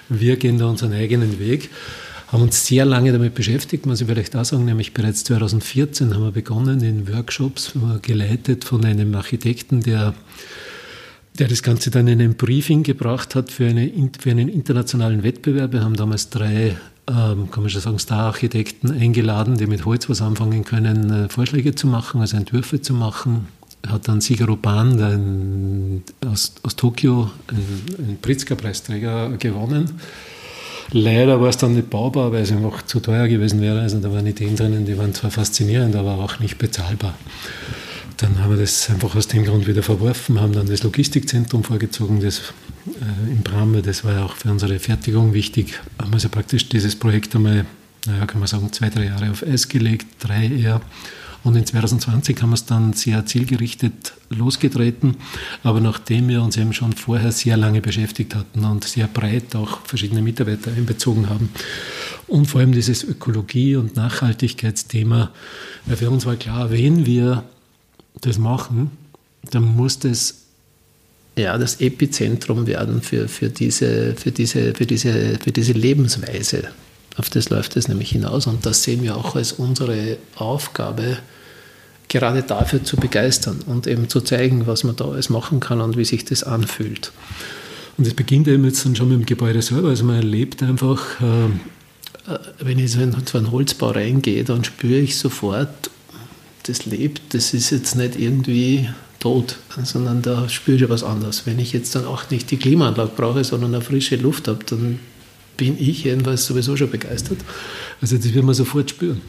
wir 0.09 0.37
gehen 0.37 0.57
da 0.57 0.67
unseren 0.67 0.95
eigenen 0.95 1.39
Weg 1.39 1.69
haben 2.29 2.43
uns 2.43 2.67
sehr 2.67 2.85
lange 2.85 3.13
damit 3.13 3.35
beschäftigt, 3.35 3.87
muss 3.87 4.01
ich 4.01 4.09
vielleicht 4.09 4.35
auch 4.35 4.45
sagen, 4.45 4.65
nämlich 4.65 4.93
bereits 4.93 5.23
2014 5.25 6.15
haben 6.15 6.25
wir 6.25 6.33
begonnen 6.33 6.81
in 6.81 7.07
Workshops, 7.07 7.75
geleitet 8.03 8.65
von 8.65 8.85
einem 8.85 9.15
Architekten, 9.15 9.83
der 9.83 10.15
der 11.39 11.49
das 11.49 11.63
Ganze 11.63 11.91
dann 11.91 12.07
in 12.07 12.21
ein 12.21 12.35
Briefing 12.35 12.83
gebracht 12.83 13.35
hat 13.35 13.51
für, 13.51 13.67
eine, 13.67 13.91
für 14.19 14.31
einen 14.31 14.49
internationalen 14.49 15.23
Wettbewerb. 15.23 15.73
Wir 15.73 15.83
haben 15.83 15.97
damals 15.97 16.31
drei, 16.31 16.77
ähm, 17.09 17.51
kann 17.51 17.63
man 17.63 17.71
schon 17.71 17.81
sagen, 17.81 17.99
Star-Architekten 17.99 18.93
eingeladen, 18.93 19.57
die 19.57 19.67
mit 19.67 19.85
Holz 19.85 20.09
was 20.09 20.23
anfangen 20.23 20.65
können, 20.65 21.11
äh, 21.11 21.29
Vorschläge 21.29 21.75
zu 21.75 21.89
machen, 21.89 22.21
also 22.21 22.37
Entwürfe 22.37 22.81
zu 22.81 22.95
machen. 22.95 23.49
Hat 23.87 24.09
dann 24.09 24.21
Shigeru 24.23 24.57
Ban 24.57 25.01
ein, 25.03 26.03
aus, 26.25 26.55
aus 26.63 26.77
Tokio, 26.77 27.31
einen 27.49 28.19
Pritzker-Preisträger, 28.23 29.37
gewonnen. 29.37 29.91
Leider 30.93 31.41
war 31.41 31.49
es 31.49 31.57
dann 31.57 31.75
nicht 31.75 31.91
baubar, 31.91 32.31
weil 32.33 32.43
es 32.43 32.53
einfach 32.53 32.83
zu 32.83 33.01
teuer 33.01 33.27
gewesen 33.27 33.61
wäre. 33.61 33.81
Also 33.81 33.99
da 33.99 34.13
waren 34.13 34.27
Ideen 34.27 34.55
drinnen, 34.55 34.87
die 34.87 34.97
waren 34.97 35.13
zwar 35.13 35.31
faszinierend, 35.31 35.97
aber 35.97 36.15
auch 36.15 36.39
nicht 36.39 36.59
bezahlbar. 36.59 37.15
Dann 38.19 38.39
haben 38.39 38.51
wir 38.51 38.59
das 38.59 38.89
einfach 38.91 39.15
aus 39.17 39.27
dem 39.29 39.45
Grund 39.45 39.67
wieder 39.67 39.83
verworfen, 39.83 40.41
haben 40.41 40.53
dann 40.53 40.67
das 40.67 40.83
Logistikzentrum 40.83 41.65
vorgezogen, 41.65 42.21
das 42.21 42.53
äh, 42.87 43.31
in 43.31 43.43
Bram, 43.43 43.83
das 43.83 44.05
war 44.05 44.13
ja 44.13 44.25
auch 44.25 44.37
für 44.37 44.51
unsere 44.51 44.79
Fertigung 44.79 45.35
wichtig, 45.35 45.81
haben 45.99 46.11
wir 46.11 46.15
also 46.15 46.29
praktisch 46.29 46.69
dieses 46.69 46.95
Projekt 46.97 47.35
einmal, 47.35 47.67
naja, 48.07 48.27
kann 48.27 48.39
man 48.39 48.47
sagen, 48.47 48.73
zwei, 48.73 48.89
drei 48.89 49.07
Jahre 49.07 49.31
auf 49.31 49.43
Eis 49.43 49.69
gelegt, 49.69 50.07
drei 50.21 50.47
eher. 50.47 50.81
Und 51.43 51.57
in 51.57 51.67
2020 51.67 52.41
haben 52.41 52.51
wir 52.51 52.55
es 52.55 52.65
dann 52.65 52.95
sehr 52.95 53.27
zielgerichtet 53.27 54.15
losgetreten. 54.31 55.17
Aber 55.63 55.79
nachdem 55.79 56.29
wir 56.29 56.43
uns 56.43 56.57
eben 56.57 56.73
schon 56.73 56.95
vorher 56.95 57.33
sehr 57.33 57.59
lange 57.59 57.83
beschäftigt 57.83 58.35
hatten 58.35 58.65
und 58.65 58.85
sehr 58.85 59.07
breit 59.09 59.55
auch 59.55 59.81
verschiedene 59.85 60.23
Mitarbeiter 60.23 60.73
einbezogen 60.73 61.29
haben 61.29 61.51
und 62.29 62.47
vor 62.47 62.61
allem 62.61 62.73
dieses 62.73 63.05
Ökologie- 63.05 63.77
und 63.77 63.95
Nachhaltigkeitsthema, 63.95 65.31
weil 65.85 65.97
für 65.97 66.11
uns 66.11 66.25
war 66.25 66.37
klar, 66.37 66.71
wenn 66.71 67.05
wir 67.05 67.45
das 68.21 68.39
machen, 68.39 68.91
dann 69.51 69.65
muss 69.77 69.99
das 69.99 70.45
ja, 71.37 71.59
das 71.59 71.81
Epizentrum 71.81 72.67
werden 72.67 73.03
für, 73.03 73.29
für, 73.29 73.49
diese, 73.49 74.15
für, 74.15 74.31
diese, 74.31 74.73
für, 74.75 74.87
diese, 74.87 75.39
für 75.43 75.51
diese 75.51 75.73
Lebensweise. 75.73 76.69
Auf 77.17 77.31
das 77.31 77.51
läuft 77.51 77.77
es 77.77 77.89
nämlich 77.89 78.11
hinaus 78.11 78.47
und 78.47 78.65
das 78.67 78.83
sehen 78.83 79.03
wir 79.03 79.17
auch 79.17 79.35
als 79.37 79.53
unsere 79.53 80.17
Aufgabe, 80.37 81.19
gerade 82.09 82.43
dafür 82.43 82.85
zu 82.85 82.97
begeistern 82.97 83.61
und 83.67 83.87
eben 83.87 84.09
zu 84.09 84.21
zeigen, 84.21 84.67
was 84.67 84.85
man 84.85 84.95
da 84.95 85.07
alles 85.07 85.31
machen 85.31 85.59
kann 85.59 85.81
und 85.81 85.97
wie 85.97 86.05
sich 86.05 86.25
das 86.25 86.45
anfühlt. 86.45 87.13
Und 87.97 88.07
es 88.07 88.15
beginnt 88.15 88.47
eben 88.49 88.65
jetzt 88.65 88.85
dann 88.85 88.95
schon 88.95 89.09
mit 89.09 89.19
dem 89.19 89.27
Gebäude 89.27 89.63
selber. 89.63 89.89
Also 89.89 90.05
man 90.05 90.17
erlebt 90.17 90.63
einfach, 90.63 91.21
äh, 91.21 92.33
äh 92.33 92.39
wenn 92.61 92.79
ich 92.79 92.93
so 92.93 93.01
in 93.01 93.15
so 93.25 93.39
einen 93.39 93.51
Holzbau 93.51 93.91
reingehe, 93.91 94.45
dann 94.45 94.65
spüre 94.65 94.99
ich 94.99 95.17
sofort, 95.19 95.91
das 96.65 96.87
lebt, 96.87 97.35
das 97.35 97.55
ist 97.55 97.71
jetzt 97.71 97.95
nicht 97.95 98.19
irgendwie 98.19 98.89
tot, 99.21 99.57
sondern 99.83 100.23
da 100.23 100.49
spüre 100.49 100.85
ich 100.85 100.89
was 100.91 101.03
anderes. 101.03 101.47
Wenn 101.47 101.59
ich 101.59 101.73
jetzt 101.73 101.95
dann 101.95 102.05
auch 102.05 102.31
nicht 102.31 102.51
die 102.51 102.57
Klimaanlage 102.57 103.13
brauche, 103.17 103.45
sondern 103.45 103.75
eine 103.75 103.83
frische 103.83 104.17
Luft 104.17 104.49
habe, 104.49 104.65
dann 104.65 104.99
bin 105.57 105.77
ich 105.79 106.05
jedenfalls 106.05 106.47
sowieso 106.47 106.77
schon 106.77 106.91
begeistert. 106.91 107.39
Also 108.01 108.17
das 108.17 108.35
wird 108.35 108.45
man 108.45 108.55
sofort 108.55 108.91
spüren. 108.91 109.21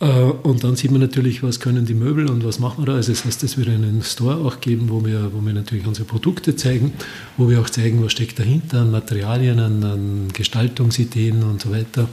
Äh, 0.00 0.06
und 0.06 0.64
dann 0.64 0.76
sieht 0.76 0.90
man 0.90 1.00
natürlich, 1.00 1.42
was 1.42 1.60
können 1.60 1.86
die 1.86 1.94
Möbel 1.94 2.28
und 2.28 2.44
was 2.44 2.58
machen 2.58 2.82
wir 2.82 2.86
da. 2.86 2.94
Also 2.94 3.12
das 3.12 3.24
heißt, 3.24 3.42
es 3.44 3.56
wird 3.56 3.68
einen 3.68 4.02
Store 4.02 4.36
auch 4.36 4.60
geben, 4.60 4.88
wo 4.88 5.04
wir, 5.04 5.30
wo 5.32 5.40
wir 5.44 5.52
natürlich 5.52 5.86
unsere 5.86 6.06
Produkte 6.06 6.56
zeigen, 6.56 6.92
wo 7.36 7.48
wir 7.48 7.60
auch 7.60 7.70
zeigen, 7.70 8.04
was 8.04 8.12
steckt 8.12 8.38
dahinter 8.38 8.80
an 8.82 8.90
Materialien, 8.90 9.58
an, 9.58 9.84
an 9.84 10.28
Gestaltungsideen 10.32 11.42
und 11.42 11.62
so 11.62 11.70
weiter. 11.70 12.08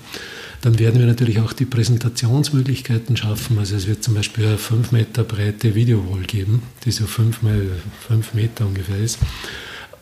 Dann 0.64 0.80
werden 0.80 0.98
wir 0.98 1.06
natürlich 1.06 1.40
auch 1.42 1.52
die 1.52 1.66
Präsentationsmöglichkeiten 1.66 3.18
schaffen. 3.18 3.60
Also 3.60 3.76
es 3.76 3.86
wird 3.86 4.02
zum 4.02 4.14
Beispiel 4.14 4.48
eine 4.48 4.58
5 4.58 4.94
Meter 4.94 5.26
breite 5.26 5.76
Videowall 5.76 6.22
geben, 6.22 6.64
die 6.86 6.92
so 6.92 7.06
5 7.06 7.42
mal 7.42 7.68
5 8.08 8.34
Meter 8.34 8.66
ungefähr 8.66 8.98
ist. 8.98 9.20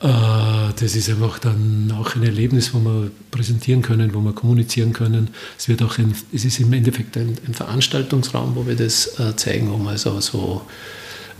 Äh, 0.01 0.07
das 0.79 0.95
ist 0.95 1.09
einfach 1.09 1.39
dann 1.39 1.91
auch 1.97 2.15
ein 2.15 2.21
Erlebnis, 2.21 2.75
wo 2.75 2.79
wir 2.79 3.09
präsentieren 3.31 3.81
können, 3.81 4.13
wo 4.13 4.19
wir 4.21 4.33
kommunizieren 4.33 4.93
können. 4.93 5.29
Es 5.57 5.67
wird 5.67 5.81
auch 5.81 5.97
ein, 5.97 6.13
es 6.31 6.45
ist 6.45 6.59
im 6.59 6.71
Endeffekt 6.73 7.17
ein, 7.17 7.39
ein 7.47 7.55
Veranstaltungsraum, 7.55 8.55
wo 8.55 8.67
wir 8.67 8.75
das 8.75 9.19
äh, 9.19 9.35
zeigen, 9.35 9.71
wo 9.71 9.79
wir 9.79 9.89
also 9.89 10.19
so 10.21 10.61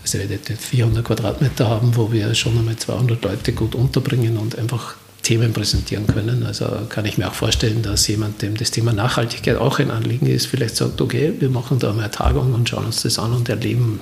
also 0.02 0.18
400 0.18 1.04
Quadratmeter 1.04 1.68
haben, 1.68 1.94
wo 1.94 2.10
wir 2.10 2.34
schon 2.34 2.58
einmal 2.58 2.74
200 2.74 3.22
Leute 3.22 3.52
gut 3.52 3.76
unterbringen 3.76 4.36
und 4.36 4.58
einfach 4.58 4.96
Themen 5.22 5.52
präsentieren 5.52 6.06
können. 6.06 6.44
Also 6.44 6.66
kann 6.88 7.04
ich 7.04 7.16
mir 7.16 7.28
auch 7.28 7.34
vorstellen, 7.34 7.82
dass 7.82 8.08
jemand, 8.08 8.42
dem 8.42 8.56
das 8.56 8.70
Thema 8.70 8.92
Nachhaltigkeit 8.92 9.56
auch 9.56 9.78
ein 9.78 9.90
Anliegen 9.90 10.26
ist, 10.26 10.46
vielleicht 10.46 10.76
sagt, 10.76 11.00
okay, 11.00 11.32
wir 11.38 11.48
machen 11.48 11.78
da 11.78 11.92
mal 11.92 12.02
eine 12.02 12.10
Tagung 12.10 12.52
und 12.54 12.68
schauen 12.68 12.86
uns 12.86 13.02
das 13.02 13.18
an 13.18 13.32
und 13.32 13.48
erleben 13.48 14.00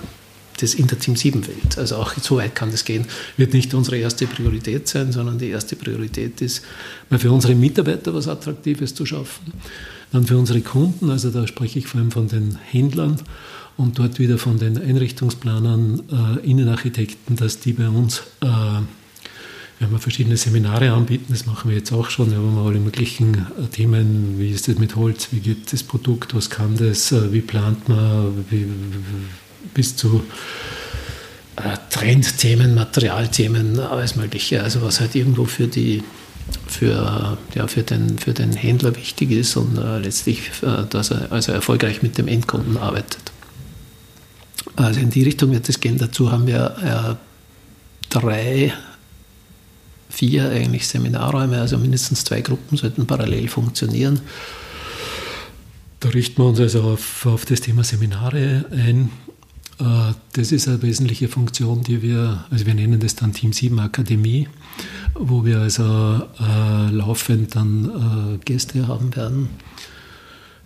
das 0.61 0.75
in 0.75 0.87
der 0.87 0.99
Team 0.99 1.17
7 1.17 1.47
Welt. 1.47 1.79
Also 1.79 1.97
auch 1.97 2.15
so 2.21 2.37
weit 2.37 2.55
kann 2.55 2.71
das 2.71 2.85
gehen. 2.85 3.07
Wird 3.37 3.53
nicht 3.53 3.73
unsere 3.75 3.99
erste 3.99 4.27
Priorität 4.27 4.89
sein, 4.89 5.13
sondern 5.13 5.39
die 5.39 5.49
erste 5.49 5.77
Priorität 5.77 6.41
ist, 6.41 6.63
mal 7.09 7.19
für 7.19 7.33
unsere 7.33 7.55
Mitarbeiter 7.55 8.15
was 8.15 8.29
Attraktives 8.29 8.95
zu 8.95 9.07
schaffen. 9.07 9.53
Dann 10.13 10.27
für 10.27 10.37
unsere 10.37 10.61
Kunden, 10.61 11.11
also 11.11 11.31
da 11.31 11.47
spreche 11.47 11.79
ich 11.79 11.87
vor 11.87 12.01
allem 12.01 12.11
von 12.11 12.29
den 12.29 12.59
Händlern 12.71 13.21
und 13.77 13.99
dort 13.99 14.19
wieder 14.19 14.39
von 14.39 14.59
den 14.59 14.77
Einrichtungsplanern, 14.77 16.03
äh, 16.43 16.51
Innenarchitekten, 16.51 17.37
dass 17.37 17.61
die 17.61 17.73
bei 17.73 17.89
uns 17.89 18.23
äh, 18.41 18.47
wenn 19.91 19.97
wir 19.97 20.03
verschiedene 20.03 20.37
Seminare 20.37 20.93
anbieten, 20.93 21.27
das 21.31 21.47
machen 21.47 21.69
wir 21.69 21.77
jetzt 21.77 21.93
auch 21.93 22.11
schon, 22.11 22.31
wo 22.31 22.61
wir 22.61 22.69
alle 22.69 22.79
möglichen 22.79 23.35
äh, 23.35 23.67
Themen, 23.73 24.39
wie 24.39 24.51
ist 24.51 24.69
das 24.69 24.79
mit 24.79 24.95
Holz, 24.95 25.29
wie 25.33 25.41
geht 25.41 25.73
das 25.73 25.83
Produkt, 25.83 26.33
was 26.33 26.49
kann 26.49 26.77
das, 26.77 27.11
äh, 27.11 27.33
wie 27.33 27.41
plant 27.41 27.89
man, 27.89 28.45
wie, 28.51 28.69
bis 29.75 29.97
zu 29.97 30.23
äh, 31.57 31.77
Trendthemen, 31.91 32.77
Materialthemen, 32.77 33.81
alles 33.81 34.15
Mögliche, 34.15 34.63
also 34.63 34.81
was 34.83 35.01
halt 35.01 35.17
irgendwo 35.17 35.45
für 35.45 35.67
die 35.67 36.05
für, 36.69 37.37
ja, 37.55 37.67
für, 37.67 37.83
den, 37.83 38.19
für 38.19 38.33
den 38.33 38.53
Händler 38.53 38.95
wichtig 38.95 39.33
ist 39.33 39.57
und 39.57 39.77
äh, 39.77 39.99
letztlich, 39.99 40.51
äh, 40.63 40.85
dass 40.89 41.11
er 41.11 41.33
also 41.33 41.51
erfolgreich 41.51 42.03
mit 42.03 42.17
dem 42.17 42.29
Endkunden 42.29 42.77
arbeitet. 42.77 43.33
Also 44.77 45.01
in 45.01 45.11
die 45.11 45.25
Richtung 45.25 45.51
wird 45.51 45.69
es 45.69 45.81
gehen. 45.81 45.99
Dazu 45.99 46.31
haben 46.31 46.47
wir 46.47 46.77
äh, 46.81 47.15
drei 48.09 48.73
vier 50.11 50.51
eigentlich 50.51 50.87
Seminarräume, 50.87 51.61
also 51.61 51.79
mindestens 51.79 52.25
zwei 52.25 52.43
Gruppen 52.43 52.77
sollten 52.77 53.07
parallel 53.07 53.49
funktionieren. 53.49 54.21
Da 56.01 56.09
richten 56.11 56.43
wir 56.43 56.47
uns 56.47 56.61
also 56.61 56.83
auf, 56.83 57.27
auf 57.27 57.45
das 57.45 57.61
Thema 57.61 57.85
Seminare 57.85 58.67
ein. 58.73 59.11
Äh, 59.79 60.15
das 60.33 60.53
ist 60.53 60.69
eine 60.69 60.83
wesentliche 60.83 61.29
Funktion, 61.29 61.83
die 61.83 62.03
wir, 62.03 62.45
also 62.51 62.67
wir 62.67 62.75
nennen 62.75 63.01
das 63.01 63.17
dann 63.17 63.33
Team 63.33 63.53
7 63.53 63.79
Akademie, 63.79 64.49
wo 65.15 65.45
wir 65.45 65.61
also 65.61 66.23
äh, 66.41 66.91
laufend 66.91 67.55
dann 67.55 68.37
äh, 68.37 68.39
Gäste 68.45 68.89
haben 68.89 69.15
werden. 69.15 69.49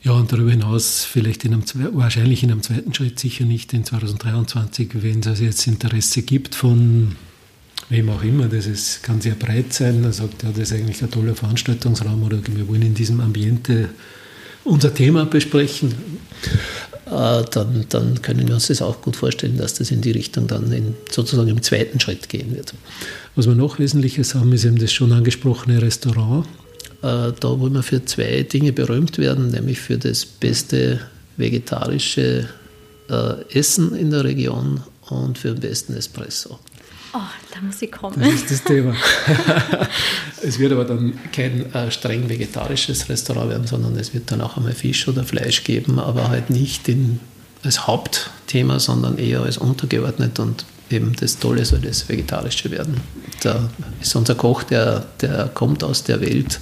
Ja, 0.02 0.12
und 0.12 0.30
darüber 0.30 0.50
hinaus 0.50 1.04
vielleicht 1.04 1.44
in 1.46 1.54
einem, 1.54 1.64
wahrscheinlich 1.94 2.42
in 2.42 2.50
einem 2.50 2.62
zweiten 2.62 2.92
Schritt, 2.92 3.18
sicher 3.18 3.46
nicht 3.46 3.72
in 3.72 3.84
2023, 3.84 5.02
wenn 5.02 5.20
es 5.20 5.26
also 5.26 5.44
jetzt 5.44 5.66
Interesse 5.66 6.22
gibt 6.22 6.54
von 6.54 7.16
wem 7.88 8.08
auch 8.10 8.22
immer, 8.22 8.46
das 8.46 8.66
ist, 8.66 9.02
kann 9.02 9.20
sehr 9.20 9.34
breit 9.34 9.72
sein. 9.72 10.04
Er 10.04 10.12
sagt, 10.12 10.42
ja, 10.42 10.50
das 10.50 10.70
ist 10.70 10.72
eigentlich 10.72 11.02
ein 11.02 11.10
toller 11.10 11.34
Veranstaltungsraum 11.34 12.22
oder 12.22 12.38
wir 12.46 12.68
wollen 12.68 12.82
in 12.82 12.94
diesem 12.94 13.20
Ambiente 13.20 13.90
unser 14.64 14.94
Thema 14.94 15.26
besprechen. 15.26 15.94
Äh, 17.06 17.44
dann, 17.50 17.84
dann, 17.90 18.22
können 18.22 18.48
wir 18.48 18.54
uns 18.54 18.68
das 18.68 18.80
auch 18.80 19.02
gut 19.02 19.16
vorstellen, 19.16 19.58
dass 19.58 19.74
das 19.74 19.90
in 19.90 20.00
die 20.00 20.12
Richtung 20.12 20.46
dann 20.46 20.72
in, 20.72 20.94
sozusagen 21.10 21.48
im 21.48 21.62
zweiten 21.62 22.00
Schritt 22.00 22.28
gehen 22.28 22.54
wird. 22.56 22.74
Was 23.36 23.46
wir 23.46 23.54
noch 23.54 23.78
Wesentliches 23.78 24.34
haben, 24.34 24.52
ist 24.52 24.64
eben 24.64 24.78
das 24.78 24.92
schon 24.92 25.12
angesprochene 25.12 25.82
Restaurant. 25.82 26.46
Äh, 27.02 27.32
da 27.38 27.60
wollen 27.60 27.74
wir 27.74 27.82
für 27.82 28.04
zwei 28.04 28.42
Dinge 28.42 28.72
berühmt 28.72 29.18
werden, 29.18 29.48
nämlich 29.48 29.80
für 29.80 29.98
das 29.98 30.24
beste 30.24 31.00
vegetarische 31.36 32.48
äh, 33.10 33.58
Essen 33.58 33.94
in 33.94 34.10
der 34.10 34.24
Region 34.24 34.80
und 35.10 35.36
für 35.36 35.52
den 35.52 35.60
besten 35.60 35.94
Espresso. 35.94 36.58
Oh, 37.16 37.20
da 37.52 37.60
muss 37.60 37.80
ich 37.80 37.92
kommen. 37.92 38.16
Das 38.18 38.32
ist 38.32 38.50
das 38.50 38.64
Thema. 38.64 38.92
es 40.42 40.58
wird 40.58 40.72
aber 40.72 40.84
dann 40.84 41.16
kein 41.32 41.72
äh, 41.72 41.88
streng 41.92 42.28
vegetarisches 42.28 43.08
Restaurant 43.08 43.50
werden, 43.50 43.66
sondern 43.68 43.96
es 43.96 44.12
wird 44.12 44.32
dann 44.32 44.40
auch 44.40 44.56
einmal 44.56 44.72
Fisch 44.72 45.06
oder 45.06 45.22
Fleisch 45.22 45.62
geben, 45.62 46.00
aber 46.00 46.28
halt 46.28 46.50
nicht 46.50 46.88
in, 46.88 47.20
als 47.62 47.86
Hauptthema, 47.86 48.80
sondern 48.80 49.18
eher 49.18 49.42
als 49.42 49.58
untergeordnet 49.58 50.40
und 50.40 50.64
eben 50.90 51.14
das 51.14 51.38
Tolle 51.38 51.64
soll 51.64 51.78
das 51.80 52.08
Vegetarische 52.08 52.72
werden. 52.72 52.96
Da 53.42 53.68
ist 54.00 54.16
unser 54.16 54.34
Koch, 54.34 54.64
der, 54.64 55.06
der 55.20 55.50
kommt 55.54 55.84
aus 55.84 56.02
der 56.02 56.20
Welt, 56.20 56.58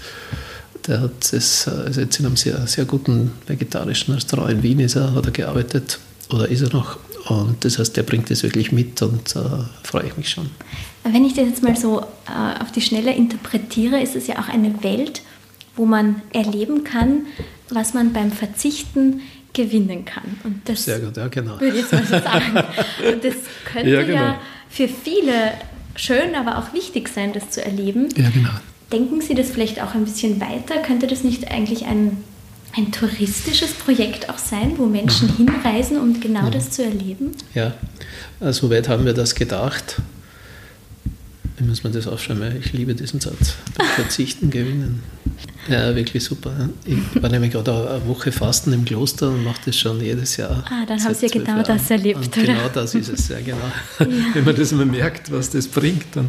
der 0.87 1.01
hat 1.01 1.33
das, 1.33 1.67
also 1.67 2.01
jetzt 2.03 2.21
in 2.21 2.27
einem 2.27 2.37
sehr, 2.37 2.67
sehr 2.67 2.85
guten 2.85 3.33
vegetarischen 3.47 4.15
Restaurant 4.15 4.51
in 4.51 4.63
Wien 4.63 4.81
ist 4.81 4.97
er, 4.97 5.15
hat 5.15 5.25
er 5.25 5.33
gearbeitet 5.33 5.99
oder 6.31 6.47
ist 6.47 6.61
er 6.61 6.73
noch 6.75 6.99
und 7.41 7.65
das 7.65 7.79
heißt, 7.79 7.97
der 7.97 8.03
bringt 8.03 8.31
das 8.31 8.43
wirklich 8.43 8.73
mit 8.73 9.01
und 9.03 9.35
da 9.35 9.69
äh, 9.83 9.87
freue 9.87 10.07
ich 10.07 10.17
mich 10.17 10.29
schon. 10.29 10.51
Wenn 11.05 11.25
ich 11.25 11.35
das 11.35 11.47
jetzt 11.47 11.63
mal 11.63 11.77
so 11.77 12.01
äh, 12.01 12.63
auf 12.63 12.71
die 12.73 12.81
Schnelle 12.81 13.13
interpretiere, 13.13 14.01
ist 14.01 14.15
es 14.17 14.27
ja 14.27 14.39
auch 14.39 14.49
eine 14.49 14.83
Welt, 14.83 15.23
wo 15.77 15.85
man 15.85 16.23
erleben 16.33 16.85
kann, 16.85 17.27
was 17.71 17.95
man 17.95 18.13
beim 18.13 18.31
Verzichten 18.31 19.21
gewinnen 19.53 20.05
kann. 20.05 20.39
Und 20.45 20.61
das 20.65 20.85
Sehr 20.85 21.01
gut, 21.01 21.17
ja, 21.17 21.29
genau. 21.29 21.61
Würde 21.61 21.77
ich 21.77 21.83
jetzt 21.83 21.93
mal 21.93 22.05
so 22.05 22.19
sagen. 22.19 22.57
Und 23.13 23.25
das 23.25 23.35
könnte 23.73 23.91
ja, 23.91 24.03
genau. 24.03 24.15
ja 24.15 24.41
für 24.69 24.89
viele 24.89 25.53
schön, 25.97 26.35
aber 26.35 26.59
auch 26.59 26.73
wichtig 26.73 27.09
sein, 27.09 27.33
das 27.33 27.51
zu 27.51 27.65
erleben. 27.65 28.09
Ja, 28.17 28.31
genau. 28.31 28.51
Denken 28.93 29.21
Sie 29.21 29.35
das 29.35 29.51
vielleicht 29.51 29.83
auch 29.83 29.95
ein 29.95 30.05
bisschen 30.05 30.41
weiter? 30.41 30.77
Könnte 30.83 31.07
das 31.07 31.25
nicht 31.25 31.51
eigentlich 31.51 31.87
ein 31.87 32.19
ein 32.77 32.91
touristisches 32.91 33.73
Projekt 33.73 34.29
auch 34.31 34.39
sein, 34.39 34.75
wo 34.77 34.87
Menschen 34.87 35.29
mhm. 35.29 35.49
hinreisen, 35.49 35.99
um 35.99 36.21
genau 36.21 36.43
mhm. 36.43 36.53
das 36.53 36.71
zu 36.71 36.85
erleben? 36.85 37.33
Ja, 37.55 37.75
soweit 38.53 38.89
haben 38.89 39.05
wir 39.05 39.15
das 39.15 39.35
gedacht. 39.35 40.01
Wie 41.59 41.65
muss 41.65 41.85
man 41.85 41.93
das 41.93 42.07
aufschreiben? 42.07 42.57
Ich 42.59 42.73
liebe 42.73 42.95
diesen 42.95 43.21
Satz. 43.21 43.57
Verzichten, 43.95 44.51
gewinnen. 44.51 45.03
Ja, 45.69 45.95
wirklich 45.95 46.25
super. 46.25 46.71
Ich 46.85 47.23
war 47.23 47.31
nämlich 47.31 47.53
gerade 47.53 47.89
eine 47.89 48.07
Woche 48.09 48.33
Fasten 48.33 48.73
im 48.73 48.85
Kloster 48.85 49.29
und 49.29 49.45
mache 49.45 49.61
das 49.67 49.79
schon 49.79 50.01
jedes 50.01 50.37
Jahr. 50.37 50.65
Ah, 50.69 50.85
dann 50.87 51.03
haben 51.05 51.15
Sie 51.15 51.27
ja 51.27 51.33
genau 51.33 51.51
Jahren. 51.51 51.65
das 51.65 51.91
erlebt, 51.91 52.17
und 52.17 52.37
oder? 52.37 52.47
Genau 52.47 52.69
das 52.73 52.95
ist 52.95 53.09
es, 53.09 53.29
ja 53.29 53.39
genau. 53.41 53.59
Ja. 54.01 54.07
Wenn 54.35 54.45
man 54.45 54.57
das 54.57 54.73
mal 54.73 54.87
merkt, 54.87 55.31
was 55.31 55.51
das 55.51 55.69
bringt, 55.69 56.07
dann 56.15 56.29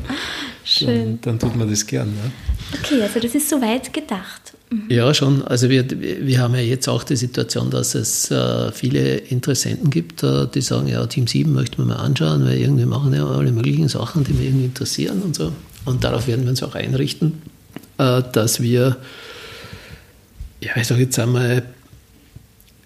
Schön. 0.64 1.20
Dann, 1.22 1.40
dann 1.40 1.40
tut 1.40 1.56
man 1.56 1.70
das 1.70 1.86
gern. 1.86 2.10
Ne? 2.10 2.32
Okay, 2.80 3.02
also 3.02 3.20
das 3.20 3.34
ist 3.34 3.50
soweit 3.50 3.92
gedacht. 3.92 4.43
Ja, 4.90 5.14
schon. 5.14 5.42
Also 5.44 5.70
wir, 5.70 5.86
wir 5.90 6.40
haben 6.40 6.56
ja 6.56 6.62
jetzt 6.62 6.88
auch 6.88 7.04
die 7.04 7.16
Situation, 7.16 7.70
dass 7.70 7.96
es 7.96 8.32
äh, 8.32 8.72
viele 8.72 9.18
Interessenten 9.18 9.90
gibt, 9.90 10.24
äh, 10.24 10.48
die 10.48 10.62
sagen, 10.62 10.88
ja, 10.88 11.06
Team 11.06 11.28
7 11.28 11.52
möchten 11.52 11.78
wir 11.80 11.86
mal 11.86 11.98
anschauen, 11.98 12.46
weil 12.46 12.58
irgendwie 12.58 12.86
machen 12.86 13.14
ja 13.14 13.26
alle 13.26 13.52
möglichen 13.52 13.88
Sachen, 13.88 14.24
die 14.24 14.34
mich 14.34 14.48
irgendwie 14.48 14.66
interessieren 14.66 15.22
und 15.22 15.36
so. 15.36 15.52
Und 15.86 16.04
darauf 16.04 16.28
werden 16.28 16.44
wir 16.44 16.50
uns 16.50 16.64
auch 16.64 16.76
einrichten, 16.76 17.42
äh, 17.98 18.22
dass 18.32 18.62
wir, 18.62 18.98
ja, 20.62 20.72
ich 20.76 20.88
sage 20.88 21.02
jetzt 21.02 21.20
einmal, 21.20 21.64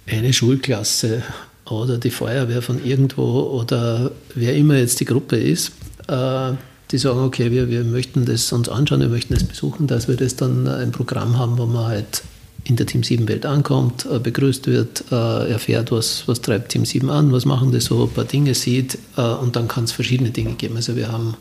eine 0.08 0.34
Schulklasse 0.34 1.22
oder 1.70 1.98
die 1.98 2.12
Feuerwehr 2.12 2.62
von 2.62 2.84
irgendwo 2.84 3.42
oder 3.42 4.12
wer 4.36 4.56
immer 4.56 4.78
jetzt 4.78 5.00
die 5.00 5.06
Gruppe 5.06 5.38
ist, 5.38 5.74
äh, 6.08 6.54
die 6.92 6.98
sagen, 6.98 7.20
okay, 7.20 7.52
wir, 7.52 7.70
wir 7.70 7.84
möchten 7.84 8.26
das 8.26 8.52
uns 8.52 8.70
anschauen, 8.70 9.02
wir 9.02 9.10
möchten 9.10 9.34
das 9.34 9.44
besuchen, 9.44 9.88
dass 9.88 10.08
wir 10.08 10.16
das 10.16 10.36
dann 10.36 10.68
ein 10.68 10.92
Programm 10.92 11.38
haben, 11.38 11.58
wo 11.58 11.66
man 11.66 11.88
halt 11.88 12.24
in 12.64 12.76
der 12.76 12.86
Team 12.86 13.04
7 13.04 13.28
Welt 13.28 13.46
ankommt, 13.46 14.06
äh, 14.12 14.20
begrüßt 14.20 14.68
wird, 14.68 15.06
äh, 15.12 15.52
erfährt, 15.52 15.92
was, 15.92 16.28
was 16.28 16.42
treibt 16.42 16.70
Team 16.70 16.86
7 16.86 17.10
an, 17.10 17.32
was 17.32 17.46
machen 17.46 17.72
die 17.72 17.80
so, 17.80 18.04
ein 18.04 18.10
paar 18.10 18.26
Dinge 18.26 18.54
sieht 18.54 18.98
äh, 19.16 19.22
und 19.22 19.56
dann 19.56 19.68
kann 19.68 19.86
es 19.86 19.92
verschiedene 19.92 20.32
Dinge 20.32 20.54
geben. 20.54 20.76
Also 20.76 20.96
wir 20.96 21.12
haben, 21.12 21.36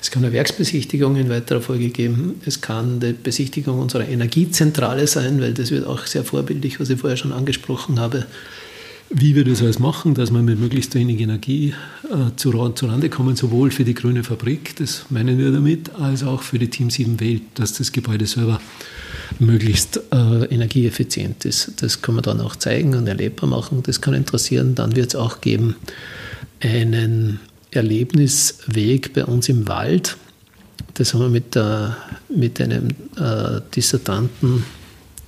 es 0.00 0.10
kann 0.10 0.24
eine 0.24 0.32
Werksbesichtigung 0.32 1.16
in 1.16 1.28
weiterer 1.28 1.60
Folge 1.60 1.90
geben, 1.90 2.40
es 2.46 2.60
kann 2.60 3.00
die 3.00 3.12
Besichtigung 3.12 3.80
unserer 3.80 4.08
Energiezentrale 4.08 5.06
sein, 5.06 5.40
weil 5.40 5.54
das 5.54 5.70
wird 5.70 5.86
auch 5.86 6.06
sehr 6.06 6.24
vorbildlich, 6.24 6.78
was 6.78 6.90
ich 6.90 7.00
vorher 7.00 7.16
schon 7.16 7.32
angesprochen 7.32 7.98
habe 7.98 8.26
wie 9.10 9.34
wir 9.34 9.44
das 9.44 9.60
alles 9.60 9.80
machen, 9.80 10.14
dass 10.14 10.30
wir 10.30 10.40
mit 10.40 10.60
möglichst 10.60 10.94
wenig 10.94 11.20
Energie 11.20 11.74
äh, 12.04 12.36
zu, 12.36 12.52
zurande 12.70 13.10
kommen, 13.10 13.34
sowohl 13.34 13.72
für 13.72 13.84
die 13.84 13.94
grüne 13.94 14.22
Fabrik, 14.22 14.76
das 14.76 15.06
meinen 15.10 15.36
wir 15.36 15.50
damit, 15.50 15.94
als 15.96 16.22
auch 16.22 16.42
für 16.42 16.58
die 16.58 16.68
Team 16.68 16.90
7 16.90 17.18
Welt, 17.20 17.42
dass 17.54 17.72
das 17.72 17.90
Gebäude 17.90 18.26
selber 18.26 18.60
möglichst 19.40 20.00
äh, 20.12 20.44
energieeffizient 20.44 21.44
ist. 21.44 21.82
Das 21.82 22.02
kann 22.02 22.14
man 22.14 22.22
dann 22.22 22.40
auch 22.40 22.54
zeigen 22.54 22.94
und 22.94 23.08
erlebbar 23.08 23.48
machen. 23.48 23.82
Das 23.82 24.00
kann 24.00 24.14
interessieren. 24.14 24.76
Dann 24.76 24.94
wird 24.94 25.08
es 25.08 25.14
auch 25.16 25.40
geben 25.40 25.74
einen 26.60 27.40
Erlebnisweg 27.72 29.12
bei 29.12 29.24
uns 29.24 29.48
im 29.48 29.66
Wald. 29.66 30.16
Das 30.94 31.14
haben 31.14 31.20
wir 31.22 31.28
mit, 31.28 31.54
der, 31.54 31.96
mit 32.28 32.60
einem 32.60 32.88
äh, 33.16 33.60
Dissertanten 33.74 34.64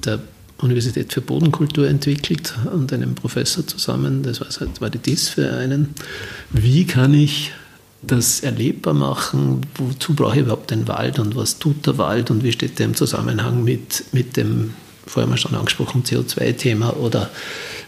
der 0.05 0.20
Universität 0.62 1.12
für 1.12 1.20
Bodenkultur 1.20 1.88
entwickelt 1.88 2.54
und 2.72 2.92
einem 2.92 3.14
Professor 3.14 3.66
zusammen, 3.66 4.22
das 4.22 4.40
war, 4.40 4.48
war 4.80 4.90
die 4.90 4.98
DIS 4.98 5.28
für 5.28 5.52
einen. 5.52 5.94
Wie 6.50 6.86
kann 6.86 7.14
ich 7.14 7.52
das 8.02 8.40
erlebbar 8.40 8.94
machen? 8.94 9.60
Wozu 9.74 10.14
brauche 10.14 10.36
ich 10.36 10.42
überhaupt 10.42 10.70
den 10.70 10.88
Wald 10.88 11.18
und 11.18 11.36
was 11.36 11.58
tut 11.58 11.86
der 11.86 11.98
Wald 11.98 12.30
und 12.30 12.44
wie 12.44 12.52
steht 12.52 12.78
der 12.78 12.86
im 12.86 12.94
Zusammenhang 12.94 13.64
mit, 13.64 14.04
mit 14.12 14.36
dem, 14.36 14.74
vorher 15.06 15.28
mal 15.28 15.36
schon 15.36 15.54
angesprochen, 15.54 16.04
CO2-Thema 16.04 16.96
oder 16.96 17.30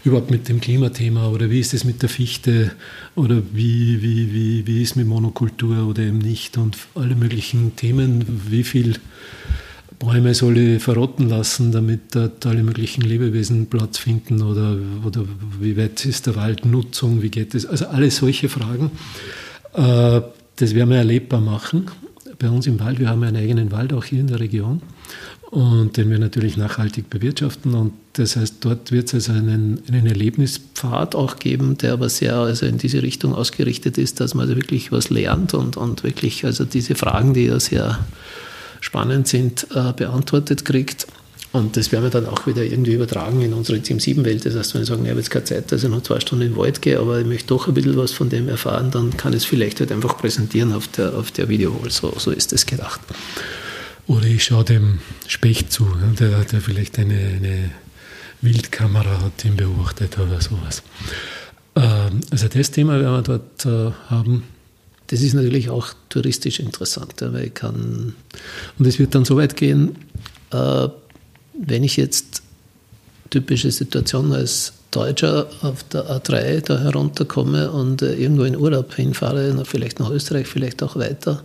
überhaupt 0.05 0.31
mit 0.31 0.49
dem 0.49 0.61
Klimathema 0.61 1.29
oder 1.29 1.51
wie 1.51 1.61
ist 1.61 1.75
es 1.75 1.85
mit 1.85 2.03
der 2.03 2.09
Fichte 2.09 2.73
oder 3.15 3.43
wie, 3.53 4.03
wie, 4.03 4.33
wie, 4.33 4.67
wie 4.67 4.83
ist 4.83 4.97
mit 4.97 5.07
Monokultur 5.07 5.87
oder 5.87 6.03
eben 6.03 6.19
nicht 6.19 6.59
und 6.59 6.77
alle 6.95 7.15
möglichen 7.15 7.75
Themen, 7.77 8.25
wie 8.51 8.65
viel 8.65 8.97
Bäume 9.99 10.35
soll 10.35 10.59
ich 10.59 10.83
verrotten 10.83 11.29
lassen, 11.29 11.73
damit 11.73 12.15
dort 12.15 12.45
alle 12.47 12.63
möglichen 12.63 13.03
Lebewesen 13.03 13.67
Platz 13.67 13.99
finden 13.99 14.43
oder, 14.43 14.77
oder 15.05 15.25
wie 15.61 15.77
weit 15.77 16.05
ist 16.05 16.27
der 16.27 16.37
Waldnutzung, 16.37 17.23
wie 17.23 17.31
geht 17.31 17.55
es? 17.55 17.67
Also 17.67 17.87
alle 17.87 18.11
solche 18.11 18.49
Fragen. 18.49 18.91
Äh, 19.75 20.21
das 20.57 20.75
werden 20.75 20.91
wir 20.91 20.99
erlebbar 20.99 21.41
machen. 21.41 21.91
Bei 22.39 22.49
uns 22.49 22.67
im 22.67 22.81
Wald, 22.81 22.99
wir 22.99 23.09
haben 23.09 23.23
einen 23.23 23.37
eigenen 23.37 23.73
Wald 23.73 23.93
auch 23.93 24.05
hier 24.05 24.21
in 24.21 24.27
der 24.27 24.41
Region 24.41 24.83
und 25.51 25.97
den 25.97 26.11
wir 26.11 26.19
natürlich 26.19 26.57
nachhaltig 26.57 27.09
bewirtschaften. 27.11 27.75
Und 27.75 27.93
das 28.15 28.35
heißt, 28.35 28.57
dort 28.61 28.91
wird 28.91 29.09
es 29.09 29.29
also 29.29 29.33
einen, 29.33 29.81
einen 29.89 30.07
Erlebnispfad 30.07 31.15
auch 31.15 31.39
geben, 31.39 31.79
der 31.79 31.93
aber 31.93 32.09
sehr 32.09 32.35
also 32.37 32.67
in 32.67 32.79
diese 32.79 33.03
Richtung 33.03 33.35
ausgerichtet 33.35 33.97
ist, 33.97 34.19
dass 34.19 34.35
man 34.35 34.49
also 34.49 34.57
wirklich 34.57 34.91
was 34.91 35.11
lernt 35.11 35.55
und, 35.55 35.77
und 35.77 36.03
wirklich 36.03 36.45
also 36.45 36.65
diese 36.65 36.97
Fragen, 36.97 37.35
die 37.35 37.45
ja 37.45 37.61
sehr 37.61 38.01
spannend 38.85 39.27
sind, 39.27 39.67
äh, 39.75 39.93
beantwortet 39.95 40.65
kriegt. 40.65 41.07
Und 41.53 41.77
das 41.77 41.91
werden 41.93 42.05
wir 42.05 42.11
dann 42.11 42.27
auch 42.27 42.47
wieder 42.47 42.63
irgendwie 42.63 42.95
übertragen 42.95 43.41
in 43.41 43.55
unsere 43.55 43.81
Team 43.81 44.01
7 44.01 44.25
Welt. 44.25 44.45
Das 44.45 44.57
heißt, 44.57 44.75
wenn 44.75 44.83
ich 44.83 44.89
sage, 44.89 45.03
ich 45.05 45.09
habe 45.09 45.21
jetzt 45.21 45.31
keine 45.31 45.45
Zeit, 45.45 45.73
dass 45.73 45.85
ich 45.85 45.89
noch 45.89 46.03
zwei 46.03 46.21
Stunden 46.21 46.45
in 46.45 46.53
den 46.53 46.59
Wald 46.59 46.83
gehe, 46.83 46.99
aber 46.99 47.21
ich 47.21 47.27
möchte 47.27 47.47
doch 47.47 47.69
ein 47.69 47.75
bisschen 47.75 47.97
was 47.97 48.13
von 48.13 48.29
dem 48.29 48.49
erfahren, 48.49 48.91
dann 48.91 49.17
kann 49.17 49.33
ich 49.33 49.39
es 49.39 49.45
vielleicht 49.45 49.81
halt 49.81 49.93
einfach 49.93 50.19
präsentieren 50.19 50.73
auf 50.73 50.89
der, 50.89 51.15
auf 51.15 51.31
der 51.31 51.49
Videowall. 51.49 51.91
So, 51.91 52.13
so 52.19 52.31
ist 52.31 52.53
das 52.53 52.67
gedacht. 52.67 53.01
Oder 54.07 54.27
ich 54.27 54.45
schaue 54.45 54.65
dem 54.65 54.99
Specht 55.29 55.73
zu, 55.73 55.87
der, 56.19 56.41
der 56.41 56.61
vielleicht 56.61 56.99
eine, 56.99 57.15
eine 57.15 57.71
Wildkamera 58.43 59.23
hat, 59.23 59.45
den 59.45 59.57
beobachtet 59.57 60.19
oder 60.19 60.41
sowas. 60.41 60.83
Ähm, 61.77 62.21
also 62.31 62.49
das 62.49 62.71
Thema 62.71 63.01
werden 63.01 63.15
wir 63.15 63.23
dort 63.23 63.65
äh, 63.65 63.95
haben. 64.11 64.43
Das 65.15 65.23
ist 65.23 65.35
natürlich 65.35 65.71
auch 65.71 65.95
touristisch 66.09 66.59
interessant, 66.59 67.15
weil 67.21 67.45
ich 67.45 67.55
kann, 67.55 68.17
und 68.77 68.85
es 68.85 68.99
wird 68.99 69.15
dann 69.15 69.25
so 69.25 69.37
weit 69.37 69.55
gehen, 69.55 69.95
äh, 70.51 70.89
wenn 71.57 71.85
ich 71.85 71.97
jetzt 71.97 72.43
typische 73.31 73.71
Situation 73.71 74.33
als 74.33 74.73
Deutscher 74.91 75.47
auf 75.63 75.85
der 75.85 76.11
A3 76.11 76.63
da 76.63 76.81
herunterkomme 76.81 77.71
und 77.71 78.03
äh, 78.03 78.15
irgendwo 78.15 78.43
in 78.43 78.57
Urlaub 78.57 78.93
hinfahre, 78.93 79.65
vielleicht 79.65 80.01
nach 80.01 80.11
Österreich, 80.11 80.49
vielleicht 80.49 80.83
auch 80.83 80.97
weiter, 80.97 81.45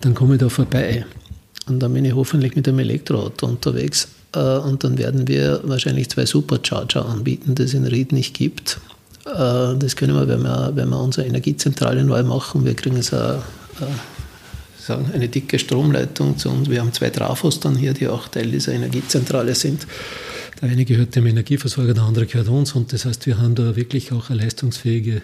dann 0.00 0.14
komme 0.14 0.36
ich 0.36 0.40
da 0.40 0.48
vorbei. 0.48 1.04
Und 1.68 1.80
dann 1.80 1.92
bin 1.92 2.06
ich 2.06 2.14
hoffentlich 2.14 2.56
mit 2.56 2.66
dem 2.66 2.78
Elektroauto 2.78 3.46
unterwegs. 3.46 4.08
Äh, 4.34 4.38
und 4.38 4.84
dann 4.84 4.96
werden 4.96 5.28
wir 5.28 5.60
wahrscheinlich 5.64 6.08
zwei 6.08 6.24
Supercharger 6.24 7.04
anbieten, 7.04 7.56
das 7.56 7.66
es 7.66 7.74
in 7.74 7.84
Ried 7.84 8.12
nicht 8.12 8.32
gibt. 8.32 8.80
Äh, 9.26 9.76
das 9.76 9.96
können 9.96 10.14
wir, 10.14 10.28
wenn 10.28 10.42
wir, 10.42 10.72
wenn 10.74 10.88
wir 10.88 11.00
unsere 11.00 11.26
Energiezentrale 11.26 12.04
neu 12.04 12.22
machen. 12.22 12.64
Wir 12.64 12.74
kriegen 12.74 13.02
so 13.02 13.16
eine, 13.16 13.42
äh, 14.88 15.14
eine 15.14 15.28
dicke 15.28 15.58
Stromleitung 15.58 16.38
zu 16.38 16.48
uns. 16.50 16.70
Wir 16.70 16.80
haben 16.80 16.92
zwei 16.92 17.10
Trafos 17.10 17.60
dann 17.60 17.76
hier, 17.76 17.92
die 17.92 18.08
auch 18.08 18.28
Teil 18.28 18.50
dieser 18.50 18.72
Energiezentrale 18.72 19.54
sind. 19.54 19.86
Der 20.62 20.70
eine 20.70 20.84
gehört 20.84 21.14
dem 21.14 21.26
Energieversorger, 21.26 21.92
der 21.92 22.04
andere 22.04 22.26
gehört 22.26 22.48
uns. 22.48 22.72
Und 22.72 22.92
das 22.92 23.04
heißt, 23.04 23.26
wir 23.26 23.38
haben 23.38 23.54
da 23.54 23.76
wirklich 23.76 24.12
auch 24.12 24.30
eine 24.30 24.42
leistungsfähige 24.42 25.22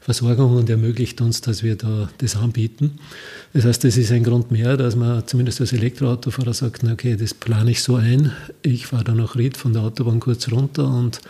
Versorgung 0.00 0.56
und 0.56 0.68
ermöglicht 0.68 1.20
uns, 1.20 1.42
dass 1.42 1.62
wir 1.62 1.76
da 1.76 2.08
das 2.18 2.34
anbieten. 2.34 2.98
Das 3.52 3.64
heißt, 3.64 3.84
das 3.84 3.96
ist 3.96 4.10
ein 4.10 4.24
Grund 4.24 4.50
mehr, 4.50 4.76
dass 4.76 4.96
man 4.96 5.24
zumindest 5.28 5.60
als 5.60 5.72
Elektroautofahrer 5.72 6.54
sagt, 6.54 6.82
okay, 6.82 7.16
das 7.16 7.34
plane 7.34 7.70
ich 7.70 7.82
so 7.84 7.94
ein. 7.94 8.32
Ich 8.62 8.86
fahre 8.86 9.04
dann 9.04 9.18
nach 9.18 9.36
Ried 9.36 9.56
von 9.56 9.72
der 9.72 9.82
Autobahn 9.82 10.18
kurz 10.18 10.50
runter 10.50 10.88
und 10.88 11.20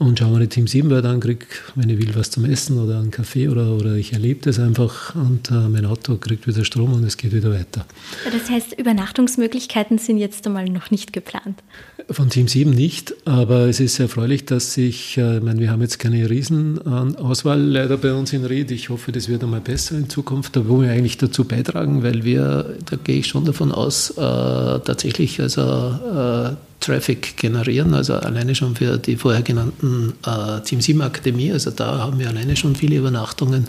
und 0.00 0.18
schaue 0.18 0.30
mir 0.30 0.40
die 0.40 0.48
Team 0.48 0.66
7 0.66 0.88
Welt 0.88 1.04
an, 1.04 1.20
kriege, 1.20 1.44
wenn 1.74 1.90
ich 1.90 1.98
will, 1.98 2.14
was 2.14 2.30
zum 2.30 2.46
Essen 2.46 2.78
oder 2.78 2.98
einen 2.98 3.10
Kaffee 3.10 3.48
oder, 3.48 3.74
oder 3.74 3.96
ich 3.96 4.14
erlebe 4.14 4.40
das 4.40 4.58
einfach 4.58 5.14
und 5.14 5.50
äh, 5.50 5.68
mein 5.68 5.84
Auto 5.84 6.16
kriegt 6.16 6.46
wieder 6.46 6.64
Strom 6.64 6.94
und 6.94 7.04
es 7.04 7.18
geht 7.18 7.34
wieder 7.34 7.52
weiter. 7.52 7.84
Das 8.24 8.48
heißt, 8.48 8.78
Übernachtungsmöglichkeiten 8.78 9.98
sind 9.98 10.16
jetzt 10.16 10.46
einmal 10.46 10.64
noch 10.70 10.90
nicht 10.90 11.12
geplant? 11.12 11.62
Von 12.10 12.30
Team 12.30 12.48
7 12.48 12.70
nicht, 12.70 13.14
aber 13.26 13.68
es 13.68 13.78
ist 13.78 13.96
sehr 13.96 14.04
erfreulich, 14.06 14.46
dass 14.46 14.74
ich, 14.78 15.18
äh, 15.18 15.36
ich 15.36 15.42
meine, 15.42 15.60
wir 15.60 15.70
haben 15.70 15.82
jetzt 15.82 15.98
keine 15.98 16.30
Riesenauswahl 16.30 17.60
leider 17.60 17.98
bei 17.98 18.14
uns 18.14 18.32
in 18.32 18.46
Ried. 18.46 18.70
Ich 18.70 18.88
hoffe, 18.88 19.12
das 19.12 19.28
wird 19.28 19.44
einmal 19.44 19.60
besser 19.60 19.98
in 19.98 20.08
Zukunft. 20.08 20.56
Da 20.56 20.66
wollen 20.66 20.88
wir 20.88 20.92
eigentlich 20.92 21.18
dazu 21.18 21.44
beitragen, 21.44 22.02
weil 22.02 22.24
wir, 22.24 22.78
da 22.88 22.96
gehe 22.96 23.18
ich 23.18 23.26
schon 23.26 23.44
davon 23.44 23.70
aus, 23.70 24.12
äh, 24.12 24.16
tatsächlich 24.16 25.38
also 25.42 25.60
äh, 25.60 26.69
Traffic 26.80 27.36
generieren, 27.36 27.94
also 27.94 28.14
alleine 28.14 28.54
schon 28.54 28.74
für 28.74 28.98
die 28.98 29.16
vorher 29.16 29.42
genannten 29.42 30.14
äh, 30.26 30.60
Team 30.62 30.80
7 30.80 31.00
Akademie, 31.02 31.52
also 31.52 31.70
da 31.70 31.98
haben 31.98 32.18
wir 32.18 32.28
alleine 32.28 32.56
schon 32.56 32.74
viele 32.74 32.96
Übernachtungen. 32.96 33.66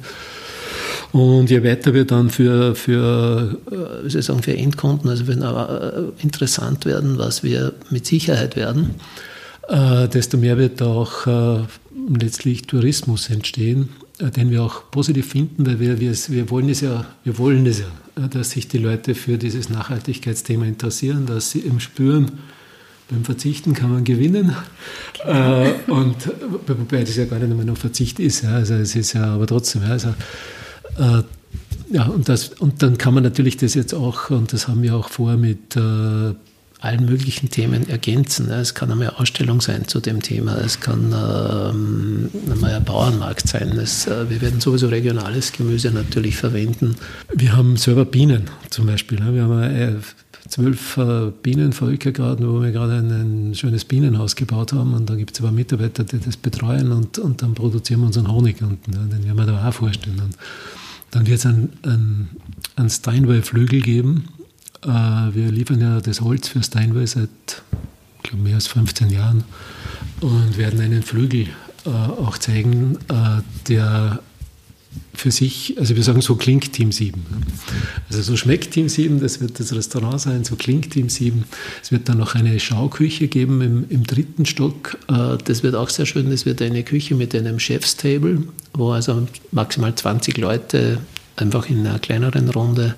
Und 1.11 1.49
je 1.49 1.63
weiter 1.63 1.93
wir 1.93 2.05
dann 2.05 2.29
für, 2.29 2.73
für, 2.73 3.57
äh, 3.69 4.05
wie 4.05 4.21
sagen, 4.21 4.41
für 4.41 4.55
Endkunden, 4.55 5.09
also 5.09 5.27
wenn 5.27 5.41
äh, 5.41 6.23
interessant 6.23 6.85
werden, 6.85 7.17
was 7.17 7.43
wir 7.43 7.73
mit 7.89 8.05
Sicherheit 8.05 8.55
werden, 8.55 8.95
äh, 9.67 10.07
desto 10.07 10.37
mehr 10.37 10.57
wird 10.57 10.81
auch 10.81 11.27
äh, 11.27 11.63
letztlich 12.17 12.63
Tourismus 12.63 13.29
entstehen, 13.29 13.89
äh, 14.19 14.31
den 14.31 14.51
wir 14.51 14.63
auch 14.63 14.89
positiv 14.89 15.31
finden, 15.31 15.65
weil 15.65 15.79
wir, 15.79 15.99
wir, 15.99 16.13
wir 16.13 16.49
wollen 16.49 16.69
es 16.69 16.81
ja, 16.81 17.05
wir 17.23 17.37
wollen 17.37 17.65
es 17.65 17.79
ja, 17.79 18.27
dass 18.27 18.51
sich 18.51 18.67
die 18.69 18.77
Leute 18.77 19.13
für 19.13 19.37
dieses 19.37 19.69
Nachhaltigkeitsthema 19.69 20.65
interessieren, 20.65 21.25
dass 21.25 21.51
sie 21.51 21.59
eben 21.59 21.79
spüren, 21.79 22.39
beim 23.11 23.25
Verzichten 23.25 23.73
kann 23.73 23.91
man 23.91 24.03
gewinnen. 24.03 24.55
Äh, 25.25 25.73
und 25.87 26.15
wobei 26.65 27.01
das 27.01 27.15
ja 27.17 27.25
gar 27.25 27.39
nicht 27.39 27.53
mehr 27.55 27.65
nur 27.65 27.75
Verzicht 27.75 28.19
ist. 28.19 28.43
Ja, 28.43 28.55
also 28.55 28.75
es 28.75 28.95
ist 28.95 29.13
ja 29.13 29.25
aber 29.25 29.45
trotzdem. 29.45 29.83
Ja, 29.83 29.89
also, 29.89 30.09
äh, 30.97 31.23
ja 31.91 32.05
und, 32.05 32.29
das, 32.29 32.49
und 32.49 32.81
dann 32.81 32.97
kann 32.97 33.13
man 33.13 33.23
natürlich 33.23 33.57
das 33.57 33.73
jetzt 33.73 33.93
auch, 33.93 34.29
und 34.29 34.53
das 34.53 34.67
haben 34.67 34.81
wir 34.81 34.95
auch 34.95 35.09
vor 35.09 35.35
mit 35.35 35.75
äh, 35.75 36.33
allen 36.79 37.05
möglichen 37.05 37.49
Themen 37.49 37.87
ergänzen. 37.87 38.49
Es 38.49 38.73
kann 38.73 38.91
einmal 38.91 39.09
eine 39.09 39.19
Ausstellung 39.19 39.61
sein 39.61 39.87
zu 39.87 39.99
dem 39.99 40.21
Thema, 40.21 40.57
es 40.57 40.79
kann 40.79 41.13
ähm, 41.13 42.29
einmal 42.49 42.73
ein 42.73 42.83
Bauernmarkt 42.83 43.47
sein. 43.47 43.77
Es, 43.77 44.07
äh, 44.07 44.29
wir 44.29 44.41
werden 44.41 44.61
sowieso 44.61 44.87
regionales 44.87 45.51
Gemüse 45.51 45.91
natürlich 45.91 46.37
verwenden. 46.37 46.95
Wir 47.33 47.55
haben 47.55 47.75
selber 47.75 48.05
Bienen 48.05 48.49
zum 48.69 48.87
Beispiel. 48.87 49.19
Ne? 49.19 49.33
Wir 49.35 49.43
haben 49.43 49.61
äh, 49.61 49.93
zwölf 50.51 50.97
äh, 50.97 51.31
Bienenvölker 51.41 52.11
gerade, 52.11 52.47
wo 52.47 52.61
wir 52.61 52.71
gerade 52.71 52.97
ein, 52.97 53.49
ein, 53.49 53.55
schönes 53.55 53.85
Bienenhaus 53.85 54.35
gebaut 54.35 54.73
haben 54.73 54.93
und 54.93 55.09
da 55.09 55.15
gibt 55.15 55.33
es 55.33 55.41
aber 55.41 55.51
Mitarbeiter, 55.51 56.03
die 56.03 56.19
das 56.19 56.37
betreuen 56.37 56.91
und, 56.91 57.17
und 57.17 57.41
dann 57.41 57.53
produzieren 57.53 58.01
wir 58.01 58.07
unseren 58.07 58.31
Honig 58.31 58.61
und 58.61 58.87
ne? 58.87 59.07
den 59.11 59.25
werden 59.25 59.37
wir 59.37 59.45
da 59.45 59.67
auch 59.67 59.73
vorstellen. 59.73 60.19
Und 60.19 60.37
dann 61.11 61.25
wird 61.25 61.39
es 61.39 61.45
einen, 61.45 61.69
einen, 61.83 62.29
einen 62.75 62.89
Steinway-Flügel 62.89 63.81
geben, 63.81 64.27
äh, 64.83 64.87
wir 64.87 65.51
liefern 65.51 65.79
ja 65.79 66.01
das 66.01 66.21
Holz 66.21 66.47
für 66.47 66.63
Steinway 66.63 67.05
seit 67.05 67.29
glaub, 68.23 68.41
mehr 68.41 68.55
als 68.55 68.67
15 68.67 69.09
Jahren 69.09 69.43
und 70.21 70.57
werden 70.57 70.79
einen 70.81 71.03
Flügel 71.03 71.47
äh, 71.85 71.89
auch 71.89 72.37
zeigen, 72.37 72.97
äh, 73.07 73.41
der 73.67 74.19
für 75.13 75.31
sich, 75.31 75.75
also 75.77 75.95
wir 75.95 76.03
sagen, 76.03 76.21
so 76.21 76.35
klingt 76.35 76.73
Team 76.73 76.91
7. 76.91 77.23
Also 78.09 78.21
so 78.23 78.35
schmeckt 78.37 78.71
Team 78.71 78.89
7, 78.89 79.19
das 79.19 79.39
wird 79.39 79.59
das 79.59 79.73
Restaurant 79.73 80.19
sein, 80.19 80.43
so 80.43 80.55
klingt 80.55 80.91
Team 80.91 81.09
7. 81.09 81.43
Es 81.81 81.91
wird 81.91 82.09
dann 82.09 82.17
noch 82.17 82.35
eine 82.35 82.59
Schauküche 82.59 83.27
geben 83.27 83.61
im, 83.61 83.85
im 83.89 84.03
dritten 84.03 84.45
Stock. 84.45 84.97
Das 85.07 85.63
wird 85.63 85.75
auch 85.75 85.89
sehr 85.89 86.05
schön, 86.05 86.29
das 86.31 86.45
wird 86.45 86.61
eine 86.61 86.83
Küche 86.83 87.15
mit 87.15 87.35
einem 87.35 87.59
Chefstable, 87.59 88.43
wo 88.73 88.91
also 88.91 89.27
maximal 89.51 89.93
20 89.93 90.37
Leute 90.37 90.97
einfach 91.35 91.69
in 91.69 91.85
einer 91.85 91.99
kleineren 91.99 92.49
Runde 92.49 92.95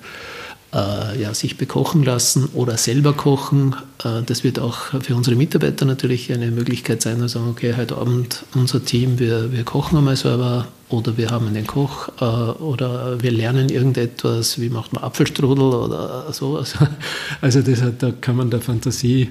äh, 0.74 1.22
ja, 1.22 1.32
sich 1.34 1.56
bekochen 1.56 2.02
lassen 2.02 2.48
oder 2.52 2.76
selber 2.76 3.12
kochen. 3.12 3.76
Äh, 4.02 4.22
das 4.26 4.42
wird 4.42 4.58
auch 4.58 4.76
für 5.00 5.14
unsere 5.14 5.36
Mitarbeiter 5.36 5.84
natürlich 5.84 6.32
eine 6.32 6.50
Möglichkeit 6.50 7.00
sein, 7.00 7.20
zu 7.20 7.28
sagen, 7.28 7.48
okay, 7.48 7.74
heute 7.76 7.96
Abend 7.96 8.44
unser 8.54 8.84
Team, 8.84 9.18
wir, 9.20 9.52
wir 9.52 9.62
kochen 9.64 9.98
einmal 9.98 10.16
selber 10.16 10.66
oder 10.88 11.16
wir 11.16 11.30
haben 11.30 11.46
einen 11.46 11.66
Koch 11.66 12.08
äh, 12.20 12.24
oder 12.24 13.22
wir 13.22 13.30
lernen 13.30 13.68
irgendetwas, 13.68 14.60
wie 14.60 14.68
macht 14.68 14.92
man 14.92 15.04
Apfelstrudel 15.04 15.64
oder 15.64 16.32
sowas. 16.32 16.74
Also 17.40 17.62
das, 17.62 17.80
da 17.98 18.10
kann 18.10 18.36
man 18.36 18.50
der 18.50 18.60
Fantasie 18.60 19.30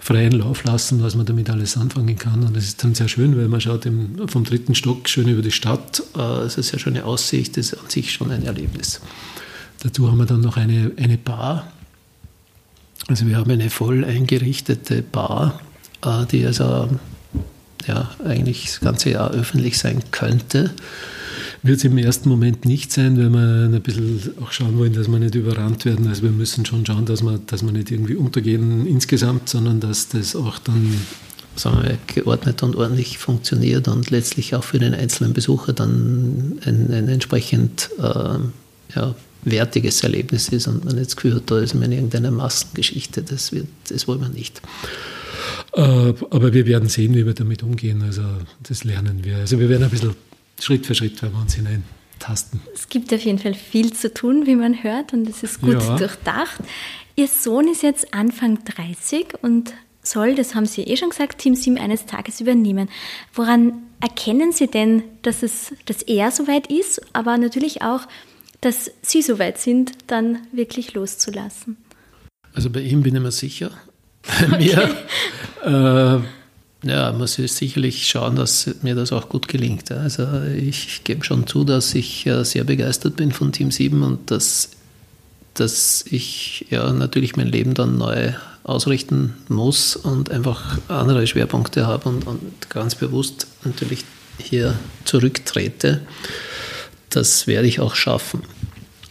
freien 0.00 0.32
Lauf 0.32 0.64
lassen, 0.64 1.02
was 1.02 1.16
man 1.16 1.26
damit 1.26 1.50
alles 1.50 1.76
anfangen 1.76 2.16
kann. 2.16 2.44
Und 2.44 2.56
das 2.56 2.64
ist 2.64 2.82
dann 2.82 2.94
sehr 2.94 3.08
schön, 3.08 3.36
weil 3.36 3.48
man 3.48 3.60
schaut 3.60 3.88
vom 4.28 4.44
dritten 4.44 4.74
Stock 4.74 5.08
schön 5.08 5.28
über 5.28 5.42
die 5.42 5.50
Stadt. 5.50 6.02
Es 6.44 6.52
ist 6.52 6.58
eine 6.58 6.62
sehr 6.62 6.78
schöne 6.78 7.04
Aussicht, 7.04 7.56
das 7.56 7.72
ist 7.72 7.78
an 7.78 7.90
sich 7.90 8.12
schon 8.12 8.30
ein 8.30 8.44
Erlebnis. 8.44 9.00
Dazu 9.82 10.10
haben 10.10 10.18
wir 10.18 10.26
dann 10.26 10.40
noch 10.40 10.56
eine, 10.56 10.92
eine 10.96 11.18
Bar. 11.18 11.72
Also 13.08 13.26
wir 13.26 13.36
haben 13.36 13.50
eine 13.50 13.70
voll 13.70 14.04
eingerichtete 14.04 15.02
Bar, 15.02 15.60
äh, 16.04 16.26
die 16.26 16.44
also 16.44 16.88
ja, 17.86 18.10
eigentlich 18.24 18.64
das 18.66 18.80
ganze 18.80 19.10
Jahr 19.10 19.30
öffentlich 19.30 19.78
sein 19.78 20.02
könnte. 20.10 20.72
Wird 21.62 21.78
es 21.78 21.84
im 21.84 21.98
ersten 21.98 22.28
Moment 22.28 22.64
nicht 22.64 22.92
sein, 22.92 23.16
weil 23.16 23.30
wir 23.30 23.76
ein 23.76 23.82
bisschen 23.82 24.34
auch 24.42 24.52
schauen 24.52 24.78
wollen, 24.78 24.92
dass 24.92 25.08
wir 25.08 25.18
nicht 25.18 25.34
überrannt 25.34 25.84
werden. 25.84 26.06
Also 26.06 26.22
wir 26.22 26.30
müssen 26.30 26.64
schon 26.64 26.84
schauen, 26.86 27.06
dass 27.06 27.22
wir, 27.22 27.38
dass 27.38 27.64
wir 27.64 27.72
nicht 27.72 27.90
irgendwie 27.90 28.14
untergehen 28.14 28.86
insgesamt, 28.86 29.48
sondern 29.48 29.80
dass 29.80 30.08
das 30.08 30.36
auch 30.36 30.58
dann 30.58 30.94
sagen 31.56 31.82
wir, 31.82 31.98
geordnet 32.06 32.62
und 32.62 32.76
ordentlich 32.76 33.18
funktioniert 33.18 33.88
und 33.88 34.10
letztlich 34.10 34.54
auch 34.54 34.64
für 34.64 34.78
den 34.78 34.94
einzelnen 34.94 35.32
Besucher 35.32 35.72
dann 35.72 36.58
ein, 36.64 36.92
ein 36.92 37.08
entsprechend 37.08 37.90
äh, 37.98 38.38
ja, 38.94 39.14
wertiges 39.44 40.02
Erlebnis 40.02 40.48
ist 40.48 40.66
und 40.66 40.84
man 40.84 40.98
jetzt 40.98 41.16
gehört, 41.16 41.50
da 41.50 41.58
ist 41.58 41.74
man 41.74 41.84
in 41.84 41.92
irgendeiner 41.92 42.30
Massengeschichte. 42.30 43.22
Das, 43.22 43.52
wird, 43.52 43.66
das 43.88 44.08
wollen 44.08 44.20
wir 44.20 44.28
nicht. 44.28 44.60
Äh, 45.72 45.80
aber 45.80 46.52
wir 46.52 46.66
werden 46.66 46.88
sehen, 46.88 47.14
wie 47.14 47.26
wir 47.26 47.34
damit 47.34 47.62
umgehen. 47.62 48.02
Also 48.02 48.22
das 48.62 48.84
lernen 48.84 49.24
wir. 49.24 49.36
Also 49.36 49.58
wir 49.58 49.68
werden 49.68 49.84
ein 49.84 49.90
bisschen 49.90 50.14
Schritt 50.60 50.86
für 50.86 50.94
Schritt 50.94 51.20
werden 51.22 51.34
wir 51.34 51.42
uns 51.42 51.54
hineintasten. 51.54 52.60
Es 52.74 52.88
gibt 52.88 53.12
auf 53.12 53.20
jeden 53.20 53.38
Fall 53.38 53.54
viel 53.54 53.92
zu 53.92 54.12
tun, 54.12 54.46
wie 54.46 54.56
man 54.56 54.82
hört, 54.82 55.12
und 55.12 55.28
es 55.28 55.42
ist 55.42 55.60
gut 55.60 55.82
ja. 55.82 55.96
durchdacht. 55.96 56.60
Ihr 57.14 57.28
Sohn 57.28 57.68
ist 57.68 57.82
jetzt 57.82 58.14
Anfang 58.14 58.58
30 58.64 59.42
und 59.42 59.72
soll, 60.02 60.34
das 60.34 60.54
haben 60.54 60.66
Sie 60.66 60.82
eh 60.82 60.96
schon 60.96 61.10
gesagt, 61.10 61.38
Team 61.38 61.54
7 61.54 61.78
eines 61.78 62.06
Tages 62.06 62.40
übernehmen. 62.40 62.88
Woran 63.34 63.82
erkennen 64.00 64.52
Sie 64.52 64.66
denn, 64.66 65.02
dass, 65.22 65.42
es, 65.42 65.72
dass 65.86 66.02
er 66.02 66.30
soweit 66.30 66.70
ist, 66.70 67.02
aber 67.12 67.38
natürlich 67.38 67.82
auch, 67.82 68.02
dass 68.60 68.90
Sie 69.02 69.22
soweit 69.22 69.58
sind, 69.58 69.92
dann 70.06 70.38
wirklich 70.52 70.94
loszulassen? 70.94 71.76
Also 72.54 72.70
bei 72.70 72.80
ihm 72.80 73.02
bin 73.02 73.14
ich 73.14 73.22
mir 73.22 73.30
sicher. 73.30 73.70
Bei 74.40 74.58
mir 74.58 74.96
äh, 75.64 76.88
ja, 76.88 77.12
muss 77.12 77.38
ich 77.38 77.52
sicherlich 77.52 78.06
schauen, 78.06 78.36
dass 78.36 78.70
mir 78.82 78.94
das 78.94 79.12
auch 79.12 79.28
gut 79.28 79.48
gelingt. 79.48 79.90
Also 79.90 80.26
ich 80.56 81.02
gebe 81.04 81.24
schon 81.24 81.46
zu, 81.46 81.64
dass 81.64 81.94
ich 81.94 82.26
äh, 82.26 82.44
sehr 82.44 82.64
begeistert 82.64 83.16
bin 83.16 83.32
von 83.32 83.52
Team 83.52 83.70
7 83.70 84.02
und 84.02 84.30
dass, 84.30 84.70
dass 85.54 86.04
ich 86.08 86.66
ja 86.70 86.92
natürlich 86.92 87.36
mein 87.36 87.48
Leben 87.48 87.74
dann 87.74 87.98
neu 87.98 88.32
ausrichten 88.62 89.34
muss 89.48 89.96
und 89.96 90.30
einfach 90.30 90.78
andere 90.88 91.26
Schwerpunkte 91.26 91.86
habe 91.86 92.08
und, 92.08 92.26
und 92.26 92.70
ganz 92.70 92.94
bewusst 92.94 93.46
natürlich 93.64 94.04
hier 94.38 94.78
zurücktrete. 95.04 96.02
Das 97.10 97.46
werde 97.46 97.68
ich 97.68 97.80
auch 97.80 97.94
schaffen. 97.94 98.42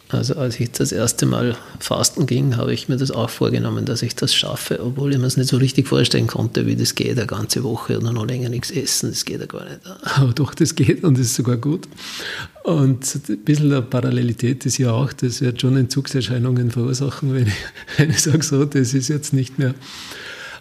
Also 0.10 0.36
als 0.36 0.60
ich 0.60 0.72
das 0.72 0.92
erste 0.92 1.26
Mal 1.26 1.58
fasten 1.80 2.28
ging, 2.28 2.58
habe 2.58 2.74
ich 2.74 2.88
mir 2.88 2.98
das 2.98 3.10
auch 3.10 3.30
vorgenommen, 3.30 3.86
dass 3.86 4.04
ich 4.04 4.16
das 4.16 4.36
schaffe, 4.36 4.80
obwohl 4.84 5.12
ich 5.12 5.18
mir 5.18 5.26
es 5.26 5.36
nicht 5.36 5.50
so 5.50 5.58
richtig 5.58 5.88
vorstellen 5.88 6.28
konnte, 6.28 6.68
wie 6.68 6.76
das 6.76 6.94
geht, 6.94 7.18
eine 7.18 7.26
ganze 7.26 7.64
Woche 7.64 7.98
oder 7.98 8.14
noch 8.14 8.26
länger 8.26 8.50
nichts 8.50 8.70
essen, 8.70 9.10
das 9.10 9.26
geht 9.26 9.40
ja 9.40 9.48
gar 9.48 9.66
nicht. 9.66 9.80
Aber 10.04 10.34
doch, 10.34 10.54
das 10.54 10.76
geht 10.76 11.04
und 11.04 11.18
das 11.18 11.28
ist 11.28 11.36
sogar 11.36 11.58
gut. 11.58 11.88
Und 12.64 13.04
ein 13.30 13.38
bisschen 13.40 13.72
eine 13.72 13.82
Parallelität 13.82 14.66
ist 14.68 14.78
ja 14.78 14.92
auch, 14.92 15.12
das 15.12 15.42
wird 15.42 15.60
schon 15.60 15.76
Entzugserscheinungen 15.76 16.70
verursachen, 16.70 17.34
wenn 17.34 17.48
ich, 17.48 17.54
wenn 17.98 18.12
ich 18.12 18.22
sage, 18.22 18.44
so, 18.44 18.64
das 18.64 18.94
ist 18.94 19.08
jetzt 19.08 19.34
nicht 19.34 19.58
mehr 19.58 19.74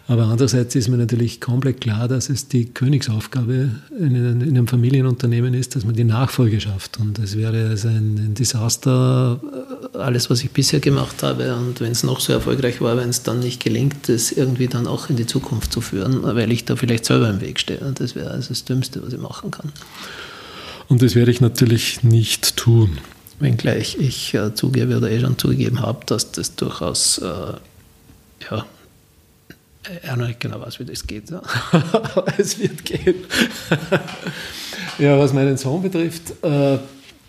aber 0.07 0.25
andererseits 0.25 0.75
ist 0.75 0.87
mir 0.87 0.97
natürlich 0.97 1.41
komplett 1.41 1.81
klar, 1.81 2.07
dass 2.07 2.29
es 2.29 2.47
die 2.47 2.65
Königsaufgabe 2.65 3.71
in, 3.99 4.15
in 4.15 4.41
einem 4.43 4.67
Familienunternehmen 4.67 5.55
ist, 5.55 5.75
dass 5.75 5.83
man 5.83 5.95
die 5.95 6.03
Nachfolge 6.03 6.61
schafft. 6.61 6.99
Und 6.99 7.17
es 7.17 7.35
wäre 7.35 7.69
also 7.69 7.87
ein, 7.87 8.15
ein 8.17 8.33
Desaster, 8.35 9.39
alles, 9.93 10.29
was 10.29 10.43
ich 10.43 10.51
bisher 10.51 10.79
gemacht 10.79 11.23
habe. 11.23 11.55
Und 11.55 11.81
wenn 11.81 11.91
es 11.91 12.03
noch 12.03 12.19
so 12.19 12.33
erfolgreich 12.33 12.81
war, 12.81 12.97
wenn 12.97 13.09
es 13.09 13.23
dann 13.23 13.39
nicht 13.39 13.63
gelingt, 13.63 14.07
das 14.07 14.31
irgendwie 14.31 14.67
dann 14.67 14.85
auch 14.85 15.09
in 15.09 15.15
die 15.15 15.25
Zukunft 15.25 15.73
zu 15.73 15.81
führen, 15.81 16.21
weil 16.21 16.51
ich 16.51 16.65
da 16.65 16.75
vielleicht 16.75 17.05
selber 17.05 17.27
im 17.27 17.41
Weg 17.41 17.59
stehe. 17.59 17.79
Und 17.79 17.99
das 17.99 18.13
wäre 18.13 18.29
also 18.29 18.49
das 18.49 18.63
Dümmste, 18.63 19.01
was 19.03 19.11
ich 19.11 19.19
machen 19.19 19.49
kann. 19.49 19.71
Und 20.87 21.01
das 21.01 21.15
werde 21.15 21.31
ich 21.31 21.41
natürlich 21.41 22.03
nicht 22.03 22.57
tun. 22.57 22.99
Wenngleich 23.39 23.97
ich 23.99 24.35
äh, 24.35 24.53
zugebe 24.53 24.97
oder 24.97 25.09
eh 25.09 25.19
schon 25.19 25.37
zugegeben 25.39 25.81
habe, 25.81 26.05
dass 26.05 26.31
das 26.31 26.55
durchaus 26.55 27.17
äh, 27.17 27.53
ja, 28.51 28.65
er 30.03 30.15
noch 30.17 30.27
nicht 30.27 30.39
genau 30.39 30.61
weiß, 30.61 30.79
wie 30.79 30.85
das 30.85 31.05
geht. 31.05 31.29
Ja. 31.29 31.41
es 32.37 32.59
wird 32.59 32.85
gehen. 32.85 33.15
ja, 34.99 35.17
was 35.17 35.33
meinen 35.33 35.57
Sohn 35.57 35.81
betrifft, 35.81 36.31
äh, 36.43 36.77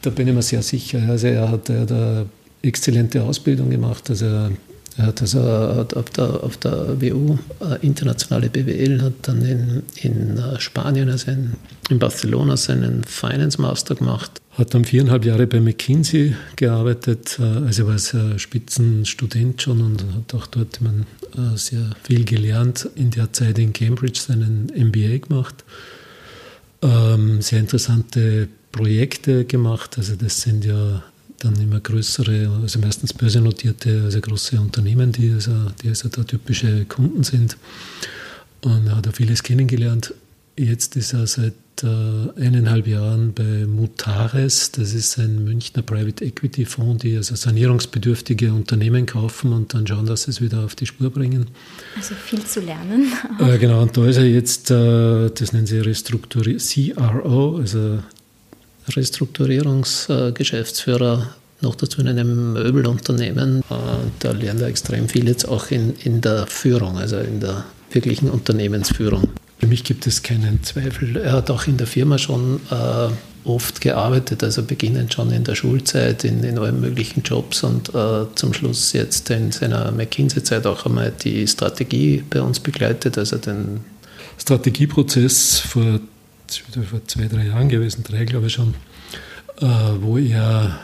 da 0.02 0.10
bin 0.10 0.28
ich 0.28 0.34
mir 0.34 0.42
sehr 0.42 0.62
sicher. 0.62 1.00
Also 1.08 1.26
er 1.26 1.50
hat, 1.50 1.68
hat 1.68 1.92
eine 1.92 2.26
exzellente 2.62 3.22
Ausbildung 3.22 3.70
gemacht. 3.70 4.08
Also 4.10 4.50
er, 4.96 5.06
hat 5.06 5.20
also 5.20 5.40
auf, 5.40 6.10
der, 6.10 6.42
auf 6.42 6.56
der 6.56 7.00
WU 7.00 7.38
äh, 7.60 7.84
internationale 7.84 8.48
BWL, 8.48 9.02
hat 9.02 9.14
dann 9.22 9.42
in, 9.42 9.82
in 9.96 10.38
äh, 10.38 10.60
Spanien, 10.60 11.08
also 11.10 11.30
in, 11.30 11.52
in 11.90 11.98
Barcelona, 11.98 12.56
seinen 12.56 13.04
Finance 13.04 13.60
Master 13.60 13.94
gemacht 13.94 14.40
hat 14.56 14.72
dann 14.72 14.84
viereinhalb 14.84 15.24
Jahre 15.24 15.46
bei 15.46 15.60
McKinsey 15.60 16.34
gearbeitet, 16.56 17.38
äh, 17.38 17.42
also 17.42 17.86
war 17.86 17.98
sehr 17.98 18.38
Spitzenstudent 18.38 19.60
schon 19.60 19.82
und 19.82 20.02
hat 20.02 20.34
auch 20.34 20.46
dort 20.46 20.80
man, 20.80 21.06
äh, 21.36 21.56
sehr 21.56 21.90
viel 22.02 22.24
gelernt. 22.24 22.88
In 22.94 23.10
der 23.10 23.32
Zeit 23.32 23.58
in 23.58 23.72
Cambridge 23.72 24.20
seinen 24.20 24.72
MBA 24.74 25.18
gemacht. 25.18 25.64
Ähm, 26.82 27.42
sehr 27.42 27.60
interessante 27.60 28.48
Projekte 28.72 29.44
gemacht. 29.44 29.98
Also 29.98 30.16
das 30.16 30.40
sind 30.40 30.64
ja 30.64 31.02
dann 31.38 31.54
immer 31.60 31.80
größere, 31.80 32.50
also 32.62 32.78
meistens 32.78 33.12
börsennotierte, 33.12 34.02
also 34.04 34.20
große 34.20 34.60
Unternehmen, 34.60 35.12
die 35.12 35.32
also, 35.32 35.52
die 35.82 35.88
also 35.88 36.08
da 36.08 36.24
typische 36.24 36.84
Kunden 36.86 37.22
sind. 37.22 37.56
Und 38.62 38.86
er 38.86 38.96
hat 38.96 39.08
auch 39.08 39.14
vieles 39.14 39.42
kennengelernt. 39.42 40.14
Jetzt 40.56 40.96
ist 40.96 41.12
er 41.12 41.26
seit 41.26 41.52
äh, 41.82 42.40
eineinhalb 42.40 42.86
Jahren 42.86 43.34
bei 43.34 43.66
Mutares. 43.66 44.72
Das 44.72 44.94
ist 44.94 45.18
ein 45.18 45.44
Münchner 45.44 45.82
Private 45.82 46.24
Equity 46.24 46.64
Fonds, 46.64 47.02
die 47.02 47.16
also 47.16 47.34
sanierungsbedürftige 47.34 48.52
Unternehmen 48.52 49.04
kaufen 49.04 49.52
und 49.52 49.74
dann 49.74 49.86
schauen, 49.86 50.06
dass 50.06 50.22
sie 50.22 50.30
es 50.30 50.40
wieder 50.40 50.64
auf 50.64 50.74
die 50.74 50.86
Spur 50.86 51.10
bringen. 51.10 51.48
Also 51.94 52.14
viel 52.14 52.42
zu 52.44 52.60
lernen. 52.60 53.12
Äh, 53.38 53.58
genau, 53.58 53.82
und 53.82 53.96
da 53.96 54.06
ist 54.06 54.16
er 54.16 54.24
jetzt, 54.24 54.70
äh, 54.70 55.30
das 55.30 55.52
nennen 55.52 55.66
sie 55.66 55.78
Restrukturi 55.80 56.56
CRO, 56.56 57.58
also 57.58 57.98
Restrukturierungsgeschäftsführer 58.94 61.34
noch 61.62 61.74
dazu 61.74 62.00
in 62.00 62.08
einem 62.08 62.52
Möbelunternehmen. 62.52 63.60
Äh, 63.60 63.62
da 64.18 64.32
lernt 64.32 64.60
er 64.60 64.68
extrem 64.68 65.08
viel 65.08 65.26
jetzt 65.28 65.48
auch 65.48 65.70
in, 65.70 65.94
in 66.04 66.20
der 66.20 66.46
Führung, 66.46 66.98
also 66.98 67.16
in 67.18 67.40
der 67.40 67.64
wirklichen 67.90 68.28
Unternehmensführung. 68.30 69.28
Für 69.58 69.66
mich 69.66 69.84
gibt 69.84 70.06
es 70.06 70.22
keinen 70.22 70.62
Zweifel. 70.62 71.16
Er 71.16 71.32
hat 71.32 71.50
auch 71.50 71.66
in 71.66 71.78
der 71.78 71.86
Firma 71.86 72.18
schon 72.18 72.60
äh, 72.70 73.08
oft 73.48 73.80
gearbeitet, 73.80 74.44
also 74.44 74.62
beginnend 74.62 75.14
schon 75.14 75.30
in 75.30 75.44
der 75.44 75.54
Schulzeit, 75.54 76.24
in, 76.24 76.42
in 76.42 76.58
allen 76.58 76.80
möglichen 76.80 77.22
Jobs 77.22 77.62
und 77.62 77.94
äh, 77.94 78.26
zum 78.34 78.52
Schluss 78.52 78.92
jetzt 78.92 79.30
in 79.30 79.52
seiner 79.52 79.92
McKinsey-Zeit 79.92 80.66
auch 80.66 80.84
einmal 80.84 81.10
die 81.10 81.46
Strategie 81.46 82.22
bei 82.28 82.42
uns 82.42 82.60
begleitet, 82.60 83.16
also 83.16 83.38
den 83.38 83.80
Strategieprozess 84.38 85.60
vor, 85.60 86.00
vor 86.88 87.06
zwei, 87.06 87.26
drei 87.26 87.46
Jahren 87.46 87.68
gewesen, 87.68 88.04
drei 88.04 88.24
glaube 88.24 88.46
ich 88.46 88.54
schon, 88.54 88.74
äh, 89.60 89.66
wo 90.00 90.18
er 90.18 90.78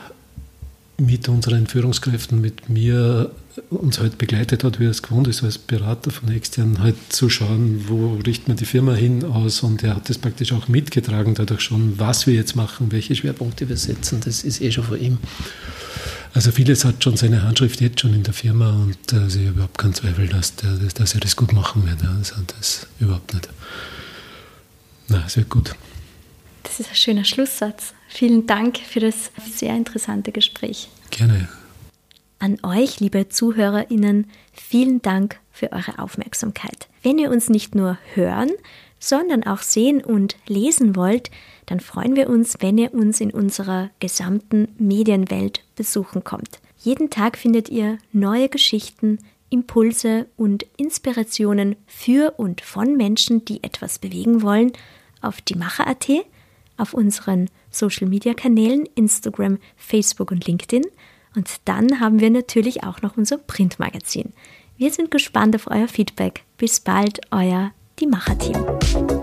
mit 0.97 1.27
unseren 1.27 1.67
Führungskräften, 1.67 2.39
mit 2.39 2.69
mir 2.69 3.31
uns 3.69 3.99
halt 3.99 4.17
begleitet 4.17 4.63
hat, 4.63 4.79
wie 4.79 4.85
er 4.85 4.91
es 4.91 5.01
gewohnt 5.01 5.27
ist, 5.27 5.43
als 5.43 5.57
Berater 5.57 6.11
von 6.11 6.31
externen, 6.31 6.79
halt 6.79 6.95
zu 7.09 7.29
schauen, 7.29 7.85
wo 7.87 8.15
richtet 8.25 8.47
man 8.47 8.57
die 8.57 8.65
Firma 8.65 8.93
hin 8.93 9.23
aus. 9.23 9.61
Und 9.63 9.83
er 9.83 9.95
hat 9.95 10.09
das 10.09 10.17
praktisch 10.17 10.53
auch 10.53 10.67
mitgetragen, 10.67 11.35
dadurch 11.35 11.61
schon, 11.61 11.99
was 11.99 12.25
wir 12.25 12.33
jetzt 12.33 12.55
machen, 12.55 12.91
welche 12.91 13.15
Schwerpunkte 13.15 13.69
wir 13.69 13.77
setzen. 13.77 14.21
Das 14.23 14.43
ist 14.43 14.61
eh 14.61 14.71
schon 14.71 14.85
von 14.85 14.99
ihm. 14.99 15.17
Also 16.33 16.51
vieles 16.51 16.83
hat 16.83 17.03
schon 17.03 17.15
seine 17.15 17.43
Handschrift 17.43 17.79
jetzt 17.79 17.99
schon 17.99 18.13
in 18.13 18.23
der 18.23 18.33
Firma 18.33 18.71
und 18.71 19.13
äh, 19.13 19.27
ich 19.27 19.35
habe 19.35 19.49
überhaupt 19.49 19.77
keinen 19.77 19.93
Zweifel, 19.93 20.27
dass, 20.27 20.55
der, 20.55 20.71
dass 20.95 21.13
er 21.13 21.19
das 21.19 21.35
gut 21.35 21.53
machen 21.53 21.85
wird. 21.85 22.03
Also 22.03 22.35
das 22.57 22.87
überhaupt 22.99 23.35
nicht. 23.35 23.47
Na, 25.13 25.23
wird 25.35 25.49
gut. 25.49 25.75
Das 26.63 26.79
ist 26.79 26.89
ein 26.89 26.95
schöner 26.95 27.23
Schlusssatz. 27.23 27.93
Vielen 28.07 28.47
Dank 28.47 28.79
für 28.79 28.99
das 28.99 29.29
sehr 29.37 29.75
interessante 29.75 30.31
Gespräch. 30.31 30.89
Gerne. 31.11 31.47
An 32.39 32.57
euch, 32.63 32.99
liebe 32.99 33.29
ZuhörerInnen, 33.29 34.27
vielen 34.53 35.03
Dank 35.03 35.39
für 35.51 35.71
eure 35.71 35.99
Aufmerksamkeit. 35.99 36.87
Wenn 37.03 37.19
ihr 37.19 37.29
uns 37.29 37.47
nicht 37.49 37.75
nur 37.75 37.99
hören, 38.15 38.49
sondern 38.97 39.43
auch 39.43 39.61
sehen 39.61 40.03
und 40.03 40.35
lesen 40.47 40.95
wollt, 40.95 41.29
dann 41.67 41.79
freuen 41.79 42.15
wir 42.15 42.27
uns, 42.27 42.55
wenn 42.61 42.79
ihr 42.79 42.91
uns 42.91 43.21
in 43.21 43.29
unserer 43.29 43.91
gesamten 43.99 44.69
Medienwelt 44.79 45.63
besuchen 45.75 46.23
kommt. 46.23 46.59
Jeden 46.79 47.11
Tag 47.11 47.37
findet 47.37 47.69
ihr 47.69 47.99
neue 48.13 48.49
Geschichten, 48.49 49.19
Impulse 49.51 50.25
und 50.37 50.65
Inspirationen 50.77 51.75
für 51.85 52.33
und 52.37 52.61
von 52.61 52.97
Menschen, 52.97 53.45
die 53.45 53.63
etwas 53.63 53.99
bewegen 53.99 54.41
wollen, 54.41 54.71
auf 55.23 55.41
die 55.41 55.55
Macher.at, 55.55 56.09
auf 56.77 56.93
unseren 56.93 57.49
Social 57.69 58.07
Media 58.07 58.33
Kanälen 58.33 58.87
Instagram, 58.95 59.59
Facebook 59.75 60.31
und 60.31 60.45
LinkedIn– 60.45 60.83
und 61.35 61.49
dann 61.65 61.99
haben 61.99 62.19
wir 62.19 62.29
natürlich 62.29 62.83
auch 62.83 63.01
noch 63.01 63.17
unser 63.17 63.37
Printmagazin. 63.37 64.33
Wir 64.77 64.91
sind 64.91 65.11
gespannt 65.11 65.55
auf 65.55 65.67
euer 65.67 65.87
Feedback. 65.87 66.43
Bis 66.57 66.79
bald, 66.79 67.21
euer 67.31 67.71
Die 67.99 68.07
Macher-Team. 68.07 69.22